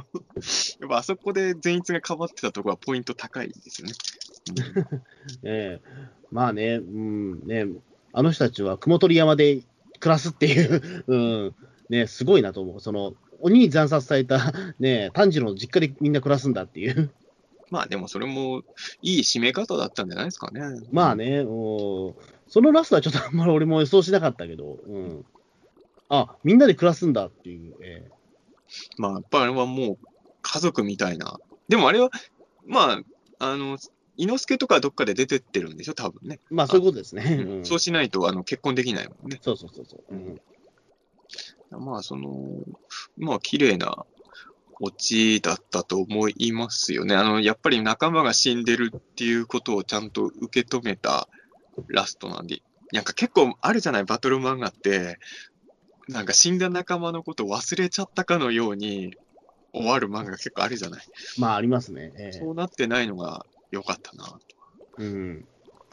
[0.80, 3.94] やっぱあそこで善逸がかばってたところはポイント高いですよね。
[5.44, 7.66] ええまあね、うん、ね、
[8.12, 9.62] あの人たちは雲取山で
[9.98, 11.54] 暮らすっていう、 うん、
[11.88, 12.80] ね、すごいなと思う。
[12.80, 17.10] その、鬼に惨殺された、 ね、炭治郎の実家でみんな暮らすんだっていう。
[17.70, 18.64] まあでもそれも
[19.00, 20.60] いい締め方だったんじゃないですかね。
[20.90, 22.14] まあね、うん
[22.48, 25.24] そのラストはちょっとあんまり俺も予想しなかったけど、うん。
[26.08, 27.76] あ、みんなで暮らすんだっていう。
[27.80, 28.10] ええ
[28.98, 29.98] まあやっぱあれはもう
[30.42, 31.38] 家族みたいな。
[31.68, 32.10] でもあれは、
[32.66, 33.02] まあ、
[33.38, 33.78] あの、
[34.20, 36.40] 猪之助とかどっかで出てってるんでしょ、多分ね。
[36.50, 37.22] まあそういうことですね。
[37.48, 39.38] うんそうしないとあの結婚できないもんね。
[39.42, 40.14] そうそうそうそう。
[40.14, 40.40] うん
[41.70, 42.64] まあその、
[43.16, 44.04] まあ綺麗な
[44.80, 47.14] オチだったと思いますよね。
[47.14, 51.28] あの、やっぱり仲間が死んでるっていうことをちゃんと受け止めた
[51.86, 55.18] ラストなんで、なんか結構あるじゃない、バトル漫画って、
[56.08, 59.14] なんか死んだ仲間のことを忘れちゃったかのように
[59.72, 61.02] 終わる漫画が結構あるじゃない？
[61.38, 62.12] まあありますね。
[62.16, 64.40] ええそうなってないのが良かったなと
[64.98, 65.44] うん。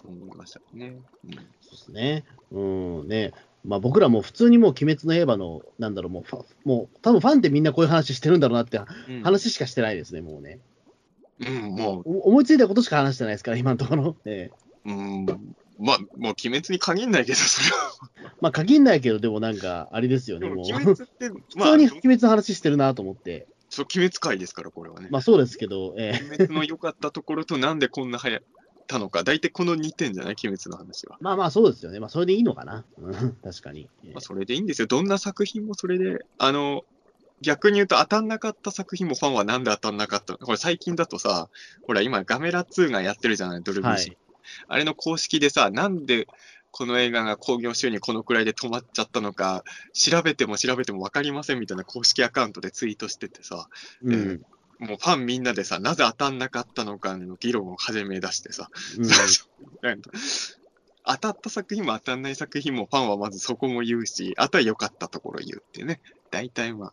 [0.05, 0.97] 思いましたね。
[1.25, 1.31] うん
[1.61, 2.23] そうですね。
[2.51, 3.33] うん、ね。
[3.65, 8.77] まあ僕らも普通にもう鬼滅の刃の、なんだろう、もうファ、もう多分ファンってみんなこういう話してるんだろうなって
[9.09, 10.59] うん話しかしてないですね、もうね。
[11.39, 14.15] うん、もう、お思いついたことしか話してないですから、今のところ。
[14.25, 15.25] ええうん、
[15.79, 18.33] まあ、もう鬼滅に限んないけど、それは。
[18.41, 20.57] まあ限んないけど、でもなんか、あれですよね、もう。
[20.59, 23.47] 鬼普滅って、まあ、通に鬼滅の話してるなと思って。
[23.77, 25.07] そう、鬼滅界ですから、これはね。
[25.11, 28.45] まあそうですけど、ええ鬼滅の良かったところと、なんでこんな流行っ
[28.87, 31.17] たのか、大体この2点じゃない、鬼滅の話は。
[31.21, 31.99] まあまあそうですよね。
[31.99, 32.85] まあそれでいいのかな。
[32.97, 33.87] うん、確かに。
[34.03, 34.87] ええまあ、それでいいんですよ。
[34.87, 36.83] どんな作品もそれで、あの、
[37.41, 40.39] 逆に言うと当たんなかった作品もファンはなんで当たんなかったの？
[40.39, 41.49] これ最近だとさ、
[41.85, 44.09] ほら今ガメラ2がやってるじゃない、ドルビーシー。
[44.09, 44.17] はい
[44.67, 46.27] あれの公式でさ、なんで
[46.77, 49.63] この映画が興行収入このくらいで止まっちゃったのか、
[49.93, 53.67] 調べても調べても分かりませんみたいな公式アカウントでツイートしててさ、
[54.03, 54.45] うん。
[54.77, 59.09] もうファンみんなでさ、なぜ当たんなかったのかの議論を始め出してさ、うん
[61.09, 65.99] 当たった作品も当たんない作品もファンはまずそこも言うし、あとは良かったところ言うってね。
[66.29, 66.91] 大体まあ。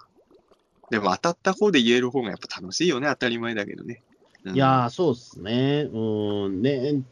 [0.88, 3.08] でも当たった方で言える方がやっぱ楽しいよね。
[3.08, 4.02] 当たり前だけどね。
[4.44, 5.88] うんいやー、そうですね。
[5.92, 7.02] うん、ね、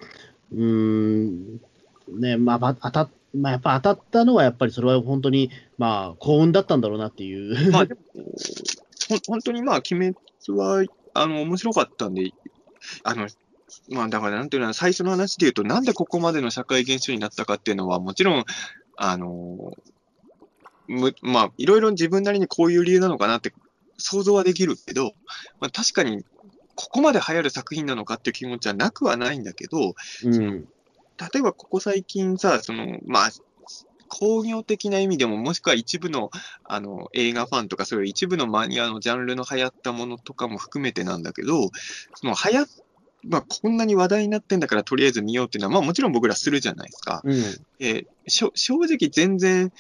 [0.53, 1.61] うん、
[2.09, 7.71] ね、まあ、ば当たっ、まあ、やっぱ当たったのは、やっぱりそれは本当に、まあ、幸運だったんだろうなっていう。
[7.73, 8.01] まあでも、
[9.09, 10.15] ほん本当にまあ、鬼
[10.49, 10.85] 滅は、
[11.15, 12.33] あの、面白かったんで、
[13.05, 13.29] あの、
[13.89, 18.45] まあだからなんていうの、最初の話で言うと、なんでここまでの社会現象になったかっていうのは、もちろん、
[18.97, 19.73] あの、
[20.89, 23.55] むまあ、いろいろ自分なりにこういう理由なのかなって
[23.97, 25.15] 想像はできるけど、
[25.61, 26.25] まあ確かに、
[26.75, 30.69] ここまで流行る作品なのかっていう気持ちはなくはないんだけど、うん、
[31.33, 33.31] 例えばここ最近さ、その、まあ、
[34.09, 36.31] 工業的な意味でも、もしくは一部の
[36.65, 41.71] あの映画ファンとか、そういう一部のマニアのジャンルの流行ったものとかも含めてなんだけど、
[42.15, 42.67] その流行っ
[43.25, 47.23] まあ、こんなに話題になってんだからとりあえず見ようっていうのは、まあもちろん僕らするじゃないですか。
[47.25, 47.35] うん、
[47.79, 49.73] えー正直全然、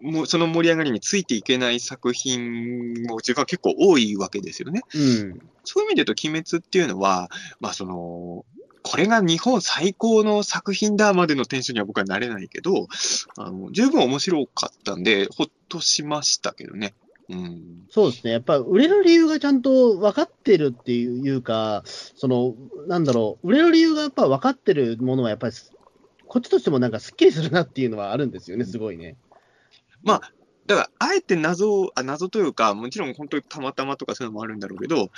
[0.00, 4.82] もうその盛り上がりについていけない作品もが結構多いわけですよね。
[4.94, 7.30] うん、そういう意味で言うと、鬼滅っていうのは、
[7.60, 8.44] まあその、
[8.90, 12.88] これが日本最高の作品だまでのテンションには僕はなれないけど、
[13.36, 16.92] あの十分面白かったんで、ほっとしましたけどね。
[17.28, 17.86] うん。
[17.88, 18.32] そうですね。
[18.32, 22.56] やっぱ売れる理由がちゃんと分かってるっていうか、その、
[22.88, 25.54] なんだろう、売れる理由がやっぱ分かってるものは、やっぱり、
[26.26, 29.14] こっちとしてもなんかすっきりするなっていうのはあるんですよね、すごいね。
[30.02, 30.32] まあ、
[30.66, 35.10] だから、あえて謎を、あ、謎というか、もちろん本当にたまたまとかそういうのもあるんだろうけど、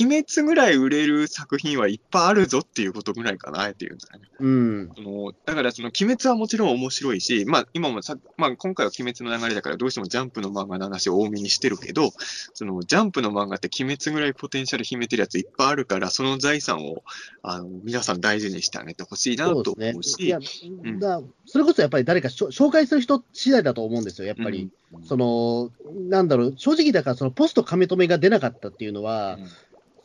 [0.00, 4.28] 鬼滅ぐらい売れる作品はいっぱいあるぞっていうことぐらいかな、あえて言うんだよね。
[4.40, 12.10] うん、そのだから、その鬼滅はもちろん面白いし、まあ、今もさ、まあ、今回は鬼滅の流れだから、どうしてもジャンプの漫画の話を多めにしてるけど、
[12.54, 17.02] そのジャンプの漫画って鬼滅ぐらいポテンシャル秘めてるやついっぱいあるから、その財産を
[17.42, 19.74] あの皆さん大事にしてあげてほしいなと。
[19.78, 24.62] 思うし、いや、んだそれこそやっぱり誰かしょ紹介する人次第だと思うんですよ、やっぱり。
[24.62, 24.72] うん
[25.04, 25.70] その、
[26.08, 29.48] なんだろう、正直だから、そのポスト亀止めが出なかったっていうのは、うん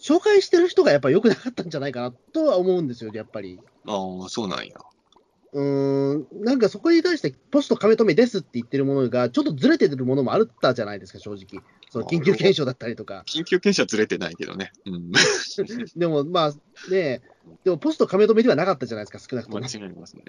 [0.03, 3.59] 紹介してる人がやっぱり良くなかったんじゃないかなとは思うんですよ、やっぱり。
[3.87, 4.73] ああ、そうなんや。
[5.53, 11.63] うーん、なんかそこに対して、ポスト亀止めですって言ってるものが、ちょっとずれてるものもあったじゃないですか、正直。
[11.89, 13.23] その緊急検証だったりとか。
[13.27, 14.73] 緊急検証はずれてないけどね。
[14.85, 15.11] うん。
[15.95, 16.53] でも、まあ、
[16.91, 17.21] ね、
[17.63, 19.63] でもポスト亀止めではなかったじゃないですか、少なくとも。
[19.63, 20.23] 間違いますね。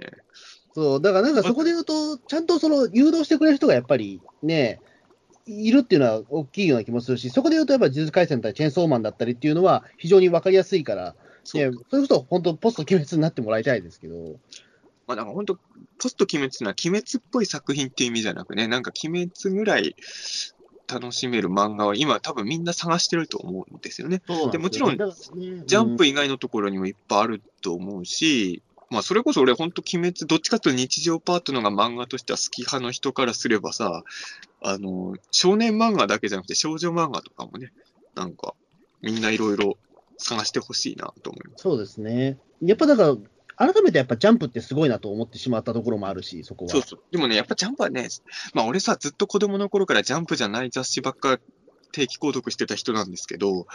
[0.75, 4.81] そう、だからなんかそこで言うと、ちゃんとその誘導してくれる人がやっぱりね、
[5.47, 11.15] いるっていうのは大きいような気もするし、そこで言うとやっぱ呪術廻戦だったり、チェーンソーマンだったりっていうのは非常に分かりやすいから、
[11.45, 14.37] そうね、それこそ本当、ポスト鬼滅になってもらいたいですけど、
[15.07, 15.59] まあ、なんか本当、
[15.99, 19.95] ポスト鬼滅っていうのは、鬼滅っぽい作品っていう意味じゃなくね、なんか鬼滅ぐらい
[20.89, 24.23] 楽しめる漫画は、今、多分みんな探してると思うんですよね。
[24.51, 25.05] でもちろんね
[25.67, 34.05] ジャンプ以外のところにもいっぱいあると思うし、まあ、それこそ俺、本当、鬼滅、どっちかというと日常パートのが漫画としては好き派の人からすればさ、
[34.67, 37.71] あの、少年漫画だけじゃなくて少女漫画とかもね、
[38.15, 38.55] なんか、
[39.03, 39.77] みんないろいろ
[40.17, 41.63] 探してほしいなと思います。
[41.63, 42.39] そうですね。
[42.63, 43.15] やっぱだか
[43.57, 46.71] ら、改めてやっぱジャンプってすごいなと思ってしまったところもあるし、そこは。
[46.71, 47.01] そうそう。
[47.11, 48.09] でもね、やっぱジャンプはね、
[48.55, 51.39] まあ俺さ、ずっと子供の頃からジャンプじゃない雑誌ばっか
[51.93, 53.67] 定期購読してた人なんですけど、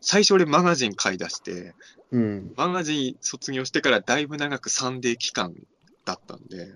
[0.00, 1.74] 最初俺マガジン買い出して、
[2.10, 2.52] うん。
[2.56, 5.54] マガジン卒業してからだいぶ長くサンデー期間
[6.04, 6.72] だったんで、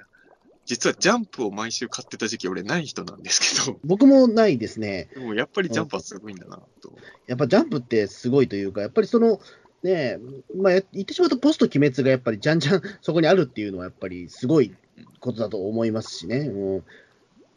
[0.70, 5.08] 実はジャンプを毎週買ってた時期俺ない人なんですけど、僕もないですね。
[5.12, 6.92] でもやっぱりジャンプはすごいんだなと。
[7.26, 9.40] やっぱジャンプってすごいというか、やっぱりその、
[9.82, 10.18] ね
[10.54, 14.72] まあ、や言ってしまうとポスト鬼滅がやっぱりじゃんじゃんそこにあるっていうのはやっぱりすごい
[15.18, 16.36] ことだと思いますしね。
[16.36, 16.84] うん。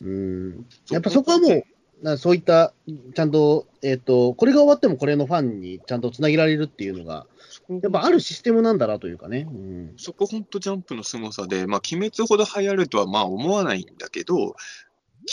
[0.02, 1.64] うん、やっぱそこはもう、
[2.02, 2.74] なそういった、
[3.16, 7.28] ちゃんと、えっ、と、これが終わってもこれのファンにちゃんとつなげられるっていうのが、
[7.70, 9.48] やっぱあるシステムなんだなというかね。
[9.50, 9.94] うん。
[9.98, 14.56] そこ本当ジャンプの凄さで、まあ、鬼滅ほど流行るとはまあ思わないんだけど、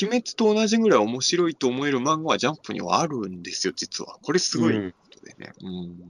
[0.01, 4.19] 鬼滅と同じぐらい面白いと思える漫画はジャンプにはあるんですよ、実は。
[4.23, 5.53] これすごいうんことでね。
[5.63, 5.73] うん。
[5.73, 6.05] や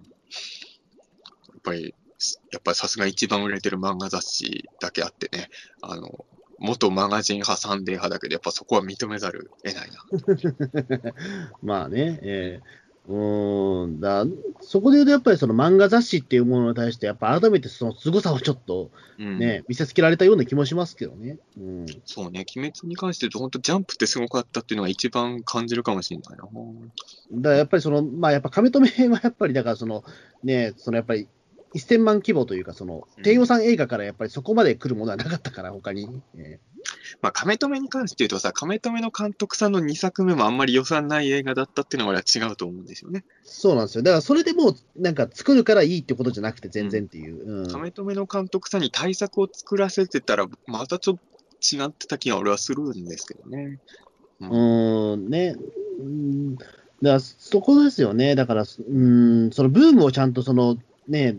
[1.56, 1.94] っぱり、
[2.52, 5.48] やっぱりさすが一番売れてる漫画雑誌だけあってね、
[5.80, 6.26] あの、
[6.60, 11.12] 元マガジン派、サンデー派だけど、やっぱそこは認めざる得ないな。
[11.62, 14.24] まあね、えーうーんだ
[14.60, 21.38] そこで言うと、やっぱりその漫画雑誌っていうものに対して、やっぱ改めてその凄さをちょっとうん、ね、見せつけられたような気もしますけどね。
[21.58, 26.44] うん、そうね、鬼滅に関して言うと、本当ジャンプってすごかったっていうのが一番感じるかもしれないな。
[26.44, 30.04] だからやっぱりその、まあやっぱ亀止めはやっぱり、だからその、
[30.44, 31.26] ね、そのやっぱり
[31.74, 36.08] 1000万規模というか、そのうん低予算映画からやっぱりそこまで来るものはなかったから、他に。
[36.36, 36.58] え
[37.20, 43.24] まあ、亀止めに関して言うとさ、亀止めの監督さんの2作目もあんまり予算ない映画だったっていうのは俺は違うと思うんですよね。
[43.44, 44.02] そうなんですよ。
[44.02, 47.62] だからそれでもう、なんか作るからいいってことじゃなくて、全然っていう。
[47.62, 53.78] うん亀止めの監督さんに対策を作らせてたら、またちょっと違ってた気が俺はするんですけどね。
[54.40, 55.56] うーん、ね。
[55.98, 58.34] うんだからそこですよね。
[58.34, 60.76] だから、うん、そのブームをちゃんとその、
[61.08, 61.36] ね、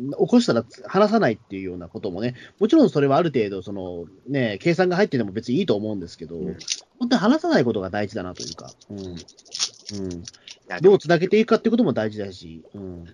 [0.00, 6.56] 起こしたら話さないっていうようなこともね、もちろんそれはある程度、その、ね、計算が入ってても別にいいと思うんですけど、うん
[6.98, 8.98] 本当に話さないことが大事だなというか、うん。
[8.98, 13.06] うん、どうつなげていくかっていうことも大事だし、うん。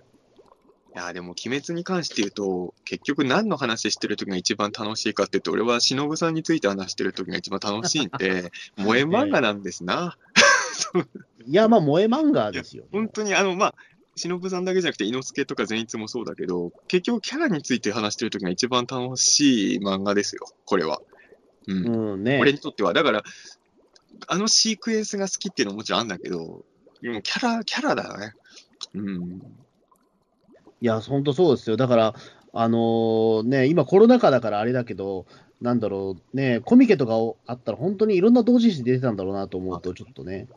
[0.97, 10.17] いやでも鬼滅に関して言うと、結局何の話してる時が一番楽しいかって言うと、俺は忍さんについて話してる時が一番楽しいんで、 萌え漫画なんですな。
[11.45, 12.85] いや、まあ、萌え漫画ですよ。
[12.91, 13.75] 本当にあの、まあ、
[14.17, 21.01] 忍さんだけじゃなくて、伊之助とか善逸もそうだけど、結局キャラについて話してる時が一番楽しい漫画ですよ、これは。
[21.67, 22.13] うん。
[22.13, 22.39] うんね。
[22.41, 22.93] 俺にとっては。
[22.93, 23.23] だから、
[24.27, 26.65] あのシークエンスが好きっていうのももちろんあるんだけど、
[27.01, 28.33] でもキャラ、キャラだね。
[28.95, 29.41] うん。
[30.81, 31.77] いや、本当そうですよ。
[31.77, 32.15] だから、
[32.53, 35.25] あのーね、今コロナ禍だからあれだけど、
[35.61, 40.47] なんだろう、ね、コミケとかをあったら、本当にいろんな同人誌出てたんだろうなと思うと、ちょっとね。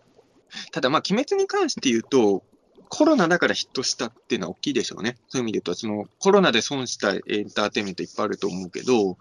[0.73, 2.43] ただまあ、鬼滅に関して言うと、
[2.91, 5.17] コロナだからヒットしたっていうのは大きいでしょうね。
[5.29, 9.17] そういう意味で言うと、そのコロナで損したエンターテインメントいっぱいあると思うけど、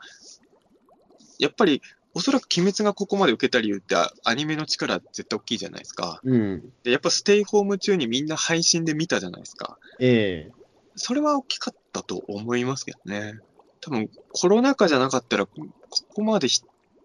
[1.37, 1.81] やっぱり、
[2.15, 6.19] おそらく鬼滅がここまで受けた理由って、あアニメの力絶対大きいじゃないですか。
[6.23, 6.73] うん。
[6.83, 9.77] で、やっぱステイホーム中にみんな配信で見たじゃないですか。
[9.99, 10.51] ええ
[10.95, 13.39] それは大きかったと思いますけどね。
[13.81, 15.51] 多分、コロナ禍じゃなかったら、こ
[16.13, 16.61] こまでひ、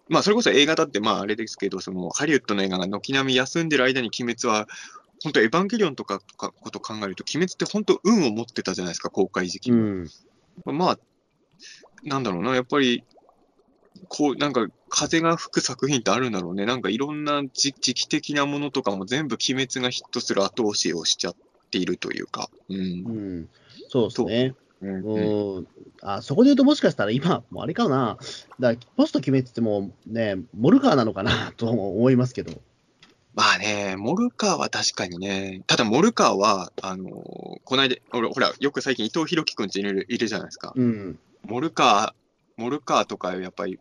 [0.08, 4.66] まあ、それこそ映画だって、まあ、あれですけど、その、ハリウッドの映画が軒並み休んでる間に鬼滅は、
[5.24, 9.78] 本当エヴァンゲリオンとかとかこと考えると、鬼滅って本当運を持ってたじゃないですか、公開時期も。
[9.78, 10.08] うん。
[10.66, 10.98] まあ、
[12.02, 13.04] なんだろうな、やっぱり、
[14.08, 16.66] こう、なんか、風が吹く作品ってあるんだろうね。
[16.66, 21.34] なんかいろんな時時期的なものとかも全部鬼滅がヒットする後押しをしちゃっ
[21.70, 22.50] ているというか。
[22.68, 22.76] うん。
[22.76, 23.48] うん。
[23.88, 24.54] そうですね。
[24.82, 25.66] うんうん。
[26.02, 28.18] あ、そこで言うともしかしたら今、もうあれかな。
[28.60, 32.60] だポスト決めててもね、モルカーなのかなとも思いますけど。
[33.34, 37.10] まあね、モルカーは確かにね、ただモルカーは、あのー
[37.64, 40.72] この間、俺ほら、よく最近伊藤博樹くんちいるいるじゃないですか。
[40.76, 41.18] うん。
[41.44, 43.80] モルカー、モルカーとかやっぱり、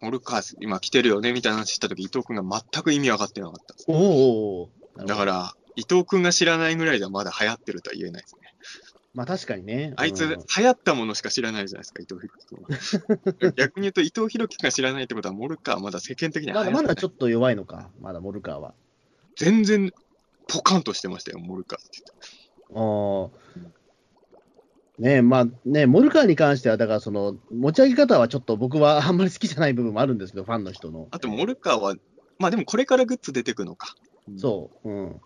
[0.00, 3.74] モルカー今来てるよねみたいな話したとき、伊藤君が全く意味分かってなかった。
[3.88, 8.54] おーおーだから、伊藤君が知らないぐらいじゃまだ流行ってるとは言えないですね。
[9.18, 9.94] まあ確かにね。
[9.96, 12.32] あいつ、うん流行ったものしか知らないじゃないですか、伊藤博
[13.50, 13.50] 樹。
[13.60, 18.76] 逆に言うと、伊藤博樹が知らないってことは、モルカーはまだ世間的にはまだまだちょっと弱いのか、まだモルカーは。
[19.34, 19.92] 全然、
[20.46, 22.12] ポカンとしてましたよ、モルカーって言って。
[22.74, 23.30] あー
[25.02, 31.08] ねえ、まあね、モルカーに関しては、だからその、持ち上げ方はちょっと僕は あんまり好きじゃない部分もあるんですけど、ファンの人の。
[31.10, 31.96] あと、モルカーは、
[32.38, 33.96] まあでもこれからグッズ出てくのか。
[34.36, 34.88] そう。
[34.88, 35.20] うん。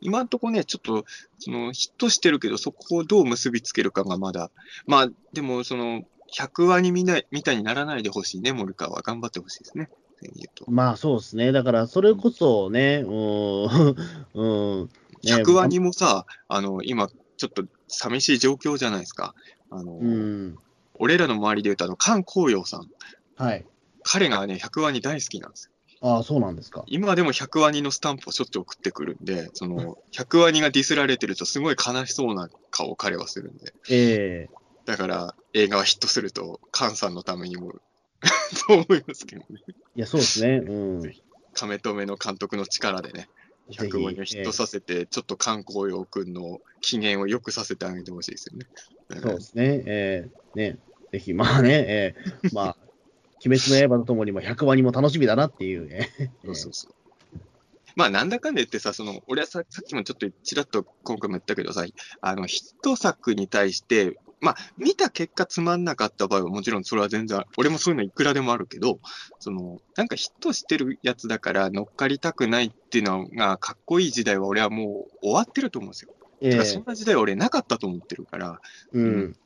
[0.00, 1.04] 今んとこね、ちょっと、
[1.38, 4.50] その、ヒットしてるけど、そこをどう結びつけるかがまだ。
[4.86, 6.02] まあ、でも、その、
[6.36, 9.02] 100話にみなみたいにならないでほしいね、モルカーは。
[9.02, 9.88] 頑張ってほしいですね。
[10.70, 11.52] まあそうですね。
[11.52, 13.96] だから、それこそね、うーん、
[14.34, 14.88] うん。
[15.22, 19.34] ね100話にもさ、あの、今、ちょっと寂しい状況じゃないですか。
[19.70, 20.56] あの、うん。
[20.94, 22.88] 俺らの周りで言うと、あの、菅光陽さん。
[23.36, 23.66] はい。
[24.02, 25.73] 彼がね、100話に大好きなんですよ。
[26.06, 26.84] ああ、そうなんですか。
[26.86, 33.72] 今でも100ワニのスタンプをしょっちゅう送ってくるんで、その、 100ワニがディスられてるとすごい悲しそうな顔を彼はするんで。
[33.88, 34.54] ええ
[34.84, 37.72] だから、映画はヒットすると、カンさんのためにも、
[38.68, 39.46] と思いますけどね。
[39.96, 40.58] いや、そうですね。
[40.58, 41.00] うん。
[41.00, 41.16] ぜ
[41.54, 43.30] 亀止めの監督の力でね、
[43.70, 48.66] 100ワニをヒットさせて、ちょっと観光陽くんの機嫌を良くさせてあげてほしいですよね。
[49.16, 49.82] えそうですね。
[49.86, 50.78] ええね。
[51.12, 52.76] ぜひ、まあね、ええまあ、
[53.44, 56.10] 鬼滅の刃とともにも100話にも楽しみだなっていうね。
[56.44, 56.94] そうそうそう。
[57.96, 61.84] まあ、なんだかんだ言ってさ、その、俺はささっきもちょっとちらっと今回も言ったけどさ、
[62.20, 68.98] あの、ヒット作に対して、まあ、見た結果つまんなかった場合はもちろんそれは全然、俺もそういうのいくらでもあるけど、
[69.38, 76.12] その、なんかヒットしてるやつだから乗っかりたくないっていうのがかっこいい時代は俺はもう終わってると思うんですよ。
[76.40, 78.60] ええだからそんな時代は俺なかったと思ってるから、
[78.92, 79.32] うん。
[79.32, 79.36] だ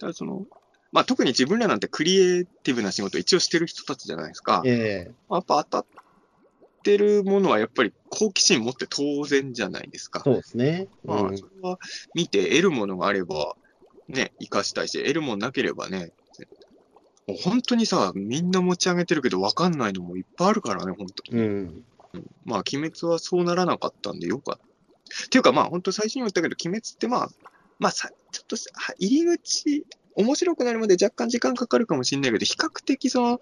[0.00, 0.46] からその、
[0.92, 4.62] まあ特に自分らなんてクリエイティブな仕事一応してる人たちじゃないですか。
[4.64, 5.86] ええやっぱ当たっ
[6.82, 10.20] てるものはやっぱり好奇心持って当然じゃないですか。
[10.24, 10.88] そうですね。
[11.04, 11.78] まあ、うんそれは
[12.14, 13.56] 見て得るものがあれば、
[14.08, 16.12] ね、生かしたいし、得るものなければね、
[17.26, 21.40] もう本当にさ、みんな持ち上げてるけど分かんないのもいっぱいあるからね、本当に。
[21.40, 21.84] うん。
[22.44, 24.64] まあ、鬼滅はそうならなかったんでよかった。
[25.26, 27.28] っていうか、まあ、本当最初にも言ったけど、鬼滅ってまあ、
[27.78, 29.86] まあさ、ちょっとさ入り口、
[30.16, 33.40] 面白くなるまで若干時間かかるかもしれないけど、比較的その、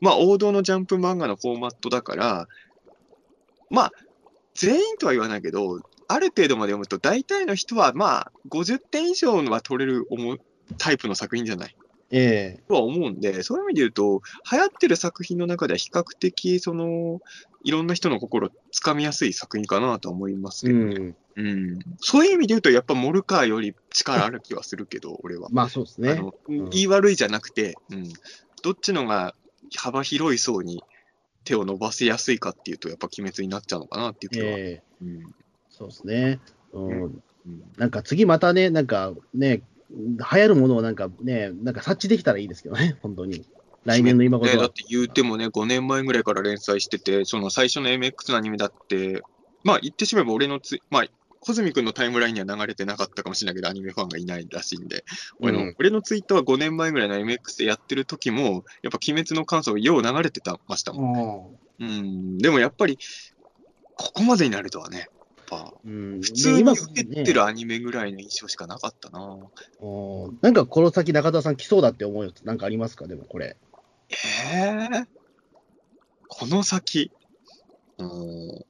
[0.00, 2.48] まあ、王道のジャンプ漫画のフォーマットだから、
[3.70, 3.92] まあ、
[4.54, 10.40] 全員とは言わないけど、ある程度まで読むと、大体の人は、まあ、50点以上は取れる思う
[10.78, 11.76] タイプの作品じゃない。
[12.10, 17.20] ええとは思うんで、そういう意味で言うと、流行ってる作品の中では比較的、その、
[17.64, 21.16] いろんな人の心をつかみやすい作品かなとは思いますうけどね、ん。
[21.36, 25.48] うんそういう意味で言うと、やっぱモルカーより力ある気はするけど、俺は。
[25.50, 26.10] まあそうですね。
[26.10, 28.12] あのうん言い悪いじゃなくて、うん、
[28.62, 29.34] どっちのが
[29.76, 30.82] 幅広い層に
[31.44, 34.46] 手を伸ばせやすいかっていうと、やっぱ鬼滅になっちゃうのかなっていう気は。
[34.46, 35.34] ええうん
[35.70, 36.40] そうですね。
[36.72, 37.02] うん。
[37.02, 37.22] うん
[37.76, 39.62] なんか次またね、なんかね、
[39.94, 43.44] 流行るものをなんかね、なんか察知できたらいいですけどね、 本当に。
[43.84, 44.72] 来年の今頃だっ。
[44.72, 49.22] て言うてもね、5年前ぐらいから連載してて、その最初の MX のアニメだって、
[49.62, 51.06] まあ言ってしまえば俺のツイ、まあ、
[51.40, 55.04] 小泉君のタイムラインには流れてなかったかもしれないけど、アニメファンがいないらしいんで、
[55.38, 61.84] 俺のうん俺のツイッターは5年前ぐらいの MX でやってる時も、やっぱ鬼滅の感想がよう流れてたましたもん。
[61.84, 62.98] うん、でもやっぱり、
[63.96, 65.08] ここまでになるとはね、
[65.84, 69.38] うん、普通に受けてるアニメぐらいの印象しかなかったな。
[69.80, 73.06] うんなんかこの先中田さん来そうだって思うやつなんかありますか？
[73.06, 73.56] でもこれ。
[74.10, 74.16] え
[74.92, 75.06] え
[76.28, 77.10] この先？
[77.98, 78.64] うん。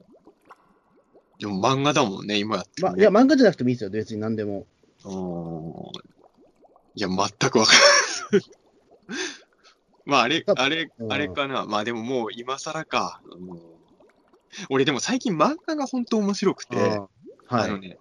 [1.39, 4.65] でも漫画だもんね、今やってねいや、漫画じゃなくてもいいですよ、別に何でも。
[5.03, 5.13] うん。
[6.95, 7.17] いや、全
[7.49, 7.73] くわか
[8.31, 8.45] らない。
[10.05, 11.65] まあ、あれ、あれう、んあれかな。
[11.65, 13.21] まあでももう今更か。
[13.25, 13.74] うん
[14.69, 17.07] 俺でも最近漫画が本当面白くて、あ
[17.47, 17.69] あはい。
[17.69, 17.97] あのね、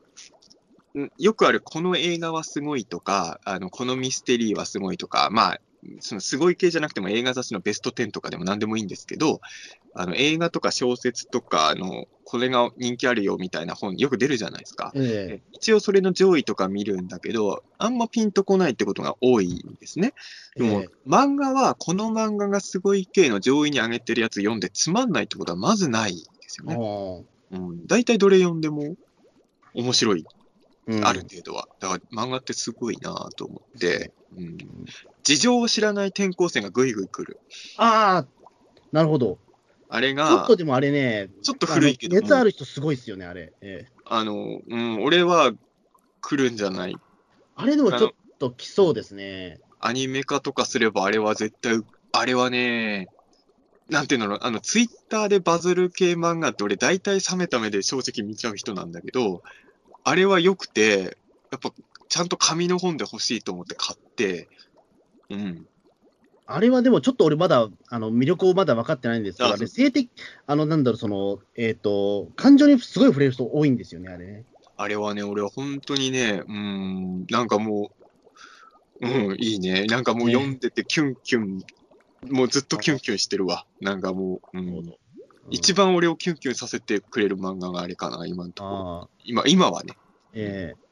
[0.99, 5.61] んよくあるこの映画はすごいとか、あのこのミステリーはすごいとか、まあ、
[6.01, 9.41] そのすごい系じゃなくても映画雑誌のベスト10とかでも何でもいいんですけど、
[9.95, 14.93] あの映画とか小説とか、あのこれが人気あるよみたいな本よく出るじゃないですか。
[14.95, 20.15] え一応それの上位とか見るんだけど、あんまピンとこないってことが多いんですね。
[20.57, 26.25] えでも、え漫画はこの漫画がすごい系の上位に上げてるやつ読んでつまんないってことはまずないん
[26.55, 27.59] ですよえね。
[27.59, 28.97] うん、大体どれ読んでも
[29.75, 30.25] 面白い
[30.87, 31.67] うんある程度は。
[31.81, 34.59] だから漫画ってすごいなと思って、うん、
[35.23, 37.41] 事情を知らない転校生がぐいぐい来る。
[37.79, 38.27] ああ、
[38.93, 39.39] なるほど。
[39.89, 43.53] あれちょっがと、でもあれね、ちょっと古いけど熱あも、る人すごいっすよね、あれ。
[43.61, 45.53] ええあの、うん、俺は
[46.21, 46.97] 来るんじゃない。
[47.57, 49.61] あれでもちょっと来そうですね。
[49.81, 51.81] アニメ化とかすればあれは絶対
[52.13, 53.09] あれはね、
[53.89, 59.43] なんていうの、あの、ツイッターでバズる系漫画って俺大体冷めた目で正直見ちゃう人なんだけど、
[60.05, 61.19] あれは良くて、
[61.51, 61.73] やっぱ
[62.09, 64.49] ちゃんと紙の本で欲しいと思って買って、
[65.29, 65.67] うん。
[66.47, 70.11] あれはでもちょっと俺まだ、あの、魅力をまだ分かってないんですけど、ああれ、性的、
[70.47, 74.45] あの、なんだろう、その、えっ、と、感情にすごい触れる人多いんですよね、あれね。
[74.77, 77.93] あれはね、俺は本当にね、うん、なんかも
[79.01, 79.87] う、うん、いいね。
[79.87, 81.65] なんかもうね読んでてキュンキュン、
[82.31, 83.67] もうずっとキュンキュンしてるわ。
[83.81, 84.95] なんかもう、うん、
[85.51, 88.69] 一番俺をキュンキュンさせてくれる漫画があれかな、今のとこ。
[88.71, 89.11] ろ。
[89.25, 89.97] 今、今はね、
[90.33, 90.85] ええ。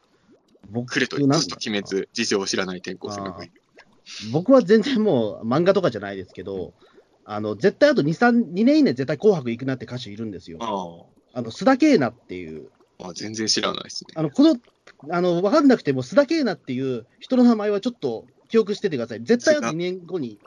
[0.70, 3.10] 僕クレとなんポスト鬼滅、事情を知らない転校
[4.32, 6.72] 僕は全然もう漫画とかじゃないですけど、
[7.24, 10.59] あの、絶対あと2、3、2年以内絶対紅白行くなって歌手いるんですよ。
[10.60, 12.68] ああの、須田慶奈っていう、
[13.00, 14.14] あ、あ全然知らないですね。
[14.16, 14.56] あの、この、
[15.10, 19.20] あの、わかんなくても、須田慶奈っていう人の名前はちょっと記憶しててください。
[19.22, 20.38] 絶対あと2年後に、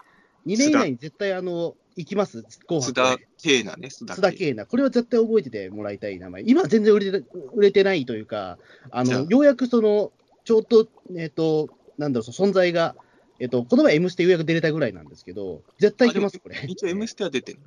[0.45, 3.17] 2年以内に絶対あの、行きます、紅須田。
[3.41, 4.69] 慶奈ね、須田須田慶奈。
[4.69, 6.43] これは絶対覚えててもらいたい名前。
[6.45, 8.57] 今は全然売れて売れてないというか、
[8.91, 10.11] あの、ようやくその、
[10.43, 12.95] ちょっと、えっ、と、なんだろう、存在が、
[13.39, 16.57] えっ、と、この前 M ステようやく出れたぐらいなんですけど、絶対行きます、これ。
[16.67, 17.59] 一応 M ステは出てる。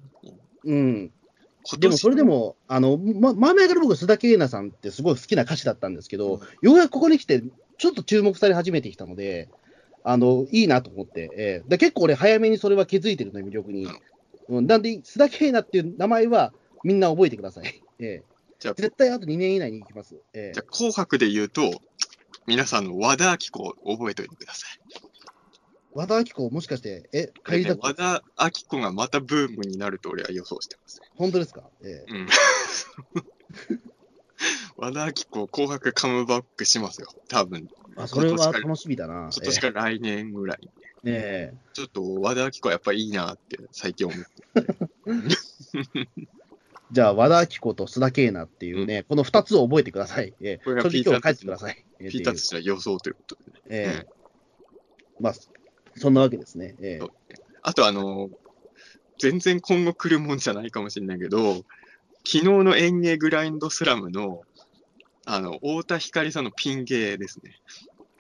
[0.65, 1.11] うん。
[1.79, 7.43] でもそれで、も、あの、ま、前々から僕、須田慶奈さんってすごい好きな歌手だったんですけど、うんようやくここに来て、
[7.79, 9.49] ちょっと注目され始めてきたので、
[10.11, 13.87] あの、いいなと思って、ええで結構俺、早めにそれは気づいてるの、魅力に。
[14.49, 17.83] うん、なんで、須田慶奈っていう名前は、みんな覚えてください。
[18.01, 18.25] ええ
[18.59, 20.15] じゃあ、絶対あと2年以内に行きます。
[20.33, 21.71] ええじゃあ紅白で言うと、
[22.47, 24.71] 皆さんの和田アキ子を覚えておいてください。
[25.93, 31.01] 和田アキ子、もしかして、え、帰りたく、和田アキ子がまたブームになると俺は予想してます。
[31.17, 31.69] 本当ですか？
[31.85, 32.29] ええうん。
[34.77, 37.09] 和田アキ子、紅白カムバックしますよ。
[37.29, 37.69] 多分。
[37.99, 39.31] あ、それは楽しみだな。
[39.33, 40.59] 今年から来年ぐらい。
[41.05, 44.27] えええちょっと和田アキ子はやっぱいいなって最近思って。
[46.05, 46.09] え
[46.91, 50.35] じゃあ、和田アキ子と須田慶奈っていうね、この2つを覚えてください。
[50.41, 51.85] ええこれがそれで今日帰ってください。
[52.01, 53.43] ええピーターとしては予想ということで。
[53.69, 54.07] ええ
[55.21, 55.35] まあ、
[55.97, 56.77] そんなわけですね。
[56.81, 57.11] ええそう
[57.63, 58.31] あとあの、
[59.19, 61.57] 全然今後来るもんじゃないかもしれないけど、
[62.25, 64.43] 昨日の演芸グラインドスラムの、
[65.27, 67.59] あの、太田光さんのピン芸ですね。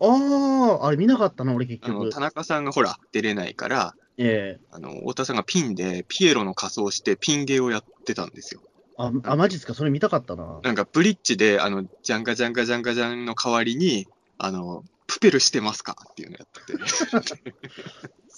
[0.00, 2.20] ああ、あれ見なかったな、俺結あの、局田。
[2.20, 8.62] 中さんがほら、出れないから、ええあの、太田さんがピンで、ピエロの仮装をしてピン芸をやってたんですよ。
[8.96, 10.60] あ、あマジっすか、それ見たかったな。
[10.62, 14.08] なんかブリッジで、あの、ジャンガジャンガジャンガジャンの代わりに、
[14.38, 16.78] あの、プペルしてますかっていうのやってて。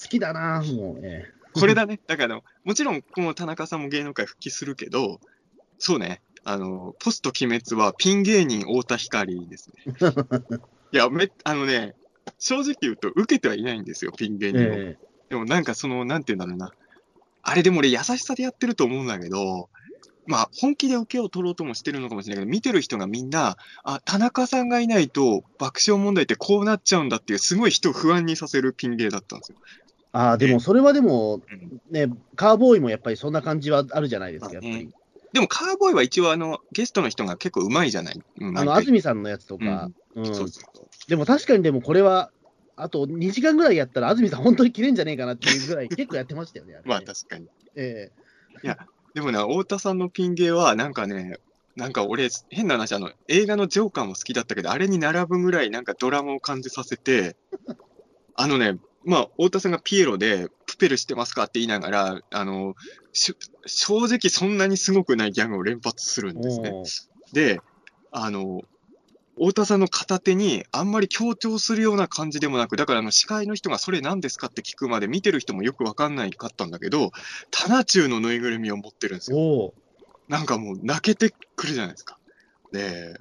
[0.02, 1.00] 好きだな、もう。
[1.02, 1.98] えこれだね。
[2.06, 5.20] だから、もちろん、この田中さんも芸能界復帰するけど、
[5.78, 6.22] そうね。
[6.44, 9.94] あの、ポスト鬼滅はピン芸人太田光ですね。
[10.92, 11.94] いや、め、あのね、
[12.38, 14.62] 正直言うと受けてはいないんですよ、ピン芸え人を。
[14.62, 14.98] え
[15.30, 16.72] でもなんかその、なんて言うんだろうな。
[17.42, 19.68] あれでも俺優しさでやってると思うんだけど、
[20.26, 29.58] まあ本気で受けを取ろうともしてるのかもしれないけど、見てる人がみんな、あ、田中さんがいないと爆笑問題ってこうなっちゃうんだっていう、すごい人を不安にさせるピン芸だったんですよ。
[30.12, 34.90] ああ、でもそれはでもうん、ね、カーボーイもやっぱりそんな感じはあるじゃないですか、やっぱまあり。
[35.32, 38.20] でもカーボーイは一応あの、ゲストの人が結構うまいじゃない？
[38.40, 41.08] うんあの、安住さんのやつとか、う。
[41.08, 42.30] でも確かにでもこれは、
[42.76, 46.74] あと2時間ぐらいやったら、安住さん本当に切れんじゃねえかなっていうぐらい、 結構やってましたよね。
[46.74, 47.48] あれねまあ確かに。
[47.76, 48.10] え
[49.14, 51.38] でもね、太田さんのピン芸は、なんかね、
[51.76, 57.36] なんか俺、変な話、あの、映画のジョーカーも好きだったけど、あれに並ぶぐらいなんかドラマを感じさせて、
[58.34, 62.74] あのね、まあ、太田さんがピエロで、プペルしてますかって言いながら、あの、
[63.12, 63.34] し
[63.66, 66.72] 正直そんなにすごくないギャグを連発するえんですね。
[67.32, 67.60] で、
[68.12, 68.62] あの、
[69.35, 77.11] 太田さんの片手にあんまり強調するような感じでもなく、だからあの司会の人がそれ何ですかって聞くまで見てる人もよくわかんないかったんだけど、
[77.51, 79.73] タナチューのぬいぐるみを持ってるんですよ。
[80.28, 82.19] なんかもう泣けてくるじゃないですか。
[82.73, 83.19] で、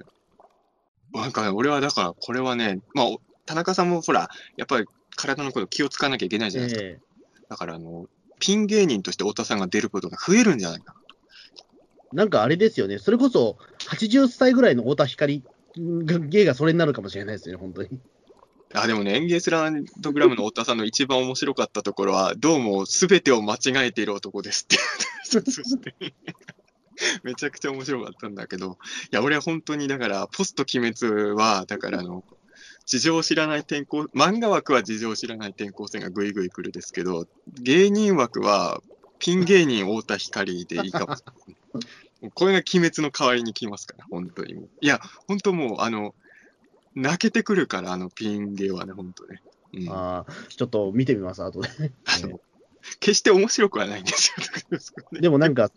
[1.12, 6.86] なんかね、俺はだからこれはね、まあ、お田中さんもほら、やっぱり体のこと気をつかなきゃいけないじゃないですか。
[6.86, 7.00] え
[7.48, 8.06] だからあの、
[8.38, 11.00] ピン芸人として太田さんが出ることが増えるんじゃないかな。
[12.12, 13.58] えなんかあれですよね、それこそ
[13.88, 17.88] 80歳ぐらいの太田光が芸がそれになるかもしれないですね、本当に。
[18.72, 25.94] あ、でもね、エンゲースランドグラムの太田さんの一番面白かったところは、どうも全てを間違えている男ですっていう一つして、
[27.24, 28.78] めちゃくちゃ面白かったんだけど、
[29.12, 32.24] いや、俺は本当にだから、ポスト鬼滅は、だからあの、
[32.86, 37.26] 事情を知らない転校、漫画枠は事情を知らない転校生がぐいぐい来るですけど、
[37.60, 38.80] 芸人枠は、
[39.18, 41.16] ピン芸人太田光でいいかも。
[42.34, 44.68] これが鬼滅の代わりに来ますから、本当にもう。
[44.80, 46.14] いや、本当もう、あの、
[46.94, 49.42] 泣けてくるから、あのピン芸はね、本当ね。
[49.72, 51.68] うん、あああ、ちょっと見てみます、後で。
[52.22, 52.40] の
[52.98, 55.20] 決して面白くはないんですよ。
[55.20, 55.70] でもなんか、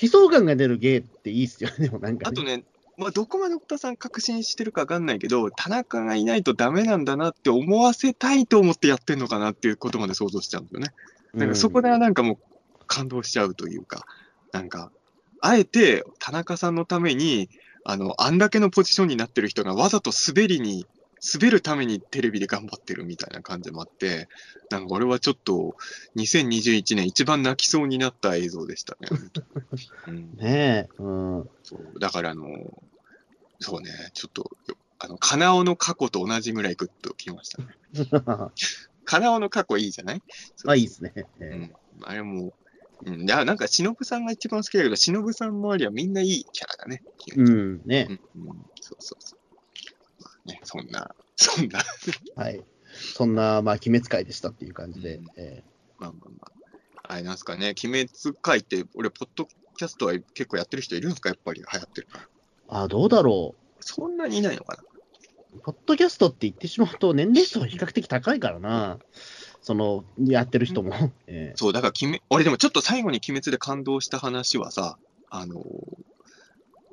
[0.00, 2.64] 悲壮感が出る芸っていいっすよね、でもなんか、あとね、
[2.96, 10.92] まあ、どこまで奥田さん確信してるかわかんないけど、田中がいないとダメなんだなって思わせたいと思ってやってんのかなっていうことまで想像しちゃうんですよね。
[11.34, 12.38] なんかそこではなんかもう
[12.86, 14.04] 感動しちゃうというか、
[14.52, 14.92] なんか、
[15.42, 17.48] あえて田中さんのために、
[17.84, 20.86] あの、あんだけのポジションになってる人がわざと滑りに、
[21.34, 24.28] 滑るためにテレビで頑張ってるみたいな感じもあって、
[24.70, 25.74] なんか俺はちょっと
[26.14, 29.08] 2021年一番泣きそうになった映像でしたね。
[30.08, 31.08] うん、 ねえ、う
[31.42, 31.50] ん。
[31.64, 32.46] そうだからあの、
[33.60, 34.50] そうね、ちょっと、
[34.98, 37.68] あの、カナオの過去と同じぐらいグッときましたね。
[39.04, 40.22] カナオの過去いいじゃない？
[40.66, 41.12] あ、いいですね。
[41.16, 41.72] うえん。
[42.04, 42.52] あれも、
[43.04, 47.02] うん、いや、なんか、忍さんが一番好きだけど、忍さん周りはみんないいキャラだね。
[47.32, 48.06] えうん、ね
[48.36, 49.38] うん、うん、そうそうそう。
[50.22, 51.82] まあね、そんな、そんな、
[52.36, 52.62] はい。
[53.14, 55.26] そんな、まあ、鬼滅会でしたっていう感じでうん。
[55.36, 55.64] え
[55.98, 57.12] まあまあまあ。
[57.12, 59.46] あれなんすかね、鬼滅会って、俺、ポッド
[59.76, 62.24] キャストは結構やってる人いるんですかやっぱり流行ってるから。
[62.24, 62.26] え
[62.68, 65.60] あ、どうだろそんなにいないのかなう。
[65.60, 68.98] ポッドキャストって言ってしまうと、年齢層は比較的高いからな。
[69.62, 70.92] その、やってる人も。
[71.26, 74.98] ええそう、だから、鬼滅俺でもちょっと最後に鬼滅で感動した話はさ、
[75.30, 75.62] あのー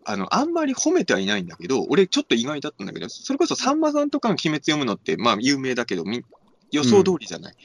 [0.06, 6.24] あの、あんまり褒めてはいないんだけど、俺ちょっと意外だったんだけど、それこそさんまさんとかの鬼滅読むのって、まあ有名だけど、み
[6.72, 7.56] 予想通りじゃない。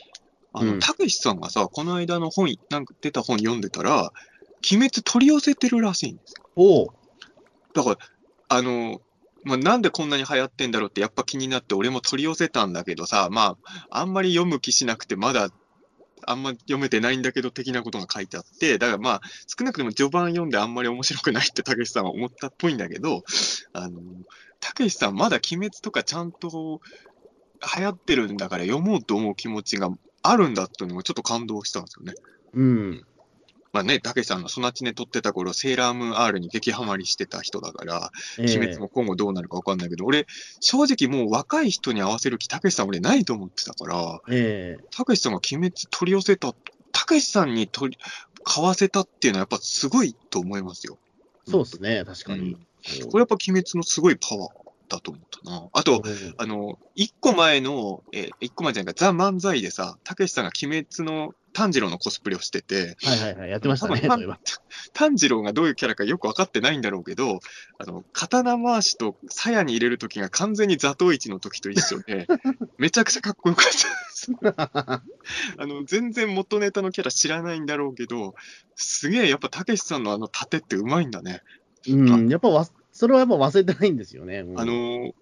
[0.53, 4.13] あの、うんたけしさんがさ、この間の本、なんか出た本読んでたら、
[4.71, 6.51] 鬼滅取り寄せてるらしいんですよ。
[6.57, 6.89] おう
[7.73, 7.99] だから、
[8.49, 9.01] あの、
[9.45, 15.51] まあ、なんでこんなに流行ってんだろうってやっぱ気になって俺も取り寄せたんだけどさ、まあ、あんまり読む気しなくてまだ、
[16.27, 23.23] あんま読めてないんだけど的なことが書いてあって、だからまあ、少なくとも序盤読んであんまり面白くないってたけしさんは思ったっぽいんだけど、
[23.75, 24.01] あの、
[24.61, 26.81] たけしさんまだ鬼滅とかちゃんと
[27.77, 29.91] 流行ってるんだから読もうと思う気持ちが
[30.23, 32.15] あるんだっていうのがちょっと感動したんですよね。
[32.55, 33.07] うん。
[33.75, 40.29] まあね、たけしさんのソナチネ撮ってた頃、セーラームーン R に激ハマりしてた人だから、え鬼滅も今後どうなるか分かんないけど、俺、
[40.61, 46.55] 正直もう若い人に合わせる気、たけしさん俺ないと思ってたから、ええたけしさんが鬼滅取り寄せた、
[46.93, 47.99] たけしさんに取り、
[48.45, 50.97] 買わせたっていうのはやっぱすごいと思いますよ。
[51.49, 52.57] そうですね、確かに。
[53.11, 55.69] これやっぱ鬼滅のすごいパワーだと思ったな。
[55.73, 64.03] あと、うんあの、一個前の、えー一個前じゃないか、ザ・漫才でさ、たけしさんが鬼滅の炭治郎のコスプレをしてて、はいはいはい、やってましたね。
[64.93, 67.39] 炭治郎がどういうキャラかよく分かってないんだろうけど、
[67.79, 72.27] あの、刀回しと鞘に入れるときが完全に座頭市の時と一緒で、
[72.77, 73.79] めちゃくちゃかっこよかったで
[74.11, 74.33] す。
[75.57, 78.35] あの、全然元ネタのキャラ知らないんだろうけど、
[78.75, 81.43] すげえやっぱたけしさんのあの盾ってうまいんだね。
[81.89, 84.39] うん、やっぱわ、それはやっぱ忘れてないんですよね。
[84.39, 85.13] うんあのー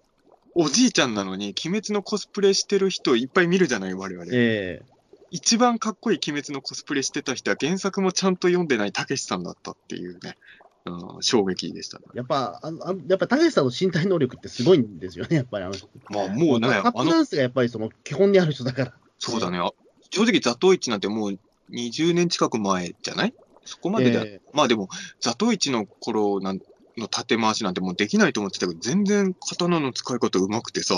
[0.55, 4.29] おじいちゃんなのに、鬼滅のコスプレしてる人いっぱい見るじゃない、我々。
[4.31, 4.83] え
[5.31, 10.37] 一番かっこいい鬼滅のコスプレしてた人は原作もちゃんと読んでないたけしさんだったっていうね、
[10.85, 12.03] うん、衝撃でしたね。
[12.13, 15.89] えやっぱ、ああやっぱ、たけしさんの身体能力ってすごいんですよね、やっぱりあの人。
[16.11, 18.93] まあもうね、タップダンスがやっぱりその基本にある人だから。
[19.17, 19.57] そうだね。
[19.57, 19.71] あ
[20.11, 21.39] 正直、座頭市なんてもう
[21.71, 23.33] 20年近く前じゃない？
[23.65, 24.89] そこまでだ、えまあでも、
[25.19, 26.59] 座頭市の頃なん
[26.97, 30.95] の縦回しなんてもうできないと思ってたけど、全全然刀の使い方うまくてさ、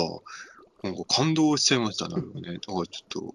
[0.82, 2.16] なんか感動しちゃいましたね。
[2.16, 3.34] ねだからちょっと、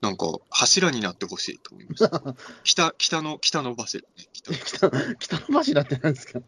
[0.00, 2.34] なんか柱になってほしいと思いました。
[2.64, 4.26] 北、北の、北の柱ね。
[4.32, 6.40] 北の北北の柱ってなんですか？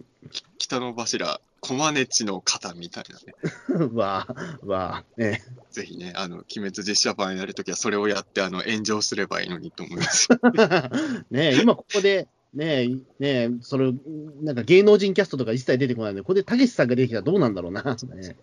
[0.58, 3.88] 北の柱、駒根地の肩みたいなね。
[3.94, 5.40] わあ、わあ、え
[5.70, 10.28] ぜひね、あの、鬼滅実写版やるときはそれをやって、あの、炎上すればいいのにと思います。
[10.32, 10.36] え。
[11.30, 13.92] ねえ、今ここで、ねえ、ねえ、それ、
[14.40, 17.82] なんか芸能人キャストとか一切出てこないんで、ここでたけしさんが出てきたらどうなんだろうな。
[18.16, 18.36] ね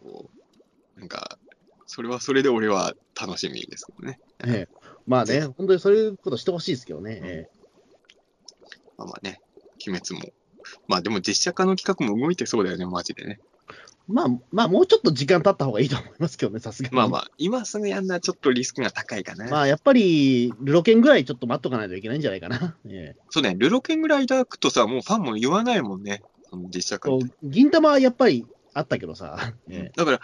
[0.96, 1.40] なんか、
[1.88, 4.20] それはそれで俺は楽しみですけどね。
[4.46, 7.20] ええまあね、本当にそういうことしてほしいですけどね。
[7.24, 7.48] え
[8.98, 9.42] まあまあね、
[9.86, 10.32] 鬼滅も。
[10.88, 13.40] まあでも実写化の企画も動いてそうだよね、マジでね。
[14.10, 16.96] えまあ、まあ、もうちょっと時間経った方がいいと思いますけどね、さすがに。
[16.96, 19.50] まあまあ、今すぐやんのはちょっとリスクが高いかな。
[19.50, 22.76] まあ、やっぱり、ルロケンぐらいちょっと待っとかないといけないんじゃないかな。
[22.86, 26.22] ええそうね、ルロケンぐらい抱くとさ、もうファンも言わないもんね、
[26.74, 27.10] 実写化
[27.42, 30.20] 銀玉はやっぱりあったけどさ、えだから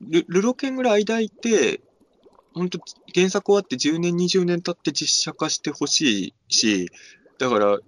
[0.00, 1.80] ル、ルロケンぐらい抱いて、
[2.54, 2.78] 本当
[3.12, 6.90] 原作終わって10年、20年経って実写化してほしいし、
[7.38, 7.78] だから、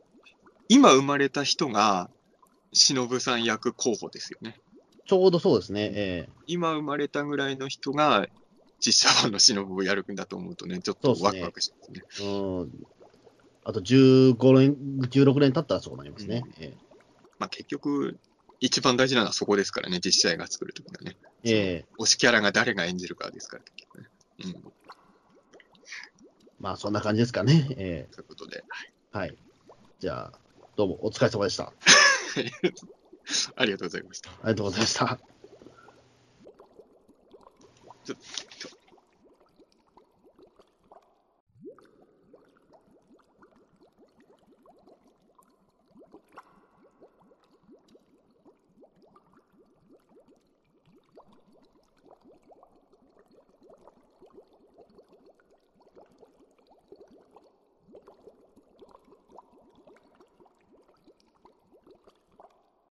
[0.68, 2.10] 今生まれた人が、
[2.73, 4.59] 忍さん役候補ですよね。
[5.06, 5.90] ちょうどそうですね。
[5.94, 8.26] え今生まれたぐらいの人が、
[8.80, 12.02] 実写版の忍をやるんだと思うとね、ちょっとワクワクしますね。
[12.20, 12.70] えうん
[13.68, 16.44] あと15年、16年経ったらそうなりますね。
[16.60, 16.72] え
[17.40, 18.16] まあ結局、
[18.60, 21.16] 一番大事なのはそこですからね、実写映画作るときはね。
[21.42, 24.08] ええ推しキャラが誰が演じるかですから、結局ね。
[24.44, 24.72] うん。
[26.60, 27.66] まあ、そんな感じですかね。
[27.70, 29.36] えということで、ーはい。
[29.98, 30.38] じゃあ、
[30.76, 31.72] どうもお疲れ様でした。
[33.56, 34.30] あありがとうございました。
[34.30, 35.20] りがとうございました。
[38.04, 38.16] ち ょ